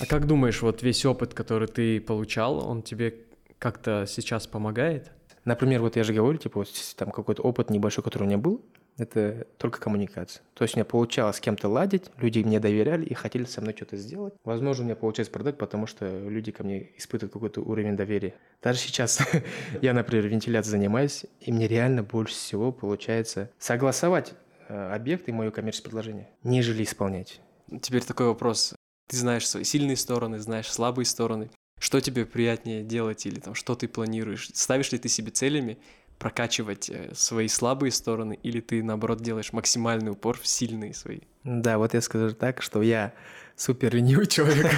А 0.00 0.06
как 0.06 0.26
думаешь, 0.26 0.62
вот 0.62 0.82
весь 0.82 1.04
опыт, 1.04 1.34
который 1.34 1.68
ты 1.68 2.00
получал, 2.00 2.66
он 2.66 2.82
тебе 2.82 3.14
как-то 3.58 4.06
сейчас 4.08 4.46
помогает? 4.46 5.12
Например, 5.44 5.80
вот 5.80 5.96
я 5.96 6.04
же 6.04 6.12
говорю, 6.12 6.38
типа, 6.38 6.60
вот 6.60 6.68
там 6.96 7.10
какой-то 7.10 7.42
опыт 7.42 7.70
небольшой, 7.70 8.04
который 8.04 8.24
у 8.24 8.26
меня 8.26 8.38
был, 8.38 8.62
это 8.98 9.46
только 9.56 9.80
коммуникация. 9.80 10.42
То 10.54 10.64
есть 10.64 10.74
у 10.74 10.78
меня 10.78 10.84
получалось 10.84 11.36
с 11.36 11.40
кем-то 11.40 11.68
ладить, 11.68 12.10
люди 12.18 12.40
мне 12.40 12.60
доверяли 12.60 13.06
и 13.06 13.14
хотели 13.14 13.44
со 13.44 13.60
мной 13.60 13.74
что-то 13.74 13.96
сделать. 13.96 14.34
Возможно, 14.44 14.82
у 14.82 14.86
меня 14.86 14.96
получается 14.96 15.32
продать, 15.32 15.56
потому 15.58 15.86
что 15.86 16.06
люди 16.28 16.52
ко 16.52 16.62
мне 16.64 16.90
испытывают 16.96 17.32
какой-то 17.32 17.62
уровень 17.62 17.96
доверия. 17.96 18.34
Даже 18.62 18.78
сейчас 18.78 19.20
я, 19.82 19.94
например, 19.94 20.26
вентиляцией 20.26 20.72
занимаюсь, 20.72 21.24
и 21.40 21.52
мне 21.52 21.66
реально 21.66 22.02
больше 22.02 22.34
всего 22.34 22.72
получается 22.72 23.50
согласовать 23.58 24.34
э, 24.68 24.92
объект 24.92 25.28
и 25.28 25.32
мое 25.32 25.50
коммерческое 25.50 25.90
предложение, 25.90 26.28
нежели 26.42 26.84
исполнять. 26.84 27.40
Теперь 27.80 28.04
такой 28.04 28.26
вопрос. 28.26 28.74
Ты 29.08 29.16
знаешь 29.16 29.48
свои 29.48 29.64
сильные 29.64 29.96
стороны, 29.96 30.38
знаешь 30.38 30.70
слабые 30.70 31.04
стороны. 31.06 31.50
Что 31.80 32.00
тебе 32.00 32.26
приятнее 32.26 32.84
делать 32.84 33.24
или 33.24 33.40
там 33.40 33.54
что 33.54 33.74
ты 33.74 33.88
планируешь? 33.88 34.50
Ставишь 34.52 34.92
ли 34.92 34.98
ты 34.98 35.08
себе 35.08 35.30
целями 35.30 35.78
прокачивать 36.18 36.90
э, 36.90 37.12
свои 37.14 37.48
слабые 37.48 37.90
стороны 37.90 38.38
или 38.42 38.60
ты 38.60 38.82
наоборот 38.82 39.22
делаешь 39.22 39.54
максимальный 39.54 40.12
упор 40.12 40.38
в 40.38 40.46
сильные 40.46 40.92
свои? 40.92 41.20
Да, 41.42 41.78
вот 41.78 41.94
я 41.94 42.02
скажу 42.02 42.34
так, 42.34 42.60
что 42.60 42.82
я 42.82 43.14
супер 43.56 43.94
ленивый 43.94 44.26
человек. 44.26 44.70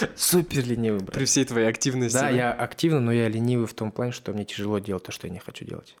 Супер 0.16 0.64
ленивый, 0.64 1.00
брат. 1.00 1.14
При 1.14 1.24
всей 1.24 1.44
твоей 1.44 1.66
активности. 1.66 2.16
Да, 2.16 2.30
я 2.30 2.52
активный, 2.52 3.00
но 3.00 3.12
я 3.12 3.28
ленивый 3.28 3.66
в 3.66 3.74
том 3.74 3.90
плане, 3.90 4.12
что 4.12 4.32
мне 4.32 4.44
тяжело 4.44 4.78
делать 4.78 5.02
то, 5.02 5.10
что 5.10 5.26
я 5.26 5.32
не 5.32 5.40
хочу 5.40 5.64
делать. 5.64 5.96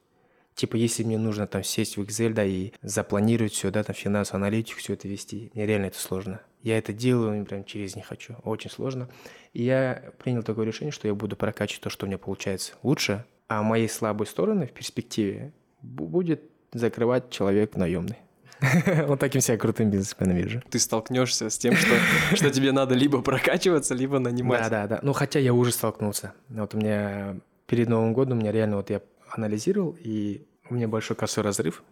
Типа, 0.54 0.76
если 0.76 1.02
мне 1.02 1.18
нужно 1.18 1.46
там 1.46 1.64
сесть 1.64 1.96
в 1.96 2.02
Excel, 2.02 2.32
да, 2.32 2.44
и 2.44 2.72
запланировать 2.80 3.52
все, 3.52 3.70
да, 3.70 3.82
там 3.82 3.94
финансовую 3.94 4.46
аналитику, 4.46 4.78
все 4.78 4.92
это 4.92 5.08
вести, 5.08 5.50
мне 5.54 5.66
реально 5.66 5.86
это 5.86 5.98
сложно. 5.98 6.40
Я 6.62 6.78
это 6.78 6.92
делаю, 6.92 7.44
прям 7.44 7.64
через 7.64 7.96
не 7.96 8.02
хочу. 8.02 8.36
Очень 8.44 8.70
сложно. 8.70 9.08
И 9.52 9.64
я 9.64 10.12
принял 10.22 10.42
такое 10.42 10.64
решение, 10.64 10.92
что 10.92 11.08
я 11.08 11.14
буду 11.14 11.36
прокачивать 11.36 11.82
то, 11.82 11.90
что 11.90 12.06
у 12.06 12.08
меня 12.08 12.18
получается 12.18 12.74
лучше, 12.82 13.24
а 13.48 13.62
моей 13.62 13.88
слабой 13.88 14.26
стороны 14.26 14.66
в 14.66 14.72
перспективе 14.72 15.52
будет 15.82 16.42
закрывать 16.72 17.30
человек 17.30 17.76
наемный. 17.76 18.18
Вот 19.06 19.20
таким 19.20 19.40
себя 19.40 19.58
крутым 19.58 19.90
бизнесменом 19.90 20.36
вижу. 20.36 20.62
Ты 20.70 20.78
столкнешься 20.78 21.50
с 21.50 21.58
тем, 21.58 21.74
что, 21.74 21.94
что 22.34 22.50
тебе 22.50 22.72
надо 22.72 22.94
либо 22.94 23.20
прокачиваться, 23.22 23.94
либо 23.94 24.18
нанимать. 24.18 24.62
Да, 24.62 24.68
да, 24.70 24.86
да. 24.86 25.00
Ну, 25.02 25.12
хотя 25.12 25.40
я 25.40 25.52
уже 25.52 25.72
столкнулся. 25.72 26.32
Вот 26.48 26.74
у 26.74 26.78
меня 26.78 27.36
перед 27.66 27.88
Новым 27.88 28.12
годом, 28.12 28.38
у 28.38 28.40
меня 28.40 28.52
реально 28.52 28.76
вот 28.76 28.90
я 28.90 29.00
анализировал, 29.36 29.96
и 30.00 30.46
у 30.70 30.74
меня 30.74 30.88
большой 30.88 31.16
косой 31.16 31.44
разрыв 31.44 31.82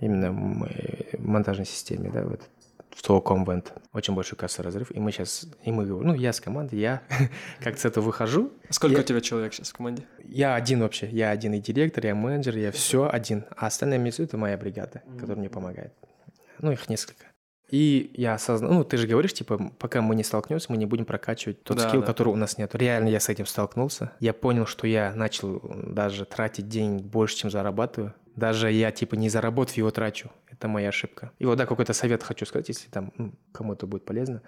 именно 0.00 0.32
в 0.32 1.26
монтажной 1.26 1.66
системе, 1.66 2.10
да, 2.12 2.24
вот 2.24 2.40
в 2.94 3.02
Telecom 3.02 3.44
Vent. 3.44 3.72
Очень 3.92 4.14
большой 4.14 4.38
кассовый 4.38 4.66
разрыв. 4.66 4.90
И 4.90 5.00
мы 5.00 5.12
сейчас, 5.12 5.46
и 5.64 5.72
мы 5.72 5.86
говорим, 5.86 6.08
ну, 6.08 6.14
я 6.14 6.32
с 6.32 6.40
командой, 6.40 6.78
я 6.78 7.02
как 7.60 7.78
с 7.78 7.84
этого 7.84 8.04
выхожу. 8.04 8.52
Сколько 8.70 8.96
я, 8.96 9.00
у 9.00 9.04
тебя 9.04 9.20
человек 9.20 9.54
сейчас 9.54 9.70
в 9.70 9.74
команде? 9.74 10.04
Я 10.24 10.54
один 10.54 10.80
вообще. 10.80 11.08
Я 11.08 11.30
один 11.30 11.54
и 11.54 11.60
директор, 11.60 12.04
я 12.04 12.14
менеджер, 12.14 12.56
я 12.56 12.70
все 12.70 13.08
один. 13.10 13.44
А 13.56 13.66
остальные 13.66 13.98
месяцы 13.98 14.24
это 14.24 14.36
моя 14.36 14.56
бригада, 14.56 15.02
которая 15.14 15.38
мне 15.38 15.48
помогает. 15.48 15.92
Ну, 16.58 16.70
их 16.70 16.88
несколько. 16.88 17.24
И 17.72 18.10
я 18.14 18.34
осознал, 18.34 18.70
ну, 18.70 18.84
ты 18.84 18.98
же 18.98 19.06
говоришь, 19.06 19.32
типа, 19.32 19.72
пока 19.78 20.02
мы 20.02 20.14
не 20.14 20.22
столкнемся, 20.22 20.66
мы 20.68 20.76
не 20.76 20.84
будем 20.84 21.06
прокачивать 21.06 21.62
тот 21.62 21.78
Да, 21.78 21.88
скилл, 21.88 22.02
да. 22.02 22.06
который 22.06 22.28
у 22.28 22.36
нас 22.36 22.58
нет. 22.58 22.74
Реально 22.74 23.08
я 23.08 23.18
с 23.18 23.30
этим 23.30 23.46
столкнулся. 23.46 24.12
Я 24.20 24.34
понял, 24.34 24.66
что 24.66 24.86
я 24.86 25.14
начал 25.14 25.58
даже 25.86 26.26
тратить 26.26 26.68
денег 26.68 27.02
больше, 27.02 27.36
чем 27.36 27.50
зарабатываю. 27.50 28.12
Даже 28.36 28.70
я, 28.70 28.90
типа, 28.92 29.14
не 29.14 29.30
заработав, 29.30 29.74
его 29.78 29.90
трачу. 29.90 30.30
Это 30.50 30.68
моя 30.68 30.90
ошибка. 30.90 31.32
И 31.38 31.46
вот, 31.46 31.56
да, 31.56 31.64
какой-то 31.64 31.94
совет 31.94 32.22
хочу 32.22 32.44
сказать, 32.44 32.68
если 32.68 32.90
там 32.90 33.10
ну, 33.16 33.32
кому-то 33.52 33.86
будет 33.86 34.04
полезно, 34.04 34.42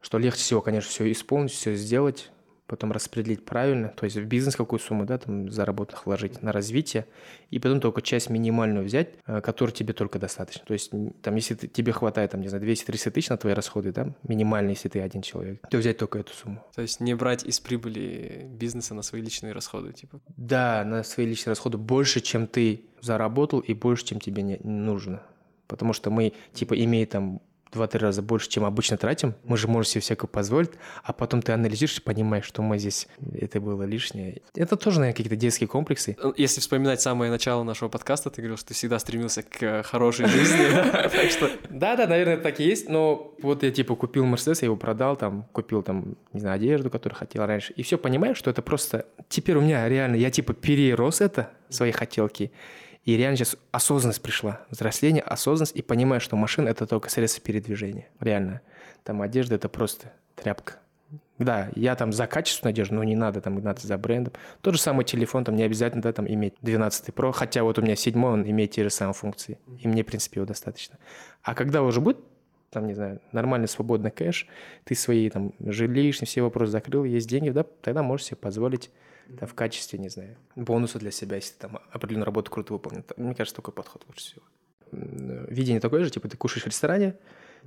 что 0.00 0.16
легче 0.16 0.40
всего, 0.40 0.62
конечно, 0.62 0.88
все 0.88 1.12
исполнить, 1.12 1.52
все 1.52 1.74
сделать, 1.74 2.30
потом 2.66 2.92
распределить 2.92 3.44
правильно, 3.44 3.88
то 3.88 4.04
есть 4.04 4.16
в 4.16 4.24
бизнес 4.24 4.56
какую 4.56 4.80
сумму, 4.80 5.04
да, 5.04 5.18
там 5.18 5.50
заработанных 5.50 6.06
вложить 6.06 6.42
на 6.42 6.52
развитие, 6.52 7.06
и 7.50 7.58
потом 7.58 7.80
только 7.80 8.00
часть 8.02 8.30
минимальную 8.30 8.84
взять, 8.86 9.10
э, 9.26 9.40
которой 9.40 9.72
тебе 9.72 9.92
только 9.92 10.18
достаточно. 10.18 10.64
То 10.64 10.72
есть 10.72 10.90
там, 11.22 11.34
если 11.34 11.54
ты- 11.54 11.68
тебе 11.68 11.92
хватает, 11.92 12.30
там, 12.30 12.40
не 12.40 12.48
знаю, 12.48 12.62
200-300 12.64 13.10
тысяч 13.10 13.28
на 13.28 13.36
твои 13.36 13.52
расходы, 13.52 13.92
да, 13.92 14.14
минимально, 14.22 14.70
если 14.70 14.88
ты 14.88 15.00
один 15.00 15.22
человек, 15.22 15.60
то 15.70 15.76
взять 15.78 15.98
только 15.98 16.18
эту 16.18 16.32
сумму. 16.32 16.64
То 16.74 16.82
есть 16.82 17.00
не 17.00 17.14
брать 17.14 17.44
из 17.44 17.60
прибыли 17.60 18.46
бизнеса 18.48 18.94
на 18.94 19.02
свои 19.02 19.20
личные 19.22 19.52
расходы, 19.52 19.92
типа. 19.92 20.20
Да, 20.36 20.84
на 20.84 21.02
свои 21.02 21.26
личные 21.26 21.52
расходы 21.52 21.78
больше, 21.78 22.20
чем 22.20 22.46
ты 22.46 22.86
заработал, 23.00 23.60
и 23.60 23.74
больше, 23.74 24.04
чем 24.06 24.20
тебе 24.20 24.42
не 24.42 24.56
нужно. 24.62 25.22
Потому 25.66 25.92
что 25.92 26.10
мы, 26.10 26.32
типа, 26.52 26.74
имея 26.82 27.06
там 27.06 27.40
два-три 27.72 28.00
раза 28.00 28.22
больше, 28.22 28.48
чем 28.48 28.64
обычно 28.64 28.96
тратим, 28.96 29.34
мы 29.44 29.56
же 29.56 29.68
можем 29.68 29.90
себе 29.90 30.00
всякое 30.00 30.26
позволить, 30.26 30.70
а 31.02 31.12
потом 31.12 31.42
ты 31.42 31.52
анализируешь 31.52 31.98
и 31.98 32.00
понимаешь, 32.00 32.44
что 32.44 32.62
мы 32.62 32.78
здесь, 32.78 33.08
это 33.34 33.60
было 33.60 33.82
лишнее. 33.84 34.42
Это 34.54 34.76
тоже, 34.76 35.00
наверное, 35.00 35.16
какие-то 35.16 35.36
детские 35.36 35.68
комплексы. 35.68 36.16
Если 36.36 36.60
вспоминать 36.60 37.00
самое 37.00 37.30
начало 37.30 37.62
нашего 37.62 37.88
подкаста, 37.88 38.30
ты 38.30 38.42
говорил, 38.42 38.56
что 38.56 38.68
ты 38.68 38.74
всегда 38.74 38.98
стремился 38.98 39.42
к 39.42 39.62
э, 39.62 39.82
хорошей 39.82 40.26
жизни. 40.26 40.68
Да-да, 41.70 42.06
наверное, 42.06 42.36
так 42.36 42.60
и 42.60 42.64
есть, 42.64 42.88
но 42.88 43.34
вот 43.40 43.62
я, 43.62 43.70
типа, 43.70 43.96
купил 43.96 44.24
Мерседес, 44.26 44.62
я 44.62 44.66
его 44.66 44.76
продал, 44.76 45.16
там, 45.16 45.44
купил, 45.52 45.82
там, 45.82 46.16
не 46.32 46.40
знаю, 46.40 46.56
одежду, 46.56 46.90
которую 46.90 47.18
хотел 47.18 47.46
раньше, 47.46 47.72
и 47.72 47.82
все 47.82 47.98
понимаю, 47.98 48.34
что 48.34 48.50
это 48.50 48.62
просто... 48.62 49.06
Теперь 49.28 49.56
у 49.56 49.60
меня 49.60 49.88
реально, 49.88 50.16
я, 50.16 50.30
типа, 50.30 50.52
перерос 50.52 51.20
это, 51.20 51.50
свои 51.68 51.90
хотелки, 51.90 52.52
и 53.04 53.16
реально 53.16 53.36
сейчас 53.36 53.56
осознанность 53.72 54.22
пришла, 54.22 54.60
взросление, 54.70 55.22
осознанность, 55.22 55.74
и 55.76 55.82
понимаю, 55.82 56.20
что 56.20 56.36
машина– 56.36 56.68
это 56.70 56.86
только 56.86 57.10
средство 57.10 57.42
передвижения, 57.42 58.08
реально. 58.20 58.60
Там 59.02 59.22
одежда– 59.22 59.54
это 59.56 59.68
просто 59.68 60.12
тряпка. 60.36 60.74
Да, 61.38 61.70
я 61.74 61.96
там 61.96 62.12
за 62.12 62.26
качественную 62.26 62.70
одежду, 62.70 62.94
но 62.94 63.04
не 63.04 63.16
надо 63.16 63.40
там 63.40 63.58
гнаться 63.58 63.86
за 63.86 63.98
брендом. 63.98 64.32
Тот 64.60 64.74
же 64.74 64.80
самый 64.80 65.04
телефон, 65.04 65.44
там 65.44 65.56
не 65.56 65.64
обязательно, 65.64 66.02
да, 66.02 66.12
там 66.12 66.28
иметь 66.28 66.54
12 66.62 67.08
Pro, 67.08 67.32
хотя 67.32 67.64
вот 67.64 67.78
у 67.78 67.82
меня 67.82 67.96
7 67.96 68.24
он 68.24 68.48
имеет 68.48 68.70
те 68.70 68.84
же 68.84 68.90
самые 68.90 69.14
функции, 69.14 69.58
и 69.80 69.88
мне, 69.88 70.04
в 70.04 70.06
принципе, 70.06 70.40
его 70.40 70.46
достаточно. 70.46 70.98
А 71.42 71.54
когда 71.54 71.82
уже 71.82 72.00
будет, 72.00 72.18
там, 72.70 72.86
не 72.86 72.94
знаю, 72.94 73.20
нормальный 73.32 73.68
свободный 73.68 74.10
кэш, 74.10 74.46
ты 74.84 74.94
свои 74.94 75.28
там 75.28 75.52
жилищные 75.58 76.26
все 76.26 76.42
вопросы 76.42 76.70
закрыл, 76.72 77.04
есть 77.04 77.28
деньги, 77.28 77.50
да, 77.50 77.64
тогда 77.82 78.02
можешь 78.02 78.26
себе 78.26 78.36
позволить 78.36 78.90
да, 79.40 79.46
в 79.46 79.54
качестве, 79.54 79.98
не 79.98 80.08
знаю, 80.08 80.36
бонуса 80.56 80.98
для 80.98 81.10
себя, 81.10 81.36
если 81.36 81.54
ты 81.54 81.60
там 81.60 81.78
определенную 81.90 82.26
работу 82.26 82.50
круто 82.50 82.72
выполнил. 82.72 83.04
Мне 83.16 83.34
кажется, 83.34 83.56
такой 83.56 83.74
подход 83.74 84.04
лучше 84.08 84.20
всего. 84.20 84.42
М, 84.92 85.46
Видение 85.46 85.80
такое 85.80 86.04
же, 86.04 86.10
типа 86.10 86.28
ты 86.28 86.36
кушаешь 86.36 86.64
в 86.64 86.68
ресторане, 86.68 87.16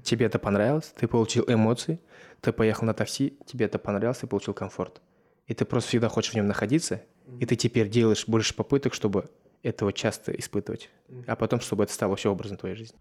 тебе 0.04 0.26
это 0.28 0.40
понравилось, 0.40 0.94
ты 0.96 1.08
получил 1.08 1.46
эмоции, 1.48 2.00
ты 2.42 2.52
поехал 2.52 2.86
на 2.86 2.94
такси, 2.94 3.38
тебе 3.46 3.66
это 3.66 3.80
понравилось, 3.80 4.20
ты 4.20 4.28
получил 4.28 4.54
комфорт. 4.54 5.02
И 5.48 5.54
ты 5.54 5.66
просто 5.66 5.90
всегда 5.90 6.10
хочешь 6.10 6.32
в 6.32 6.36
нем 6.36 6.48
находиться, 6.48 7.02
и 7.40 7.46
ты 7.46 7.56
теперь 7.56 7.88
делаешь 7.90 8.28
больше 8.28 8.56
попыток, 8.56 8.94
чтобы 8.94 9.30
этого 9.64 9.92
часто 9.94 10.32
испытывать, 10.32 10.90
а 11.28 11.36
потом, 11.36 11.60
чтобы 11.60 11.84
это 11.84 11.94
стало 11.94 12.12
вообще 12.12 12.30
образом 12.30 12.58
твоей 12.58 12.76
жизни. 12.76 12.98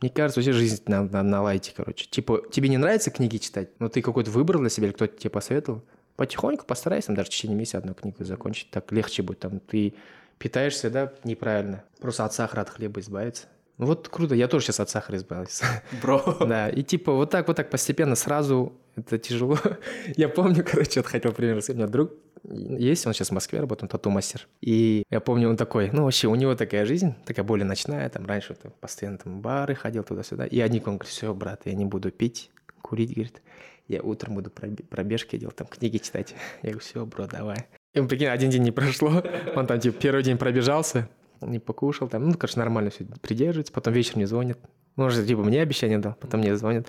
Мне 0.00 0.10
кажется, 0.10 0.40
вообще 0.40 0.52
жизнь 0.52 0.82
на, 0.86 1.04
на, 1.04 1.22
на 1.22 1.42
лайте, 1.42 1.72
короче. 1.74 2.06
Типа, 2.06 2.42
тебе 2.50 2.68
не 2.68 2.76
нравится 2.76 3.10
книги 3.10 3.38
читать, 3.38 3.70
но 3.80 3.88
ты 3.88 4.02
какой-то 4.02 4.30
выбрал 4.30 4.60
для 4.60 4.68
себя, 4.68 4.88
или 4.88 4.92
кто-то 4.94 5.16
тебе 5.16 5.30
посоветовал, 5.30 5.82
потихоньку 6.16 6.66
постарайся, 6.66 7.08
там, 7.08 7.16
даже 7.16 7.28
в 7.28 7.32
течение 7.32 7.56
месяца 7.56 7.78
одну 7.78 7.94
книгу 7.94 8.24
закончить, 8.24 8.70
так 8.70 8.90
легче 8.92 9.22
будет. 9.22 9.40
Там, 9.40 9.60
ты 9.60 9.94
питаешься, 10.38 10.90
да, 10.90 11.12
неправильно. 11.24 11.84
Просто 12.00 12.24
от 12.24 12.34
сахара, 12.34 12.62
от 12.62 12.70
хлеба 12.70 13.00
избавиться. 13.00 13.46
Ну 13.78 13.86
вот 13.86 14.08
круто, 14.08 14.34
я 14.34 14.48
тоже 14.48 14.66
сейчас 14.66 14.80
от 14.80 14.90
сахара 14.90 15.16
избавился. 15.16 15.66
Бро. 16.02 16.22
Да, 16.40 16.70
и 16.70 16.82
типа 16.82 17.12
вот 17.12 17.30
так, 17.30 17.46
вот 17.46 17.56
так 17.56 17.68
постепенно, 17.68 18.14
сразу, 18.14 18.72
это 18.96 19.18
тяжело. 19.18 19.58
Я 20.16 20.28
помню, 20.28 20.64
короче, 20.64 21.00
вот 21.00 21.06
хотел 21.08 21.32
пример 21.32 21.56
рассказать. 21.56 21.76
У 21.76 21.78
меня 21.80 21.88
друг 21.88 22.12
есть, 22.48 23.06
он 23.06 23.12
сейчас 23.12 23.28
в 23.28 23.32
Москве 23.32 23.60
работает, 23.60 23.84
он 23.84 23.88
тату-мастер. 23.98 24.46
И 24.60 25.02
я 25.10 25.20
помню, 25.20 25.48
он 25.48 25.56
такой, 25.56 25.90
ну 25.90 26.04
вообще, 26.04 26.28
у 26.28 26.34
него 26.36 26.54
такая 26.54 26.84
жизнь, 26.86 27.14
такая 27.24 27.44
более 27.44 27.64
ночная, 27.64 28.08
там 28.08 28.24
раньше 28.26 28.54
там, 28.54 28.72
постоянно 28.80 29.18
там 29.18 29.40
бары 29.40 29.74
ходил 29.74 30.04
туда-сюда. 30.04 30.46
И 30.46 30.60
один 30.60 30.82
он 30.86 30.96
говорит, 30.96 31.12
все, 31.12 31.34
брат, 31.34 31.62
я 31.64 31.74
не 31.74 31.84
буду 31.84 32.12
пить, 32.12 32.50
курить, 32.82 33.14
говорит. 33.14 33.42
Я 33.88 34.02
утром 34.02 34.34
буду 34.34 34.50
пробе- 34.50 34.84
пробежки 34.84 35.36
делать, 35.36 35.56
там 35.56 35.66
книги 35.66 35.98
читать. 35.98 36.34
Я 36.62 36.70
говорю, 36.70 36.80
все, 36.80 37.06
бро, 37.06 37.26
давай. 37.26 37.66
И 37.94 38.00
прикинь, 38.02 38.26
один 38.28 38.50
день 38.50 38.62
не 38.62 38.72
прошло, 38.72 39.22
он 39.54 39.66
там 39.66 39.80
типа 39.80 39.98
первый 40.00 40.22
день 40.22 40.38
пробежался, 40.38 41.08
не 41.40 41.58
покушал, 41.58 42.08
там, 42.08 42.28
ну, 42.28 42.34
короче, 42.34 42.58
нормально 42.58 42.90
все 42.90 43.04
придерживается, 43.20 43.72
потом 43.72 43.94
вечером 43.94 44.20
не 44.20 44.26
звонит. 44.26 44.58
Ну, 44.96 45.04
он 45.04 45.10
же, 45.10 45.24
типа, 45.24 45.42
мне 45.42 45.62
обещание 45.62 45.98
дал, 45.98 46.14
потом 46.14 46.40
мне 46.40 46.56
звонит. 46.56 46.88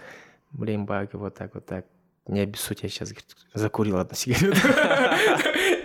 Блин, 0.52 0.86
баг, 0.86 1.14
вот 1.14 1.36
так, 1.36 1.54
вот 1.54 1.66
так. 1.66 1.86
Не 2.28 2.42
обессудь, 2.42 2.80
я 2.84 2.90
сейчас 2.90 3.10
говорит, 3.10 3.36
закурил 3.54 3.98
одну 3.98 4.16
сигарету. 4.16 4.58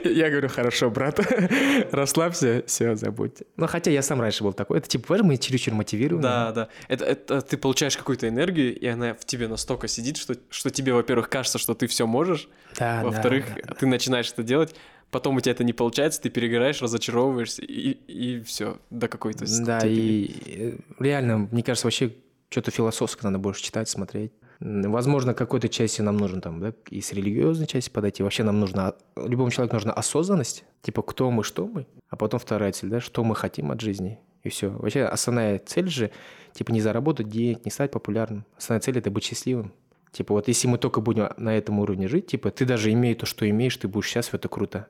Я 0.05 0.31
говорю, 0.31 0.49
хорошо, 0.49 0.91
брат, 0.91 1.21
расслабься, 1.93 2.65
все, 2.67 2.97
забудь. 2.97 3.43
Ну, 3.57 3.67
хотя 3.67 3.91
я 3.91 4.03
сам 4.03 4.21
раньше 4.21 4.43
был 4.43 4.53
такой. 4.53 4.79
Это 4.79 4.89
типа, 4.89 5.09
понимаешь, 5.09 5.27
мы 5.27 5.37
чересчур 5.39 5.75
мотивированы. 5.75 6.23
Да, 6.23 6.53
да. 6.53 6.69
Это, 6.89 7.05
это 7.05 7.41
ты 7.43 7.57
получаешь 7.57 7.97
какую-то 7.97 8.29
энергию, 8.29 8.79
и 8.79 8.87
она 8.87 9.15
в 9.15 9.25
тебе 9.25 9.49
настолько 9.49 9.89
сидит, 9.89 10.17
что, 10.17 10.35
что 10.51 10.71
тебе, 10.71 10.93
во-первых, 10.93 11.29
кажется, 11.29 11.59
что 11.59 11.75
ты 11.75 11.87
все 11.87 12.07
можешь, 12.07 12.49
да, 12.79 13.03
во-вторых, 13.05 13.47
да, 13.55 13.63
да. 13.69 13.75
ты 13.75 13.87
начинаешь 13.87 14.31
это 14.33 14.43
делать, 14.43 14.75
потом 15.11 15.37
у 15.37 15.41
тебя 15.41 15.53
это 15.53 15.65
не 15.65 15.73
получается, 15.73 16.21
ты 16.21 16.31
перегораешь, 16.31 16.83
разочаровываешься, 16.83 17.63
и, 17.63 17.91
и 18.09 18.43
все, 18.43 18.79
до 18.91 19.09
какой-то 19.09 19.45
Да, 19.65 19.81
степени. 19.81 19.97
и 19.97 20.35
э, 20.47 20.77
реально, 20.99 21.49
мне 21.51 21.63
кажется, 21.63 21.87
вообще 21.87 22.15
что-то 22.51 22.71
философское 22.71 23.27
надо 23.27 23.39
больше 23.39 23.63
читать, 23.63 23.89
смотреть. 23.89 24.33
Возможно, 24.65 25.35
какой-то 25.35 25.69
части 25.69 26.03
нам 26.03 26.17
нужно 26.17 26.41
там, 26.41 26.61
да, 26.61 26.73
и 26.89 27.01
с 27.01 27.13
религиозной 27.13 27.67
части 27.67 27.91
подойти. 27.91 28.23
Вообще 28.23 28.45
нам 28.45 28.61
нужно, 28.61 28.95
любому 29.17 29.51
человеку 29.51 29.75
нужна 29.75 29.93
осознанность, 29.93 30.65
типа 30.83 31.03
кто 31.03 31.33
мы, 31.33 31.43
что 31.43 31.67
мы, 31.67 31.85
а 32.09 32.15
потом 32.15 32.39
вторая 32.39 32.71
цель, 32.71 32.89
да, 32.89 33.01
что 33.01 33.25
мы 33.25 33.35
хотим 33.35 33.73
от 33.73 33.81
жизни. 33.81 34.21
И 34.45 34.51
все. 34.51 34.71
Вообще 34.71 35.03
основная 35.03 35.59
цель 35.59 35.89
же, 35.89 36.13
типа 36.53 36.71
не 36.71 36.81
заработать 36.81 37.29
денег, 37.29 37.65
не 37.65 37.73
стать 37.73 37.91
популярным. 37.91 38.45
Основная 38.57 38.81
цель– 38.81 38.99
это 38.99 39.11
быть 39.11 39.25
счастливым. 39.25 39.73
Типа 40.13 40.35
вот 40.35 40.47
если 40.47 40.69
мы 40.69 40.79
только 40.79 41.01
будем 41.01 41.31
на 41.39 41.57
этом 41.57 41.81
уровне 41.81 42.07
жить, 42.07 42.29
типа 42.29 42.53
ты 42.53 42.65
даже 42.65 42.93
имея 42.93 43.17
то, 43.17 43.27
что 43.27 43.49
имеешь, 43.49 43.77
ты 43.77 43.89
будешь 43.89 44.07
счастлив, 44.07 44.35
это 44.35 44.49
круто. 44.49 44.87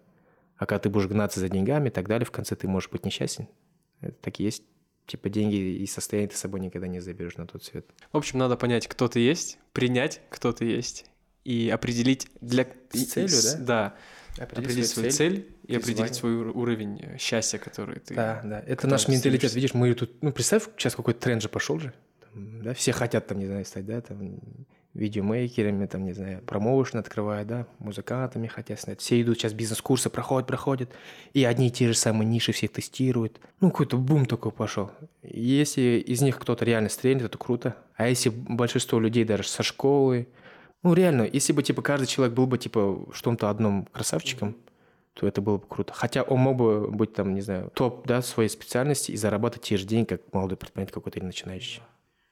А 0.58 0.66
когда 0.66 0.80
ты 0.80 0.90
будешь 0.90 1.06
гнаться 1.06 1.40
за 1.40 1.48
деньгами 1.48 1.88
и 1.88 1.90
так 1.90 2.08
далее, 2.08 2.26
в 2.26 2.30
конце 2.30 2.56
ты 2.56 2.68
можешь 2.68 2.90
быть 2.90 3.06
несчастен. 3.06 3.48
Это 4.02 4.16
так 4.20 4.38
и 4.38 4.44
есть. 4.44 4.64
Типа 5.06 5.28
деньги 5.28 5.56
и 5.56 5.86
состояние 5.86 6.28
ты 6.30 6.36
с 6.36 6.40
собой 6.40 6.60
никогда 6.60 6.86
не 6.86 7.00
заберешь 7.00 7.36
на 7.36 7.46
тот 7.46 7.64
свет. 7.64 7.86
В 8.12 8.16
общем, 8.16 8.38
надо 8.38 8.56
понять, 8.56 8.86
кто 8.86 9.08
ты 9.08 9.20
есть, 9.20 9.58
принять, 9.72 10.20
кто 10.30 10.52
ты 10.52 10.64
есть, 10.64 11.06
и 11.44 11.68
определить 11.70 12.28
для... 12.40 12.66
С 12.92 13.04
целью, 13.06 13.28
с- 13.28 13.54
да? 13.54 13.96
Да, 14.36 14.44
определить 14.44 14.88
свою 14.88 15.10
цель, 15.10 15.48
и 15.66 15.72
и 15.72 15.76
определить 15.76 16.14
свой 16.14 16.36
ур- 16.36 16.56
уровень 16.56 17.00
э, 17.02 17.18
счастья, 17.18 17.58
который 17.58 17.98
ты... 18.00 18.14
Да, 18.14 18.40
да. 18.44 18.60
Это 18.66 18.86
наш 18.86 19.08
менталитет. 19.08 19.50
стремишься. 19.50 19.56
Видишь, 19.56 19.74
мы 19.74 19.92
тут... 19.94 20.22
Ну, 20.22 20.32
представь, 20.32 20.68
сейчас 20.78 20.94
какой-то 20.94 21.20
тренд 21.20 21.42
же 21.42 21.48
пошел 21.48 21.78
же. 21.80 21.92
Там, 22.20 22.62
да, 22.62 22.72
все 22.72 22.92
хотят 22.92 23.26
там, 23.26 23.38
не 23.40 23.46
знаю, 23.46 23.64
стать, 23.64 23.84
да, 23.84 24.00
там, 24.00 24.38
видеомейкерами, 24.94 25.86
там, 25.86 26.04
не 26.04 26.12
знаю, 26.12 26.42
промоушен 26.42 26.98
открывают, 26.98 27.48
да, 27.48 27.66
музыкантами 27.78 28.46
хотят 28.46 28.80
стать. 28.80 29.00
Все 29.00 29.20
идут 29.20 29.38
сейчас 29.38 29.52
бизнес-курсы, 29.52 30.10
проходят, 30.10 30.46
проходят, 30.46 30.90
и 31.32 31.44
одни 31.44 31.68
и 31.68 31.70
те 31.70 31.88
же 31.88 31.94
самые 31.94 32.26
ниши 32.28 32.52
все 32.52 32.68
тестируют. 32.68 33.40
Ну, 33.60 33.70
какой-то 33.70 33.96
бум 33.96 34.26
такой 34.26 34.52
пошел. 34.52 34.90
Если 35.22 36.02
из 36.06 36.20
них 36.20 36.38
кто-то 36.38 36.64
реально 36.64 36.88
стрельнет, 36.88 37.24
это 37.24 37.38
круто. 37.38 37.76
А 37.96 38.08
если 38.08 38.28
большинство 38.28 39.00
людей 39.00 39.24
даже 39.24 39.44
со 39.44 39.62
школы, 39.62 40.28
ну, 40.82 40.94
реально, 40.94 41.22
если 41.22 41.52
бы, 41.52 41.62
типа, 41.62 41.80
каждый 41.80 42.06
человек 42.06 42.34
был 42.34 42.46
бы, 42.46 42.58
типа, 42.58 43.10
в 43.10 43.22
чем-то 43.22 43.48
одном 43.48 43.86
красавчиком, 43.92 44.56
то 45.14 45.26
это 45.26 45.40
было 45.40 45.58
бы 45.58 45.66
круто. 45.66 45.92
Хотя 45.92 46.22
он 46.22 46.40
мог 46.40 46.56
бы 46.56 46.90
быть 46.90 47.12
там, 47.14 47.34
не 47.34 47.40
знаю, 47.40 47.70
топ, 47.74 48.06
да, 48.06 48.22
своей 48.22 48.48
специальности 48.48 49.12
и 49.12 49.16
зарабатывать 49.16 49.66
те 49.66 49.76
же 49.76 49.86
деньги, 49.86 50.08
как 50.08 50.20
молодой 50.32 50.56
предприниматель 50.56 50.94
какой-то 50.94 51.18
или 51.18 51.26
начинающий. 51.26 51.82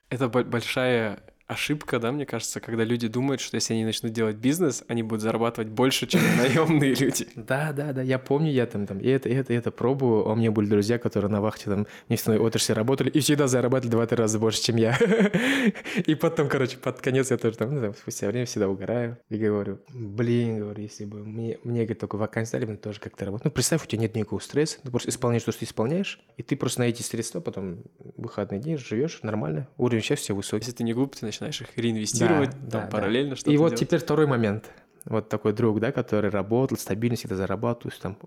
Это 0.09 0.29
бо- 0.29 0.45
большая 0.45 1.21
ошибка, 1.51 1.99
да, 1.99 2.13
мне 2.13 2.27
кажется, 2.27 2.61
когда 2.61 2.85
люди 2.85 3.09
думают, 3.09 3.41
что 3.41 3.57
если 3.57 3.75
они 3.75 3.85
начнут 3.85 4.13
делать 4.13 4.37
бизнес, 4.37 4.85
они 4.89 5.03
будут 5.03 5.23
зарабатывать 5.23 5.69
больше, 5.69 6.07
чем 6.07 6.21
наемные 6.37 6.95
люди. 6.95 7.27
Да, 7.35 7.73
да, 7.73 7.93
да, 7.93 8.03
я 8.03 8.19
помню, 8.19 8.53
я 8.53 8.67
там, 8.67 8.87
там 8.87 8.99
и 8.99 9.09
это, 9.09 9.29
и 9.29 9.35
это, 9.35 9.53
и 9.53 9.57
это 9.57 9.71
пробую. 9.71 10.27
А 10.29 10.33
у 10.33 10.37
меня 10.37 10.53
были 10.53 10.67
друзья, 10.67 10.99
которые 10.99 11.31
на 11.31 11.41
вахте 11.41 11.65
там 11.65 11.87
нефтяной 12.09 12.39
отрасли 12.39 12.73
работали 12.73 13.11
и 13.11 13.21
всегда 13.21 13.49
зарабатывали 13.49 13.91
два-три 13.91 14.17
раза 14.17 14.39
больше, 14.39 14.63
чем 14.63 14.77
я. 14.77 14.97
И 16.07 16.15
потом, 16.15 16.49
короче, 16.49 16.79
под 16.79 17.01
конец 17.01 17.31
я 17.31 17.37
тоже 17.37 17.57
там, 17.57 17.75
ну, 17.75 17.81
там, 17.81 17.95
спустя 17.95 18.29
время 18.29 18.47
всегда 18.47 18.69
угораю 18.69 19.19
и 19.29 19.37
говорю, 19.37 19.81
блин, 19.93 20.61
говорю, 20.61 20.83
если 20.83 21.05
бы 21.05 21.25
мне, 21.25 21.59
мне 21.65 21.81
говорит, 21.81 21.99
только 21.99 22.17
вакансия 22.17 22.53
дали, 22.53 22.67
мне 22.67 22.77
тоже 22.77 23.01
как-то 23.01 23.25
работать. 23.25 23.45
Ну, 23.45 23.51
представь, 23.51 23.85
у 23.85 23.87
тебя 23.87 24.03
нет 24.03 24.15
никакого 24.15 24.41
стресса, 24.41 24.79
ты 24.83 24.91
просто 24.91 25.11
исполняешь 25.11 25.43
то, 25.43 25.53
что 25.53 25.61
ты 25.61 25.65
исполняешь, 25.67 26.21
и 26.37 26.43
ты 26.43 26.57
просто 26.57 26.81
на 26.81 26.85
эти 26.85 27.03
средства 27.03 27.41
потом 27.41 27.83
выходные 28.17 28.61
дни 28.61 28.77
живешь 28.77 29.21
нормально, 29.23 29.69
уровень 29.77 30.03
счастья 30.03 30.35
высокий. 30.35 30.65
Если 30.65 30.77
ты 30.77 30.85
не 30.85 30.95
глуп, 30.95 31.17
ты 31.17 31.27
начинаешь 31.27 31.40
их 31.49 31.77
реинвестировать, 31.77 32.51
да, 32.51 32.71
там, 32.71 32.81
да, 32.83 32.87
параллельно 32.87 33.31
да. 33.31 33.37
что-то 33.37 33.51
И 33.51 33.57
вот 33.57 33.69
делать. 33.71 33.81
теперь 33.81 34.01
второй 34.01 34.27
момент. 34.27 34.71
Вот 35.07 35.31
такой 35.31 35.55
друг, 35.55 35.81
да, 35.81 35.93
который 35.93 36.31
работал, 36.31 36.77
стабильно 36.77 37.17
всегда 37.17 37.35
зарабатывает. 37.37 37.99
Там, 38.01 38.19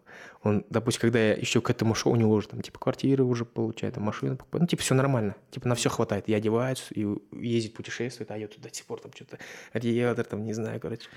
он, 0.41 0.65
допустим, 0.69 1.01
когда 1.01 1.19
я 1.19 1.33
еще 1.33 1.61
к 1.61 1.69
этому 1.69 1.93
шел, 1.93 2.11
у 2.11 2.15
него 2.15 2.33
уже 2.33 2.47
там, 2.47 2.61
типа, 2.61 2.79
квартиры 2.79 3.23
уже 3.23 3.45
получает, 3.45 3.93
там, 3.93 4.03
машину 4.03 4.37
покупает. 4.37 4.61
Ну, 4.61 4.67
типа, 4.67 4.81
все 4.81 4.95
нормально. 4.95 5.35
Типа, 5.51 5.67
на 5.67 5.75
все 5.75 5.89
хватает. 5.89 6.27
Я 6.27 6.37
одеваюсь 6.37 6.87
и 6.89 7.07
ездит, 7.31 7.75
путешествует, 7.75 8.31
а 8.31 8.37
я 8.37 8.47
туда 8.47 8.69
до 8.69 8.75
сих 8.75 8.85
пор 8.85 8.99
там 9.01 9.11
что-то 9.13 9.37
риэлтор, 9.73 10.25
там, 10.25 10.43
не 10.43 10.53
знаю, 10.53 10.79
короче. 10.79 11.07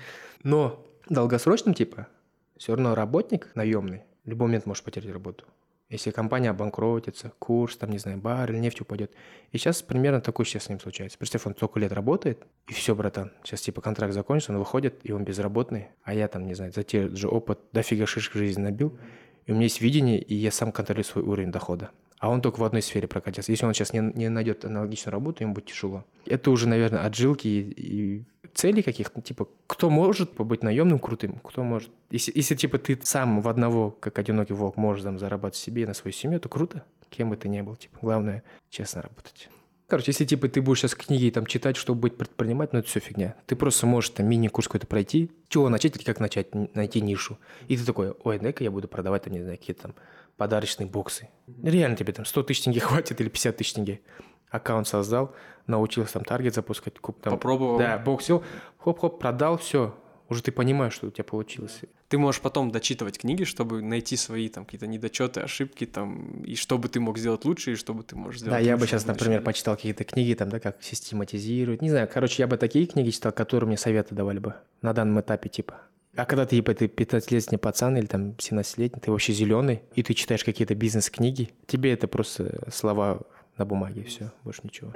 Но 0.43 0.85
долгосрочным, 1.09 1.73
типа, 1.73 2.07
все 2.55 2.73
равно 2.73 2.93
работник 2.93 3.49
наемный 3.55 4.03
в 4.25 4.29
любой 4.29 4.47
момент 4.47 4.65
может 4.65 4.83
потерять 4.83 5.11
работу. 5.11 5.45
Если 5.89 6.11
компания 6.11 6.49
обанкротится, 6.49 7.31
курс, 7.39 7.77
там, 7.77 7.91
не 7.91 7.97
знаю, 7.97 8.17
бар 8.17 8.51
или 8.51 8.59
нефть 8.59 8.81
упадет. 8.81 9.13
И 9.53 9.57
сейчас 9.57 9.81
примерно 9.81 10.19
такое 10.19 10.45
сейчас 10.45 10.63
с 10.63 10.69
ним 10.69 10.81
случается. 10.81 11.17
Представь, 11.17 11.47
он 11.47 11.55
столько 11.55 11.79
лет 11.79 11.93
работает, 11.93 12.45
и 12.67 12.73
все, 12.73 12.93
братан, 12.93 13.31
сейчас 13.43 13.61
типа 13.61 13.79
контракт 13.79 14.13
закончится, 14.13 14.51
он 14.51 14.59
выходит, 14.59 14.99
и 15.03 15.13
он 15.13 15.23
безработный, 15.23 15.87
а 16.03 16.13
я 16.13 16.27
там, 16.27 16.45
не 16.45 16.55
знаю, 16.55 16.73
за 16.73 16.83
те 16.83 17.07
же 17.07 17.29
опыт 17.29 17.59
дофига 17.71 18.05
шишек 18.05 18.33
жизни 18.33 18.63
набил, 18.63 18.99
и 19.45 19.51
у 19.51 19.55
меня 19.55 19.63
есть 19.63 19.79
видение, 19.79 20.21
и 20.21 20.35
я 20.35 20.51
сам 20.51 20.73
контролирую 20.73 21.05
свой 21.05 21.23
уровень 21.23 21.51
дохода. 21.51 21.91
А 22.19 22.29
он 22.29 22.41
только 22.41 22.59
в 22.59 22.63
одной 22.63 22.81
сфере 22.81 23.07
прокатился. 23.07 23.51
Если 23.51 23.65
он 23.65 23.73
сейчас 23.73 23.93
не, 23.93 23.99
не 23.99 24.29
найдет 24.29 24.65
аналогичную 24.65 25.11
работу, 25.13 25.43
ему 25.43 25.53
будет 25.53 25.65
тяжело. 25.65 26.03
Это 26.25 26.49
уже, 26.49 26.67
наверное, 26.67 27.05
отжилки 27.05 27.47
и, 27.47 27.61
и 27.61 28.25
целей 28.53 28.81
каких-то, 28.81 29.21
типа, 29.21 29.47
кто 29.67 29.89
может 29.89 30.31
побыть 30.31 30.63
наемным 30.63 30.97
крутым, 30.97 31.39
кто 31.43 31.63
может. 31.63 31.91
Если, 32.09 32.31
если, 32.35 32.55
типа, 32.55 32.79
ты 32.79 32.99
сам 33.03 33.41
в 33.41 33.47
одного, 33.47 33.91
как 33.91 34.17
одинокий 34.17 34.53
волк, 34.53 34.77
можешь 34.77 35.03
там 35.03 35.19
зарабатывать 35.19 35.57
себе 35.57 35.85
на 35.85 35.93
свою 35.93 36.13
семью, 36.13 36.39
то 36.39 36.49
круто, 36.49 36.83
кем 37.09 37.29
бы 37.29 37.37
ты 37.37 37.49
ни 37.49 37.61
был. 37.61 37.75
Типа, 37.75 37.99
главное, 38.01 38.43
честно 38.69 39.03
работать. 39.03 39.49
Короче, 39.87 40.11
если 40.11 40.25
типа 40.25 40.49
ты 40.49 40.61
будешь 40.61 40.81
сейчас 40.81 40.95
книги 40.95 41.29
там 41.29 41.45
читать, 41.45 41.77
чтобы 41.77 42.01
быть 42.01 42.17
предпринимателем, 42.17 42.71
ну 42.73 42.79
это 42.79 42.89
все 42.89 42.99
фигня. 42.99 43.35
Ты 43.45 43.55
просто 43.55 43.87
можешь 43.87 44.09
там 44.09 44.27
мини-курс 44.27 44.67
какой-то 44.67 44.85
пройти, 44.85 45.31
чего 45.47 45.69
начать 45.69 45.95
или 45.95 46.03
как 46.03 46.19
начать, 46.19 46.53
найти 46.75 46.99
нишу. 46.99 47.37
И 47.69 47.77
ты 47.77 47.85
такой, 47.85 48.11
ой, 48.23 48.37
дай-ка 48.37 48.65
я 48.65 48.71
буду 48.71 48.89
продавать 48.89 49.23
там, 49.23 49.33
не 49.33 49.41
знаю, 49.41 49.57
какие-то 49.57 49.83
там 49.83 49.95
подарочные 50.37 50.87
боксы. 50.87 51.29
Реально 51.63 51.97
тебе 51.97 52.13
там 52.13 52.25
100 52.25 52.43
тысяч 52.43 52.63
тенге 52.63 52.79
хватит 52.81 53.19
или 53.19 53.29
50 53.29 53.57
тысяч 53.57 53.73
тенге. 53.73 54.01
Аккаунт 54.49 54.87
создал, 54.87 55.35
научился 55.65 56.13
там 56.13 56.23
таргет 56.23 56.55
запускать. 56.55 56.97
Куп, 56.99 57.21
там, 57.21 57.33
Попробовал. 57.33 57.77
Да, 57.77 57.97
боксил, 57.97 58.43
хоп-хоп, 58.77 59.19
продал, 59.19 59.57
все. 59.57 59.93
Уже 60.29 60.43
ты 60.43 60.51
понимаешь, 60.51 60.93
что 60.93 61.07
у 61.07 61.11
тебя 61.11 61.23
получилось. 61.23 61.81
Ты 62.09 62.17
можешь 62.17 62.41
потом 62.41 62.71
дочитывать 62.71 63.17
книги, 63.17 63.43
чтобы 63.45 63.81
найти 63.81 64.17
свои 64.17 64.49
там 64.49 64.65
какие-то 64.65 64.87
недочеты, 64.87 65.41
ошибки 65.41 65.85
там, 65.85 66.41
и 66.43 66.55
что 66.55 66.77
бы 66.77 66.89
ты 66.89 66.99
мог 66.99 67.17
сделать 67.17 67.45
лучше, 67.45 67.73
и 67.73 67.75
что 67.75 67.93
бы 67.93 68.03
ты 68.03 68.15
можешь 68.15 68.41
сделать 68.41 68.59
Да, 68.59 68.65
я 68.65 68.73
лучше 68.73 68.81
бы 68.81 68.87
сейчас, 68.87 69.03
в 69.03 69.05
будущем. 69.07 69.23
например, 69.25 69.43
почитал 69.43 69.75
какие-то 69.75 70.03
книги, 70.03 70.33
там, 70.33 70.49
да, 70.49 70.59
как 70.59 70.81
систематизировать. 70.81 71.81
Не 71.81 71.89
знаю, 71.89 72.09
короче, 72.13 72.43
я 72.43 72.47
бы 72.47 72.57
такие 72.57 72.85
книги 72.85 73.09
читал, 73.09 73.31
которые 73.31 73.67
мне 73.67 73.77
советы 73.77 74.15
давали 74.15 74.39
бы 74.39 74.55
на 74.81 74.93
данном 74.93 75.19
этапе, 75.19 75.49
типа. 75.49 75.81
А 76.17 76.25
когда 76.25 76.47
ты, 76.47 76.55
типа, 76.55 76.73
ты 76.73 76.85
15-летний 76.87 77.59
пацан 77.59 77.95
или 77.95 78.07
там 78.07 78.31
17-летний, 78.31 78.99
ты 78.99 79.11
вообще 79.11 79.33
зеленый, 79.33 79.83
и 79.93 80.01
ты 80.01 80.15
читаешь 80.15 80.43
какие-то 80.43 80.73
бизнес-книги, 80.73 81.51
тебе 81.67 81.93
это 81.93 82.07
просто 82.07 82.67
слова 82.71 83.21
на 83.57 83.65
бумаге, 83.65 84.03
все, 84.03 84.31
больше 84.43 84.61
ничего. 84.63 84.91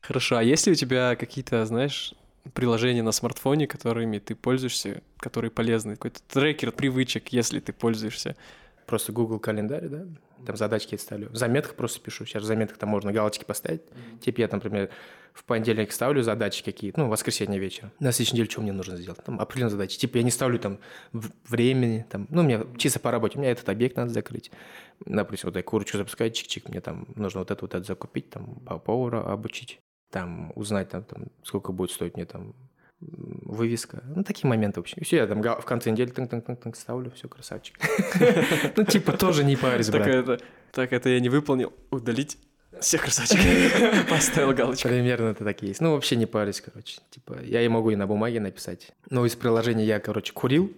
Хорошо, 0.00 0.36
а 0.36 0.44
есть 0.44 0.66
ли 0.66 0.72
у 0.72 0.74
тебя 0.76 1.16
какие-то, 1.16 1.66
знаешь, 1.66 2.14
приложения 2.54 3.02
на 3.02 3.10
смартфоне, 3.10 3.66
которыми 3.66 4.20
ты 4.20 4.36
пользуешься, 4.36 5.02
которые 5.18 5.50
полезны? 5.50 5.96
Какой-то 5.96 6.20
трекер 6.28 6.70
привычек, 6.70 7.30
если 7.30 7.58
ты 7.58 7.72
пользуешься? 7.72 8.36
Просто 8.86 9.10
Google 9.10 9.40
календарь, 9.40 9.88
да, 9.88 10.04
там 10.46 10.56
задачки 10.56 10.96
ставлю. 10.96 11.30
В 11.30 11.36
заметках 11.36 11.74
просто 11.74 12.00
пишу. 12.00 12.26
Сейчас 12.26 12.44
в 12.44 12.46
заметках 12.46 12.78
там 12.78 12.90
можно 12.90 13.12
галочки 13.12 13.44
поставить. 13.44 13.82
Типа 14.20 14.40
я, 14.40 14.48
например, 14.50 14.90
в 15.32 15.44
понедельник 15.44 15.92
ставлю 15.92 16.22
задачи 16.22 16.62
какие-то, 16.62 17.00
ну, 17.00 17.08
воскресенье 17.08 17.58
вечер. 17.58 17.90
На 18.00 18.12
следующей 18.12 18.34
неделе 18.34 18.50
что 18.50 18.60
мне 18.60 18.72
нужно 18.72 18.96
сделать? 18.96 19.24
Там 19.24 19.40
определенные 19.40 19.70
задачи. 19.72 19.98
Типа 19.98 20.18
я 20.18 20.22
не 20.24 20.30
ставлю 20.30 20.58
там 20.58 20.78
в- 21.12 21.30
времени, 21.48 22.04
там, 22.10 22.26
ну, 22.30 22.42
мне 22.42 22.60
чисто 22.76 23.00
по 23.00 23.10
работе. 23.10 23.38
У 23.38 23.40
меня 23.40 23.50
этот 23.50 23.68
объект 23.68 23.96
надо 23.96 24.10
закрыть. 24.12 24.50
Допустим, 25.06 25.48
вот 25.48 25.56
я 25.56 25.62
курочку 25.62 25.96
запускаю, 25.98 26.30
чик-чик, 26.30 26.68
мне 26.68 26.80
там 26.80 27.06
нужно 27.16 27.40
вот 27.40 27.50
это, 27.50 27.64
вот 27.64 27.74
это 27.74 27.84
закупить, 27.84 28.30
там, 28.30 28.56
по 28.66 28.78
повару 28.78 29.20
обучить, 29.20 29.80
там, 30.10 30.52
узнать, 30.54 30.90
там, 30.90 31.02
там, 31.04 31.24
сколько 31.42 31.72
будет 31.72 31.90
стоить 31.90 32.14
мне 32.16 32.26
там 32.26 32.54
вывеска. 33.00 34.02
Ну, 34.14 34.22
такие 34.24 34.48
моменты, 34.48 34.80
в 34.80 34.82
общем. 34.82 34.98
И 35.00 35.04
все, 35.04 35.16
я 35.16 35.26
там 35.26 35.42
в 35.42 35.64
конце 35.64 35.90
недели 35.90 36.12
тынк-тынк-тынк 36.12 36.74
ставлю, 36.76 37.10
все, 37.10 37.28
красавчик. 37.28 37.78
Ну, 38.76 38.84
типа, 38.84 39.16
тоже 39.16 39.44
не 39.44 39.56
Так 39.56 40.02
брат. 40.02 40.06
это, 40.08 40.40
так 40.72 40.92
это 40.92 41.08
я 41.08 41.20
не 41.20 41.28
выполнил. 41.28 41.72
Удалить. 41.90 42.38
Все, 42.80 42.98
красавчик. 42.98 43.38
Поставил 44.10 44.52
галочку. 44.52 44.88
Примерно 44.88 45.28
это 45.28 45.44
так 45.44 45.62
и 45.62 45.66
есть. 45.66 45.80
Ну, 45.80 45.92
вообще 45.92 46.16
не 46.16 46.26
парюсь, 46.26 46.60
короче. 46.60 47.00
Типа, 47.10 47.38
я 47.42 47.62
и 47.62 47.68
могу 47.68 47.90
и 47.90 47.96
на 47.96 48.06
бумаге 48.06 48.40
написать. 48.40 48.92
Но 49.10 49.24
из 49.26 49.36
приложения 49.36 49.84
я, 49.84 50.00
короче, 50.00 50.32
курил, 50.32 50.72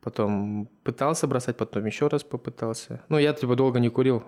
потом 0.00 0.68
пытался 0.84 1.26
бросать, 1.26 1.56
потом 1.56 1.84
еще 1.86 2.06
раз 2.08 2.22
попытался. 2.22 3.02
Ну, 3.08 3.18
я, 3.18 3.32
типа, 3.32 3.56
долго 3.56 3.78
не 3.80 3.88
курил. 3.90 4.22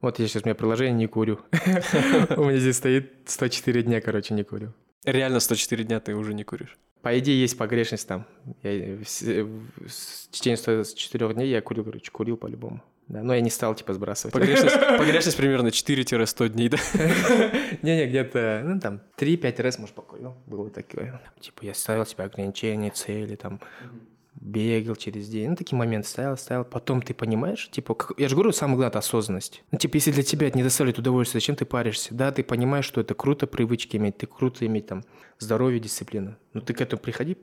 Вот 0.00 0.18
я 0.20 0.26
сейчас, 0.28 0.42
у 0.42 0.46
меня 0.46 0.54
приложение 0.54 0.94
не 0.94 1.06
курю. 1.08 1.40
У 2.36 2.44
меня 2.44 2.58
здесь 2.58 2.76
стоит 2.76 3.12
104 3.26 3.82
дня, 3.82 4.00
короче, 4.00 4.32
не 4.32 4.44
курю. 4.44 4.72
Реально 5.04 5.40
104 5.40 5.84
дня 5.84 5.98
ты 6.00 6.14
уже 6.14 6.34
не 6.34 6.44
куришь. 6.44 6.76
По 7.02 7.18
идее, 7.18 7.40
есть 7.40 7.58
погрешность 7.58 8.06
там. 8.06 8.24
Я, 8.62 8.96
в, 8.96 9.02
в- 9.02 9.88
с 9.88 10.28
течение 10.30 10.56
104 10.56 11.34
дней 11.34 11.48
я 11.48 11.60
курил, 11.62 11.84
короче, 11.84 12.10
курил 12.12 12.36
по-любому. 12.36 12.82
Да, 13.08 13.22
но 13.22 13.34
я 13.34 13.40
не 13.40 13.48
стал, 13.50 13.74
типа, 13.74 13.94
сбрасывать. 13.94 14.34
Погрешность, 14.34 14.76
погрешность 14.98 15.36
примерно 15.36 15.68
4-100 15.68 16.48
дней, 16.50 16.68
да? 16.68 16.76
Не-не, 17.82 18.06
где-то, 18.06 18.62
ну, 18.64 18.80
там, 18.80 19.00
3-5 19.16 19.62
раз, 19.62 19.78
может, 19.78 19.94
покурил. 19.94 20.34
Было 20.46 20.68
такое. 20.68 21.20
Типа, 21.40 21.64
я 21.64 21.72
ставил 21.72 22.04
себе 22.04 22.24
ограничения, 22.24 22.90
цели, 22.90 23.34
там, 23.36 23.60
бегал 24.34 24.94
через 24.94 25.26
день. 25.28 25.50
Ну, 25.50 25.56
такие 25.56 25.76
моменты 25.78 26.06
ставил, 26.06 26.36
ставил. 26.36 26.64
Потом 26.64 27.00
ты 27.00 27.14
понимаешь, 27.14 27.70
типа, 27.70 27.94
как- 27.94 28.18
я 28.20 28.28
же 28.28 28.34
говорю, 28.34 28.52
самое 28.52 28.76
главное– 28.76 28.98
осознанность. 29.00 29.64
Ну, 29.72 29.78
типа, 29.78 29.96
если 29.96 30.12
для 30.12 30.22
тебя 30.22 30.48
это 30.48 30.58
не 30.58 30.62
доставляет 30.62 30.98
удовольствие, 30.98 31.40
зачем 31.40 31.56
ты 31.56 31.64
паришься? 31.64 32.14
Да, 32.14 32.30
ты 32.30 32.42
понимаешь, 32.42 32.84
что 32.84 33.00
это 33.00 33.14
круто 33.14 33.46
привычки 33.46 33.96
иметь, 33.96 34.18
ты 34.18 34.26
круто 34.26 34.66
иметь, 34.66 34.86
там, 34.86 35.02
здоровье, 35.38 35.80
дисциплину. 35.80 36.36
Но 36.52 36.60
ты 36.60 36.74
к 36.74 36.80
этому 36.82 37.00
приходи 37.00 37.38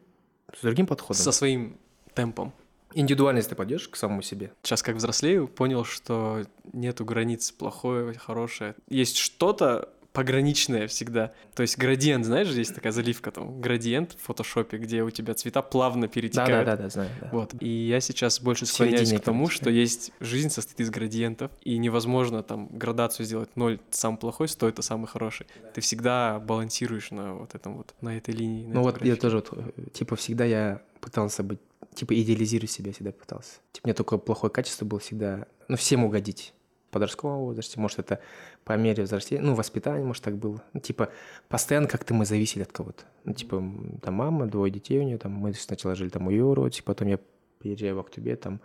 с 0.55 0.61
другим 0.61 0.85
подходом. 0.85 1.15
Со 1.23 1.31
своим 1.31 1.77
темпом. 2.13 2.53
Индивидуальность 2.95 3.49
ты 3.49 3.55
поддержишь 3.55 3.89
к 3.89 3.95
самому 3.97 4.21
себе. 4.21 4.51
Сейчас, 4.63 4.81
как 4.81 4.95
взрослею, 4.95 5.47
понял, 5.47 5.83
что 5.83 6.45
нету 6.71 7.03
границ 7.05 7.51
плохое, 7.51 8.13
хорошее. 8.13 8.75
Есть 8.87 9.17
что-то 9.17 9.89
пограничное 10.15 10.87
всегда. 10.87 11.33
То 11.55 11.61
есть 11.61 11.77
градиент, 11.77 12.25
знаешь, 12.25 12.47
есть 12.47 12.73
такая 12.73 12.93
заливка 12.93 13.31
там, 13.31 13.59
градиент 13.59 14.13
в 14.13 14.21
фотошопе, 14.21 14.77
где 14.77 15.03
у 15.03 15.09
тебя 15.09 15.33
цвета 15.33 15.61
плавно 15.61 16.07
перетекают. 16.07 16.65
Да-да-да, 16.65 16.89
знаю. 16.89 17.09
да. 17.19 17.29
Вот. 17.33 17.53
И 17.59 17.67
я 17.67 17.99
сейчас 17.99 18.39
больше 18.39 18.65
склоняюсь 18.65 19.01
середине, 19.01 19.19
к 19.19 19.23
тому, 19.23 19.49
что 19.49 19.65
да. 19.65 19.71
есть 19.71 20.11
жизнь 20.21 20.49
состоит 20.49 20.79
из 20.79 20.89
градиентов, 20.89 21.51
и 21.63 21.77
невозможно 21.77 22.43
там 22.43 22.69
градацию 22.69 23.25
сделать 23.25 23.49
ноль 23.55 23.79
самый 23.91 24.17
плохой, 24.17 24.47
сто 24.47 24.69
это 24.69 24.81
самый 24.81 25.07
хороший. 25.07 25.47
Ты 25.73 25.81
всегда 25.81 26.39
балансируешь 26.39 27.11
на 27.11 27.33
вот 27.33 27.53
этом 27.53 27.75
вот, 27.75 27.93
на 27.99 28.15
этой 28.15 28.33
линии. 28.33 28.65
на 28.67 28.75
Ну 28.75 28.81
вот 28.83 28.95
я 28.95 28.99
графике. 28.99 29.21
тоже, 29.21 29.35
вот, 29.35 29.49
э, 29.51 29.89
типа, 29.91 30.15
всегда 30.15 30.45
я 30.45 30.81
пытался 31.01 31.43
быть, 31.43 31.59
типа, 31.93 32.19
идеализирую 32.19 32.67
себя 32.67 32.91
всегда 32.91 33.11
пытался. 33.11 33.59
Типа, 33.71 33.85
у 33.85 33.87
меня 33.87 33.95
только 33.95 34.17
плохое 34.17 34.51
качество 34.51 34.85
было 34.85 34.99
всегда, 34.99 35.47
ну, 35.67 35.75
всем 35.77 36.03
угодить. 36.03 36.53
Подростковом 36.91 37.39
возрасте, 37.39 37.79
может, 37.79 37.99
это 37.99 38.21
по 38.63 38.73
мере 38.77 39.03
взросления, 39.03 39.43
ну, 39.43 39.53
воспитание, 39.53 40.05
может, 40.05 40.23
так 40.23 40.37
было. 40.37 40.63
Ну, 40.73 40.79
типа, 40.79 41.09
постоянно 41.49 41.87
как-то 41.87 42.13
мы 42.13 42.25
зависели 42.25 42.63
от 42.63 42.71
кого-то. 42.71 43.03
Ну, 43.25 43.33
типа, 43.33 43.63
там 44.01 44.13
мама, 44.13 44.45
двое 44.45 44.71
детей 44.71 44.99
у 44.99 45.03
нее, 45.03 45.17
там, 45.17 45.33
мы 45.33 45.53
сначала 45.53 45.95
жили 45.95 46.09
там 46.09 46.27
у 46.27 46.29
ее 46.29 46.53
родичей, 46.53 46.83
потом 46.83 47.09
я 47.09 47.19
переезжаю 47.59 47.95
в 47.95 47.99
Актубе, 47.99 48.35
там, 48.35 48.61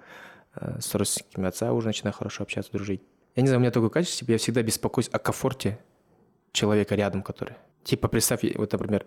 э, 0.55 0.79
с 0.81 0.95
родственниками 0.95 1.49
отца 1.49 1.73
уже 1.73 1.89
начинаю 1.89 2.15
хорошо 2.15 2.45
общаться, 2.45 2.71
дружить. 2.71 3.03
Я 3.35 3.43
не 3.43 3.49
знаю, 3.49 3.59
у 3.59 3.63
меня 3.63 3.71
такое 3.71 3.91
качество, 3.91 4.21
типа, 4.21 4.33
я 4.33 4.39
всегда 4.39 4.63
беспокоюсь 4.63 5.09
о 5.13 5.19
комфорте 5.19 5.79
человека 6.53 6.95
рядом, 6.95 7.23
который. 7.23 7.57
Типа, 7.85 8.09
представь, 8.09 8.45
вот, 8.55 8.73
например, 8.73 9.07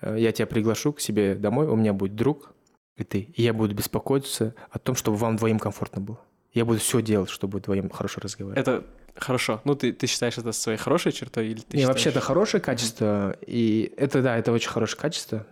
э, 0.00 0.16
я 0.18 0.32
тебя 0.32 0.46
приглашу 0.46 0.92
к 0.92 1.00
себе 1.00 1.34
домой, 1.34 1.66
у 1.66 1.76
меня 1.76 1.92
будет 1.92 2.14
друг, 2.14 2.52
и 3.00 3.04
ты, 3.04 3.28
и 3.34 3.42
я 3.42 3.52
буду 3.52 3.74
беспокоиться 3.74 4.54
о 4.70 4.78
том, 4.78 4.94
чтобы 4.94 5.16
вам 5.16 5.36
двоим 5.36 5.58
комфортно 5.58 6.00
было. 6.00 6.20
Я 6.52 6.64
буду 6.64 6.80
все 6.80 7.00
делать, 7.00 7.30
чтобы 7.30 7.58
вдвоем 7.58 7.90
хорошо 7.90 8.20
разговаривать. 8.20 8.58
Это 8.58 8.84
Хорошо. 9.16 9.60
Ну, 9.64 9.74
ты, 9.74 9.92
ты 9.92 10.06
считаешь 10.06 10.38
это 10.38 10.52
своей 10.52 10.78
хорошей 10.78 11.12
чертой 11.12 11.48
или 11.48 11.60
ты 11.60 11.76
Не, 11.76 11.82
считаешь... 11.82 11.88
вообще 11.88 12.10
это 12.10 12.20
хорошее 12.20 12.62
качество, 12.62 13.36
и 13.46 13.92
это, 13.96 14.22
да, 14.22 14.36
это 14.38 14.52
очень 14.52 14.70
хорошее 14.70 15.00
качество, 15.00 15.46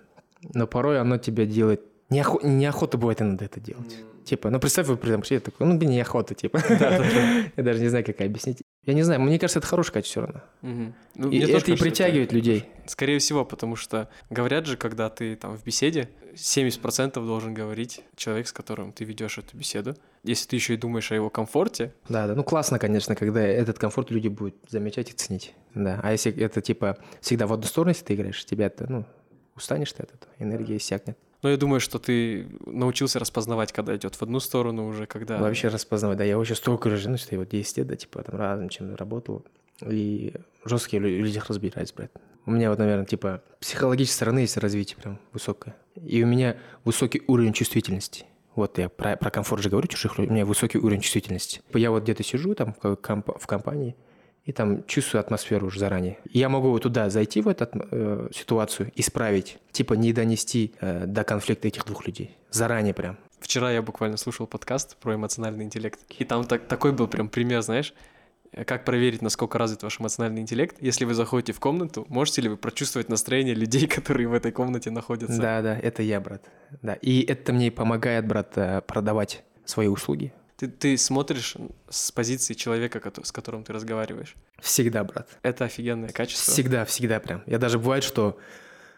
но 0.54 0.66
порой 0.66 1.00
оно 1.00 1.18
тебя 1.18 1.44
делает... 1.44 1.82
Неохо... 2.10 2.38
Неохота 2.42 2.96
бывает 2.96 3.20
иногда 3.20 3.44
это 3.44 3.60
делать. 3.60 3.96
Типа, 4.24 4.50
ну 4.50 4.60
представь, 4.60 4.86
вы 4.86 4.96
прям 4.96 5.20
пришли, 5.20 5.38
такой, 5.38 5.66
ну 5.66 5.78
блин, 5.78 5.92
неохота, 5.92 6.34
типа. 6.34 6.60
Я 6.68 7.62
даже 7.62 7.80
не 7.80 7.88
знаю, 7.88 8.04
как 8.04 8.20
объяснить. 8.20 8.58
Я 8.84 8.94
не 8.94 9.02
знаю, 9.02 9.20
мне 9.20 9.38
кажется, 9.38 9.58
это 9.58 9.68
хорошее 9.68 9.94
качество 9.94 10.22
все 10.22 10.32
равно. 10.32 10.92
Ну, 11.14 11.30
И 11.30 11.38
это 11.38 11.70
и 11.72 11.76
притягивает 11.76 12.32
людей. 12.32 12.66
Скорее 12.86 13.18
всего, 13.18 13.44
потому 13.44 13.76
что 13.76 14.08
говорят 14.30 14.66
же, 14.66 14.76
когда 14.76 15.10
ты 15.10 15.36
там 15.36 15.56
в 15.56 15.64
беседе, 15.64 16.08
70% 16.34 17.14
должен 17.26 17.52
говорить 17.52 18.02
человек, 18.16 18.48
с 18.48 18.52
которым 18.52 18.92
ты 18.92 19.04
ведешь 19.04 19.38
эту 19.38 19.56
беседу. 19.56 19.96
Если 20.24 20.48
ты 20.48 20.56
еще 20.56 20.74
и 20.74 20.76
думаешь 20.76 21.10
о 21.10 21.14
его 21.14 21.30
комфорте, 21.30 21.94
Да, 22.08 22.26
да. 22.26 22.34
Ну 22.34 22.44
классно, 22.44 22.78
конечно, 22.78 23.14
когда 23.14 23.40
этот 23.42 23.78
комфорт 23.78 24.10
люди 24.10 24.28
будут 24.28 24.56
замечать 24.68 25.10
и 25.10 25.12
ценить. 25.12 25.54
Да. 25.74 26.00
А 26.02 26.12
если 26.12 26.34
это 26.42 26.60
типа 26.60 26.98
всегда 27.20 27.46
в 27.46 27.52
одну 27.52 27.66
сторону, 27.66 27.90
если 27.90 28.04
ты 28.04 28.14
играешь, 28.14 28.44
тебя 28.44 28.66
это, 28.66 28.86
ну, 28.90 29.04
устанешь 29.54 29.92
ты 29.92 30.02
от 30.02 30.14
этого, 30.14 30.32
энергия 30.38 30.76
иссякнет. 30.76 31.18
Но 31.42 31.50
я 31.50 31.56
думаю, 31.56 31.80
что 31.80 31.98
ты 31.98 32.48
научился 32.66 33.18
распознавать, 33.18 33.72
когда 33.72 33.94
идет 33.96 34.14
в 34.14 34.22
одну 34.22 34.40
сторону 34.40 34.86
уже, 34.88 35.06
когда... 35.06 35.38
Вообще 35.38 35.68
распознавать, 35.68 36.18
да, 36.18 36.24
я 36.24 36.36
вообще 36.36 36.54
столько 36.54 36.88
уже, 36.88 37.08
ну, 37.08 37.16
что 37.16 37.34
я 37.34 37.38
вот 37.38 37.48
10 37.48 37.78
лет, 37.78 37.86
да, 37.86 37.96
типа, 37.96 38.22
там 38.22 38.38
разным 38.38 38.68
чем 38.68 38.94
работал, 38.94 39.44
и 39.80 40.34
жесткие 40.64 41.00
в 41.00 41.04
людях 41.04 41.48
разбираюсь, 41.48 41.92
брат. 41.92 42.10
У 42.46 42.50
меня 42.50 42.70
вот, 42.70 42.78
наверное, 42.78 43.04
типа, 43.04 43.42
психологической 43.60 44.16
стороны 44.16 44.38
есть 44.40 44.56
развитие 44.56 44.96
прям 44.96 45.18
высокое. 45.32 45.76
И 45.94 46.22
у 46.24 46.26
меня 46.26 46.56
высокий 46.84 47.22
уровень 47.26 47.52
чувствительности. 47.52 48.24
Вот 48.54 48.78
я 48.78 48.88
про, 48.88 49.16
про 49.16 49.30
комфорт 49.30 49.62
же 49.62 49.70
говорю 49.70 49.86
чужих 49.86 50.18
людей, 50.18 50.30
у 50.30 50.34
меня 50.34 50.46
высокий 50.46 50.78
уровень 50.78 51.00
чувствительности. 51.00 51.60
Я 51.74 51.90
вот 51.90 52.02
где-то 52.02 52.22
сижу 52.22 52.54
там 52.54 52.74
в 52.82 53.46
компании, 53.46 53.94
и 54.48 54.52
там 54.52 54.82
чувствую 54.86 55.20
атмосферу 55.20 55.66
уже 55.66 55.78
заранее. 55.78 56.16
Я 56.30 56.48
могу 56.48 56.78
туда 56.78 57.10
зайти 57.10 57.42
в 57.42 57.48
эту 57.48 57.68
э, 57.70 58.28
ситуацию, 58.32 58.90
исправить, 58.94 59.58
типа 59.72 59.92
не 59.92 60.14
донести 60.14 60.72
э, 60.80 61.04
до 61.04 61.22
конфликта 61.22 61.68
этих 61.68 61.84
двух 61.84 62.06
людей. 62.06 62.34
Заранее 62.50 62.94
прям. 62.94 63.18
Вчера 63.40 63.70
я 63.70 63.82
буквально 63.82 64.16
слушал 64.16 64.46
подкаст 64.46 64.96
про 64.96 65.16
эмоциональный 65.16 65.66
интеллект, 65.66 66.00
и 66.18 66.24
там 66.24 66.44
так, 66.44 66.66
такой 66.66 66.92
был 66.92 67.08
прям 67.08 67.28
пример, 67.28 67.60
знаешь, 67.60 67.92
э, 68.52 68.64
как 68.64 68.86
проверить, 68.86 69.20
насколько 69.20 69.58
развит 69.58 69.82
ваш 69.82 70.00
эмоциональный 70.00 70.40
интеллект. 70.40 70.78
Если 70.80 71.04
вы 71.04 71.12
заходите 71.12 71.52
в 71.52 71.60
комнату, 71.60 72.06
можете 72.08 72.40
ли 72.40 72.48
вы 72.48 72.56
прочувствовать 72.56 73.10
настроение 73.10 73.54
людей, 73.54 73.86
которые 73.96 74.28
в 74.28 74.32
этой 74.32 74.50
комнате 74.50 74.90
находятся? 74.90 75.38
Да, 75.38 75.60
да, 75.60 75.78
это 75.78 76.02
я, 76.02 76.22
брат. 76.22 76.42
Да, 76.80 76.94
и 76.94 77.20
это 77.20 77.52
мне 77.52 77.70
помогает, 77.70 78.26
брат, 78.26 78.56
э, 78.56 78.80
продавать 78.80 79.44
свои 79.66 79.88
услуги. 79.88 80.32
Ты, 80.58 80.66
ты 80.66 80.98
смотришь 80.98 81.56
с 81.88 82.10
позиции 82.10 82.54
человека, 82.54 83.00
с 83.22 83.30
которым 83.30 83.62
ты 83.62 83.72
разговариваешь. 83.72 84.34
Всегда, 84.58 85.04
брат. 85.04 85.28
Это 85.42 85.66
офигенное 85.66 86.08
качество. 86.08 86.52
Всегда, 86.52 86.84
всегда 86.84 87.20
прям. 87.20 87.44
Я 87.46 87.58
даже 87.58 87.78
бывает, 87.78 88.02
что 88.02 88.36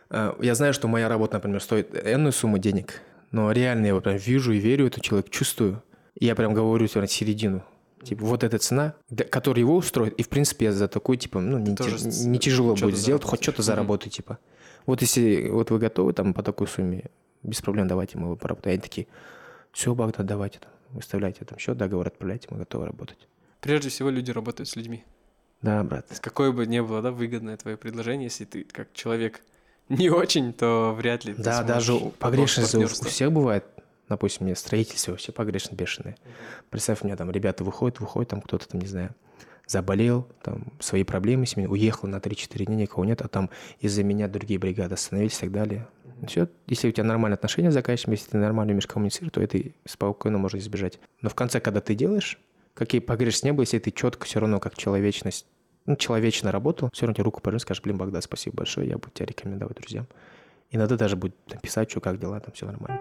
э, 0.08 0.32
я 0.40 0.54
знаю, 0.54 0.72
что 0.72 0.88
моя 0.88 1.06
работа, 1.10 1.34
например, 1.34 1.60
стоит 1.60 1.94
энную 1.94 2.32
сумму 2.32 2.56
денег, 2.56 3.02
но 3.30 3.52
реально 3.52 3.82
я 3.82 3.88
его 3.88 4.00
прям 4.00 4.16
вижу 4.16 4.52
и 4.52 4.58
верю 4.58 4.86
этому 4.86 5.02
человеку, 5.02 5.28
чувствую. 5.28 5.82
И 6.14 6.24
я 6.24 6.34
прям 6.34 6.54
говорю 6.54 6.88
равно 6.94 7.06
середину. 7.08 7.62
Типа, 8.02 8.24
вот 8.24 8.42
эта 8.42 8.56
цена, 8.56 8.94
которая 9.30 9.60
его 9.60 9.76
устроит, 9.76 10.14
и, 10.14 10.22
в 10.22 10.30
принципе, 10.30 10.66
я 10.66 10.72
за 10.72 10.88
такую, 10.88 11.18
типа, 11.18 11.40
ну, 11.40 11.58
не, 11.58 11.76
Тоже 11.76 11.98
ти- 11.98 12.26
не 12.26 12.38
тяжело 12.38 12.74
будет 12.74 12.96
сделать, 12.96 13.22
хоть 13.22 13.42
что-то 13.42 13.60
заработать, 13.60 14.14
типа. 14.14 14.38
Вот 14.86 15.02
если 15.02 15.50
вот 15.50 15.70
вы 15.70 15.78
готовы 15.78 16.14
там 16.14 16.32
по 16.32 16.42
такой 16.42 16.66
сумме, 16.66 17.10
без 17.42 17.60
проблем 17.60 17.86
давайте, 17.86 18.16
мы 18.16 18.34
поработаем. 18.36 18.74
Они 18.74 18.80
такие, 18.80 19.06
все, 19.72 19.94
Богдан, 19.94 20.26
давайте 20.26 20.60
там, 20.60 20.70
выставляйте 20.92 21.44
там 21.44 21.58
счет, 21.58 21.76
договор 21.76 22.06
отправляйте, 22.06 22.48
мы 22.50 22.58
готовы 22.58 22.86
работать. 22.86 23.28
Прежде 23.60 23.88
всего, 23.90 24.10
люди 24.10 24.30
работают 24.30 24.68
с 24.68 24.76
людьми. 24.76 25.04
Да, 25.62 25.84
брат. 25.84 26.06
Какое 26.20 26.52
бы 26.52 26.66
ни 26.66 26.80
было, 26.80 27.02
да, 27.02 27.10
выгодное 27.10 27.56
твое 27.56 27.76
предложение, 27.76 28.24
если 28.24 28.44
ты 28.44 28.64
как 28.64 28.92
человек 28.94 29.42
не 29.88 30.08
очень, 30.08 30.52
то 30.52 30.94
вряд 30.96 31.24
ли 31.24 31.34
Да, 31.34 31.62
даже 31.62 31.98
погрешность 32.18 32.74
у 32.74 32.86
всех 32.86 33.32
бывает. 33.32 33.64
Допустим, 34.08 34.46
мне 34.46 34.56
строительство 34.56 35.12
вообще 35.12 35.32
погрешность 35.32 35.78
бешеные. 35.78 36.16
Представь, 36.70 37.02
у 37.02 37.06
меня 37.06 37.16
там 37.16 37.30
ребята 37.30 37.62
выходят, 37.62 38.00
выходят, 38.00 38.30
там 38.30 38.40
кто-то 38.40 38.66
там, 38.68 38.80
не 38.80 38.88
знаю, 38.88 39.14
заболел, 39.66 40.26
там 40.42 40.72
свои 40.80 41.04
проблемы 41.04 41.46
с 41.46 41.56
уехал 41.56 42.08
на 42.08 42.16
3-4 42.16 42.64
дня, 42.64 42.76
никого 42.76 43.04
нет, 43.04 43.20
а 43.22 43.28
там 43.28 43.50
из-за 43.78 44.02
меня 44.02 44.26
другие 44.26 44.58
бригады 44.58 44.94
остановились 44.94 45.36
и 45.36 45.40
так 45.42 45.52
далее. 45.52 45.86
Все, 46.26 46.48
если 46.66 46.88
у 46.88 46.92
тебя 46.92 47.04
нормальные 47.04 47.36
отношения 47.36 47.70
с 47.70 47.74
заказчиком, 47.74 48.12
если 48.12 48.30
ты 48.30 48.36
нормально 48.38 48.72
умеешь 48.72 48.86
коммуницировать, 48.86 49.34
то 49.34 49.40
это 49.40 49.58
спокойно 49.86 50.38
можно 50.38 50.58
избежать. 50.58 50.98
Но 51.22 51.28
в 51.28 51.34
конце, 51.34 51.60
когда 51.60 51.80
ты 51.80 51.94
делаешь, 51.94 52.38
какие 52.74 53.00
погрешности 53.00 53.46
не 53.46 53.52
было, 53.52 53.62
если 53.62 53.78
ты 53.78 53.90
четко 53.90 54.26
все 54.26 54.40
равно 54.40 54.60
как 54.60 54.76
человечность, 54.76 55.46
ну, 55.86 55.96
человечно 55.96 56.52
работал, 56.52 56.90
все 56.92 57.06
равно 57.06 57.14
тебе 57.14 57.24
руку 57.24 57.40
пожмешь, 57.40 57.62
скажешь, 57.62 57.82
блин, 57.82 57.96
Богдан, 57.96 58.22
спасибо 58.22 58.58
большое, 58.58 58.88
я 58.88 58.96
буду 58.96 59.10
тебя 59.12 59.26
рекомендовать 59.26 59.76
друзьям. 59.76 60.06
Иногда 60.70 60.96
даже 60.96 61.16
будет 61.16 61.34
писать, 61.62 61.90
что, 61.90 62.00
как 62.00 62.18
дела, 62.18 62.38
там 62.40 62.52
все 62.52 62.66
нормально. 62.66 63.00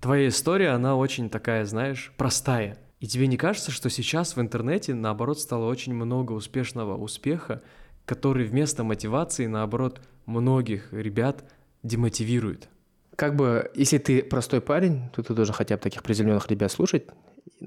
Твоя 0.00 0.28
история, 0.28 0.70
она 0.70 0.96
очень 0.96 1.28
такая, 1.28 1.66
знаешь, 1.66 2.12
простая. 2.16 2.78
И 3.00 3.06
тебе 3.06 3.26
не 3.26 3.36
кажется, 3.36 3.70
что 3.70 3.90
сейчас 3.90 4.36
в 4.36 4.40
интернете, 4.40 4.94
наоборот, 4.94 5.38
стало 5.38 5.66
очень 5.66 5.94
много 5.94 6.32
успешного 6.32 6.96
успеха, 6.96 7.62
который 8.10 8.44
вместо 8.44 8.82
мотивации, 8.82 9.46
наоборот, 9.46 10.00
многих 10.26 10.92
ребят 10.92 11.44
демотивирует? 11.84 12.68
Как 13.14 13.36
бы, 13.36 13.70
если 13.76 13.98
ты 13.98 14.24
простой 14.24 14.60
парень, 14.60 15.10
то 15.14 15.22
ты 15.22 15.32
должен 15.32 15.54
хотя 15.54 15.76
бы 15.76 15.82
таких 15.82 16.02
приземленных 16.02 16.48
ребят 16.48 16.72
слушать, 16.72 17.04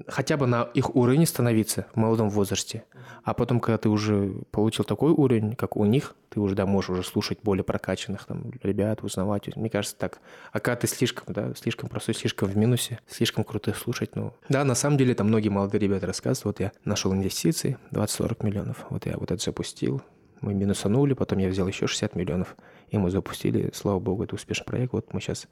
хотя 0.06 0.36
бы 0.36 0.46
на 0.46 0.64
их 0.74 0.94
уровне 0.94 1.24
становиться 1.24 1.86
в 1.94 1.96
молодом 1.96 2.28
возрасте. 2.28 2.84
А 3.22 3.32
потом, 3.32 3.58
когда 3.60 3.78
ты 3.78 3.88
уже 3.88 4.34
получил 4.50 4.84
такой 4.84 5.12
уровень, 5.12 5.54
как 5.56 5.76
у 5.76 5.84
них, 5.86 6.14
ты 6.28 6.40
уже, 6.40 6.54
да, 6.54 6.66
можешь 6.66 6.90
уже 6.90 7.04
слушать 7.04 7.38
более 7.42 7.64
прокачанных 7.64 8.26
там 8.26 8.52
ребят, 8.62 9.02
узнавать. 9.02 9.56
Мне 9.56 9.70
кажется, 9.70 9.96
так. 9.96 10.20
А 10.52 10.60
когда 10.60 10.76
ты 10.76 10.86
слишком, 10.86 11.32
да, 11.32 11.54
слишком 11.54 11.88
простой, 11.88 12.14
слишком 12.14 12.48
в 12.48 12.56
минусе, 12.56 12.98
слишком 13.08 13.44
крутых 13.44 13.76
слушать, 13.76 14.14
ну... 14.14 14.32
Да, 14.48 14.64
на 14.64 14.74
самом 14.74 14.98
деле, 14.98 15.14
там 15.14 15.28
многие 15.28 15.48
молодые 15.48 15.80
ребята 15.80 16.06
рассказывают, 16.06 16.44
вот 16.44 16.60
я 16.60 16.72
нашел 16.84 17.14
инвестиции 17.14 17.78
20-40 17.92 18.44
миллионов, 18.44 18.84
вот 18.90 19.06
я 19.06 19.16
вот 19.16 19.30
это 19.30 19.42
запустил, 19.42 20.02
мы 20.40 20.54
минусанули, 20.54 21.14
потом 21.14 21.38
я 21.38 21.48
взял 21.48 21.66
еще 21.66 21.86
60 21.86 22.14
миллионов, 22.16 22.56
и 22.88 22.98
мы 22.98 23.10
запустили, 23.10 23.70
слава 23.74 23.98
богу, 23.98 24.24
это 24.24 24.34
успешный 24.34 24.64
проект, 24.64 24.92
вот 24.92 25.12
мы 25.12 25.20
сейчас 25.20 25.48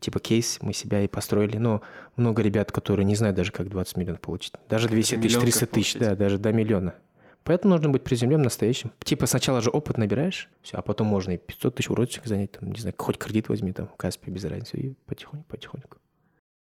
типа 0.00 0.18
кейс, 0.18 0.58
мы 0.62 0.72
себя 0.72 1.02
и 1.02 1.08
построили. 1.08 1.58
Но 1.58 1.82
много 2.16 2.42
ребят, 2.42 2.72
которые 2.72 3.04
не 3.04 3.14
знают 3.14 3.36
даже, 3.36 3.52
как 3.52 3.68
20 3.68 3.96
миллионов 3.96 4.20
получить. 4.20 4.54
Даже 4.68 4.88
200 4.88 5.16
тысяч, 5.16 5.24
миллион 5.24 5.42
300 5.42 5.60
как 5.60 5.70
тысяч, 5.70 5.94
да, 5.94 6.16
даже 6.16 6.38
до 6.38 6.52
миллиона. 6.52 6.94
Поэтому 7.44 7.74
нужно 7.74 7.88
быть 7.90 8.04
приземленным, 8.04 8.44
настоящим. 8.44 8.92
Типа 9.02 9.26
сначала 9.26 9.60
же 9.60 9.70
опыт 9.70 9.96
набираешь, 9.98 10.50
все, 10.62 10.76
а 10.76 10.82
потом 10.82 11.06
можно 11.06 11.32
и 11.32 11.38
500 11.38 11.74
тысяч 11.74 11.90
уродчик 11.90 12.26
занять, 12.26 12.52
там, 12.52 12.70
не 12.70 12.80
знаю, 12.80 12.94
хоть 12.98 13.18
кредит 13.18 13.48
возьми, 13.48 13.72
там, 13.72 13.88
Каспи, 13.96 14.30
без 14.30 14.44
разницы, 14.44 14.76
и 14.76 14.94
потихоньку, 15.06 15.46
потихоньку. 15.48 15.96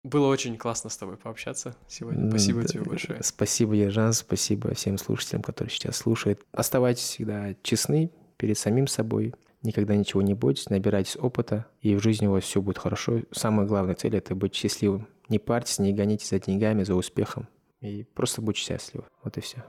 Было 0.06 0.28
очень 0.28 0.56
классно 0.56 0.92
с 0.92 0.98
тобой 0.98 1.18
пообщаться 1.18 1.76
сегодня. 1.88 2.30
Спасибо 2.30 2.62
Да, 2.62 2.68
тебе 2.68 2.84
большое. 2.84 3.24
Спасибо, 3.24 3.74
Ержан, 3.74 4.14
спасибо 4.14 4.72
всем 4.76 5.00
слушателям, 5.00 5.42
которые 5.42 5.72
сейчас 5.72 5.98
слушают. 5.98 6.42
Оставайтесь 6.52 7.06
всегда 7.06 7.56
честны 7.64 8.12
перед 8.38 8.56
самим 8.56 8.86
собой, 8.86 9.34
никогда 9.64 9.96
ничего 9.96 10.22
не 10.22 10.36
бойтесь, 10.36 10.70
набирайтесь 10.70 11.18
опыта, 11.18 11.66
и 11.82 11.96
в 11.96 12.04
жизни 12.04 12.28
у 12.28 12.34
вас 12.34 12.44
все 12.44 12.62
будет 12.62 12.78
хорошо. 12.78 13.22
Самая 13.32 13.66
главная 13.66 13.96
цель– 13.96 14.16
это 14.18 14.36
быть 14.36 14.54
счастливым. 14.54 15.08
Не 15.28 15.40
парьтесь, 15.40 15.80
не 15.80 15.92
гонитесь 15.92 16.30
за 16.30 16.40
деньгами, 16.40 16.84
за 16.84 16.94
успехом, 16.94 17.48
и 17.82 18.06
просто 18.14 18.44
будьте 18.44 18.62
счастливы. 18.62 19.06
Вот 19.24 19.36
и 19.40 19.42
все. 19.42 19.64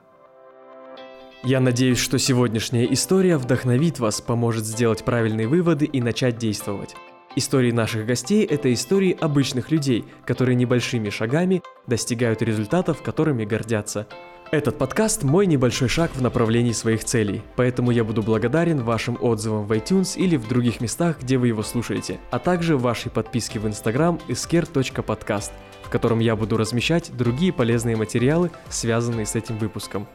Я 1.45 1.61
надеюсь, 1.61 1.99
что 1.99 2.19
сегодняшняя 2.19 2.85
история 2.93 3.39
вдохновит 3.39 4.01
вас, 4.01 4.21
поможет 4.21 4.67
сделать 4.67 5.03
правильные 5.03 5.49
выводы 5.49 5.87
и 5.87 6.03
начать 6.03 6.37
действовать. 6.37 6.95
Истории 7.39 7.71
наших 7.71 8.07
гостей– 8.07 8.47
это 8.51 8.73
истории 8.73 9.15
обычных 9.21 9.71
людей, 9.71 10.07
которые 10.25 10.55
небольшими 10.55 11.11
шагами 11.11 11.63
достигают 11.87 12.41
результатов, 12.41 13.03
которыми 13.03 13.45
гордятся. 13.45 14.07
Этот 14.53 14.79
подкаст– 14.79 15.23
мой 15.25 15.47
небольшой 15.47 15.89
шаг 15.89 16.13
в 16.15 16.23
направлении 16.23 16.73
своих 16.73 17.05
целей, 17.05 17.43
поэтому 17.55 17.91
я 17.91 18.05
буду 18.05 18.23
благодарен 18.23 18.83
вашим 18.83 19.19
отзывам 19.21 19.67
в 19.67 19.73
iTunes 19.73 20.17
или 20.17 20.37
в 20.39 20.49
других 20.49 20.81
местах, 20.81 21.21
где 21.21 21.37
вы 21.37 21.49
его 21.49 21.63
слушаете, 21.63 22.21
а 22.31 22.39
также 22.39 22.79
вашей 22.79 23.11
подписке 23.11 23.59
в 23.59 23.67
Instagram 23.67 24.19
isker.podcast, 24.29 25.51
в 25.83 25.91
котором 25.91 26.21
я 26.21 26.37
буду 26.37 26.57
размещать 26.57 27.15
другие 27.15 27.53
полезные 27.53 27.97
материалы, 27.97 28.51
связанные 28.71 29.27
с 29.27 29.35
этим 29.35 29.59
выпуском. 29.59 30.09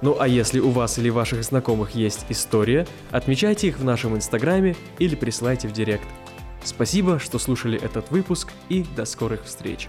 Ну 0.00 0.16
а 0.18 0.26
если 0.26 0.60
у 0.60 0.70
вас 0.70 0.98
или 0.98 1.10
ваших 1.10 1.44
знакомых 1.44 1.94
есть 1.94 2.24
история, 2.30 2.86
отмечайте 3.10 3.68
их 3.68 3.78
в 3.78 3.84
нашем 3.84 4.16
инстаграме 4.16 4.76
или 4.98 5.14
присылайте 5.14 5.68
в 5.68 5.72
директ. 5.72 6.06
Спасибо, 6.64 7.18
что 7.18 7.38
слушали 7.38 7.78
этот 7.78 8.10
выпуск 8.10 8.52
и 8.70 8.84
до 8.96 9.04
скорых 9.04 9.44
встреч. 9.44 9.88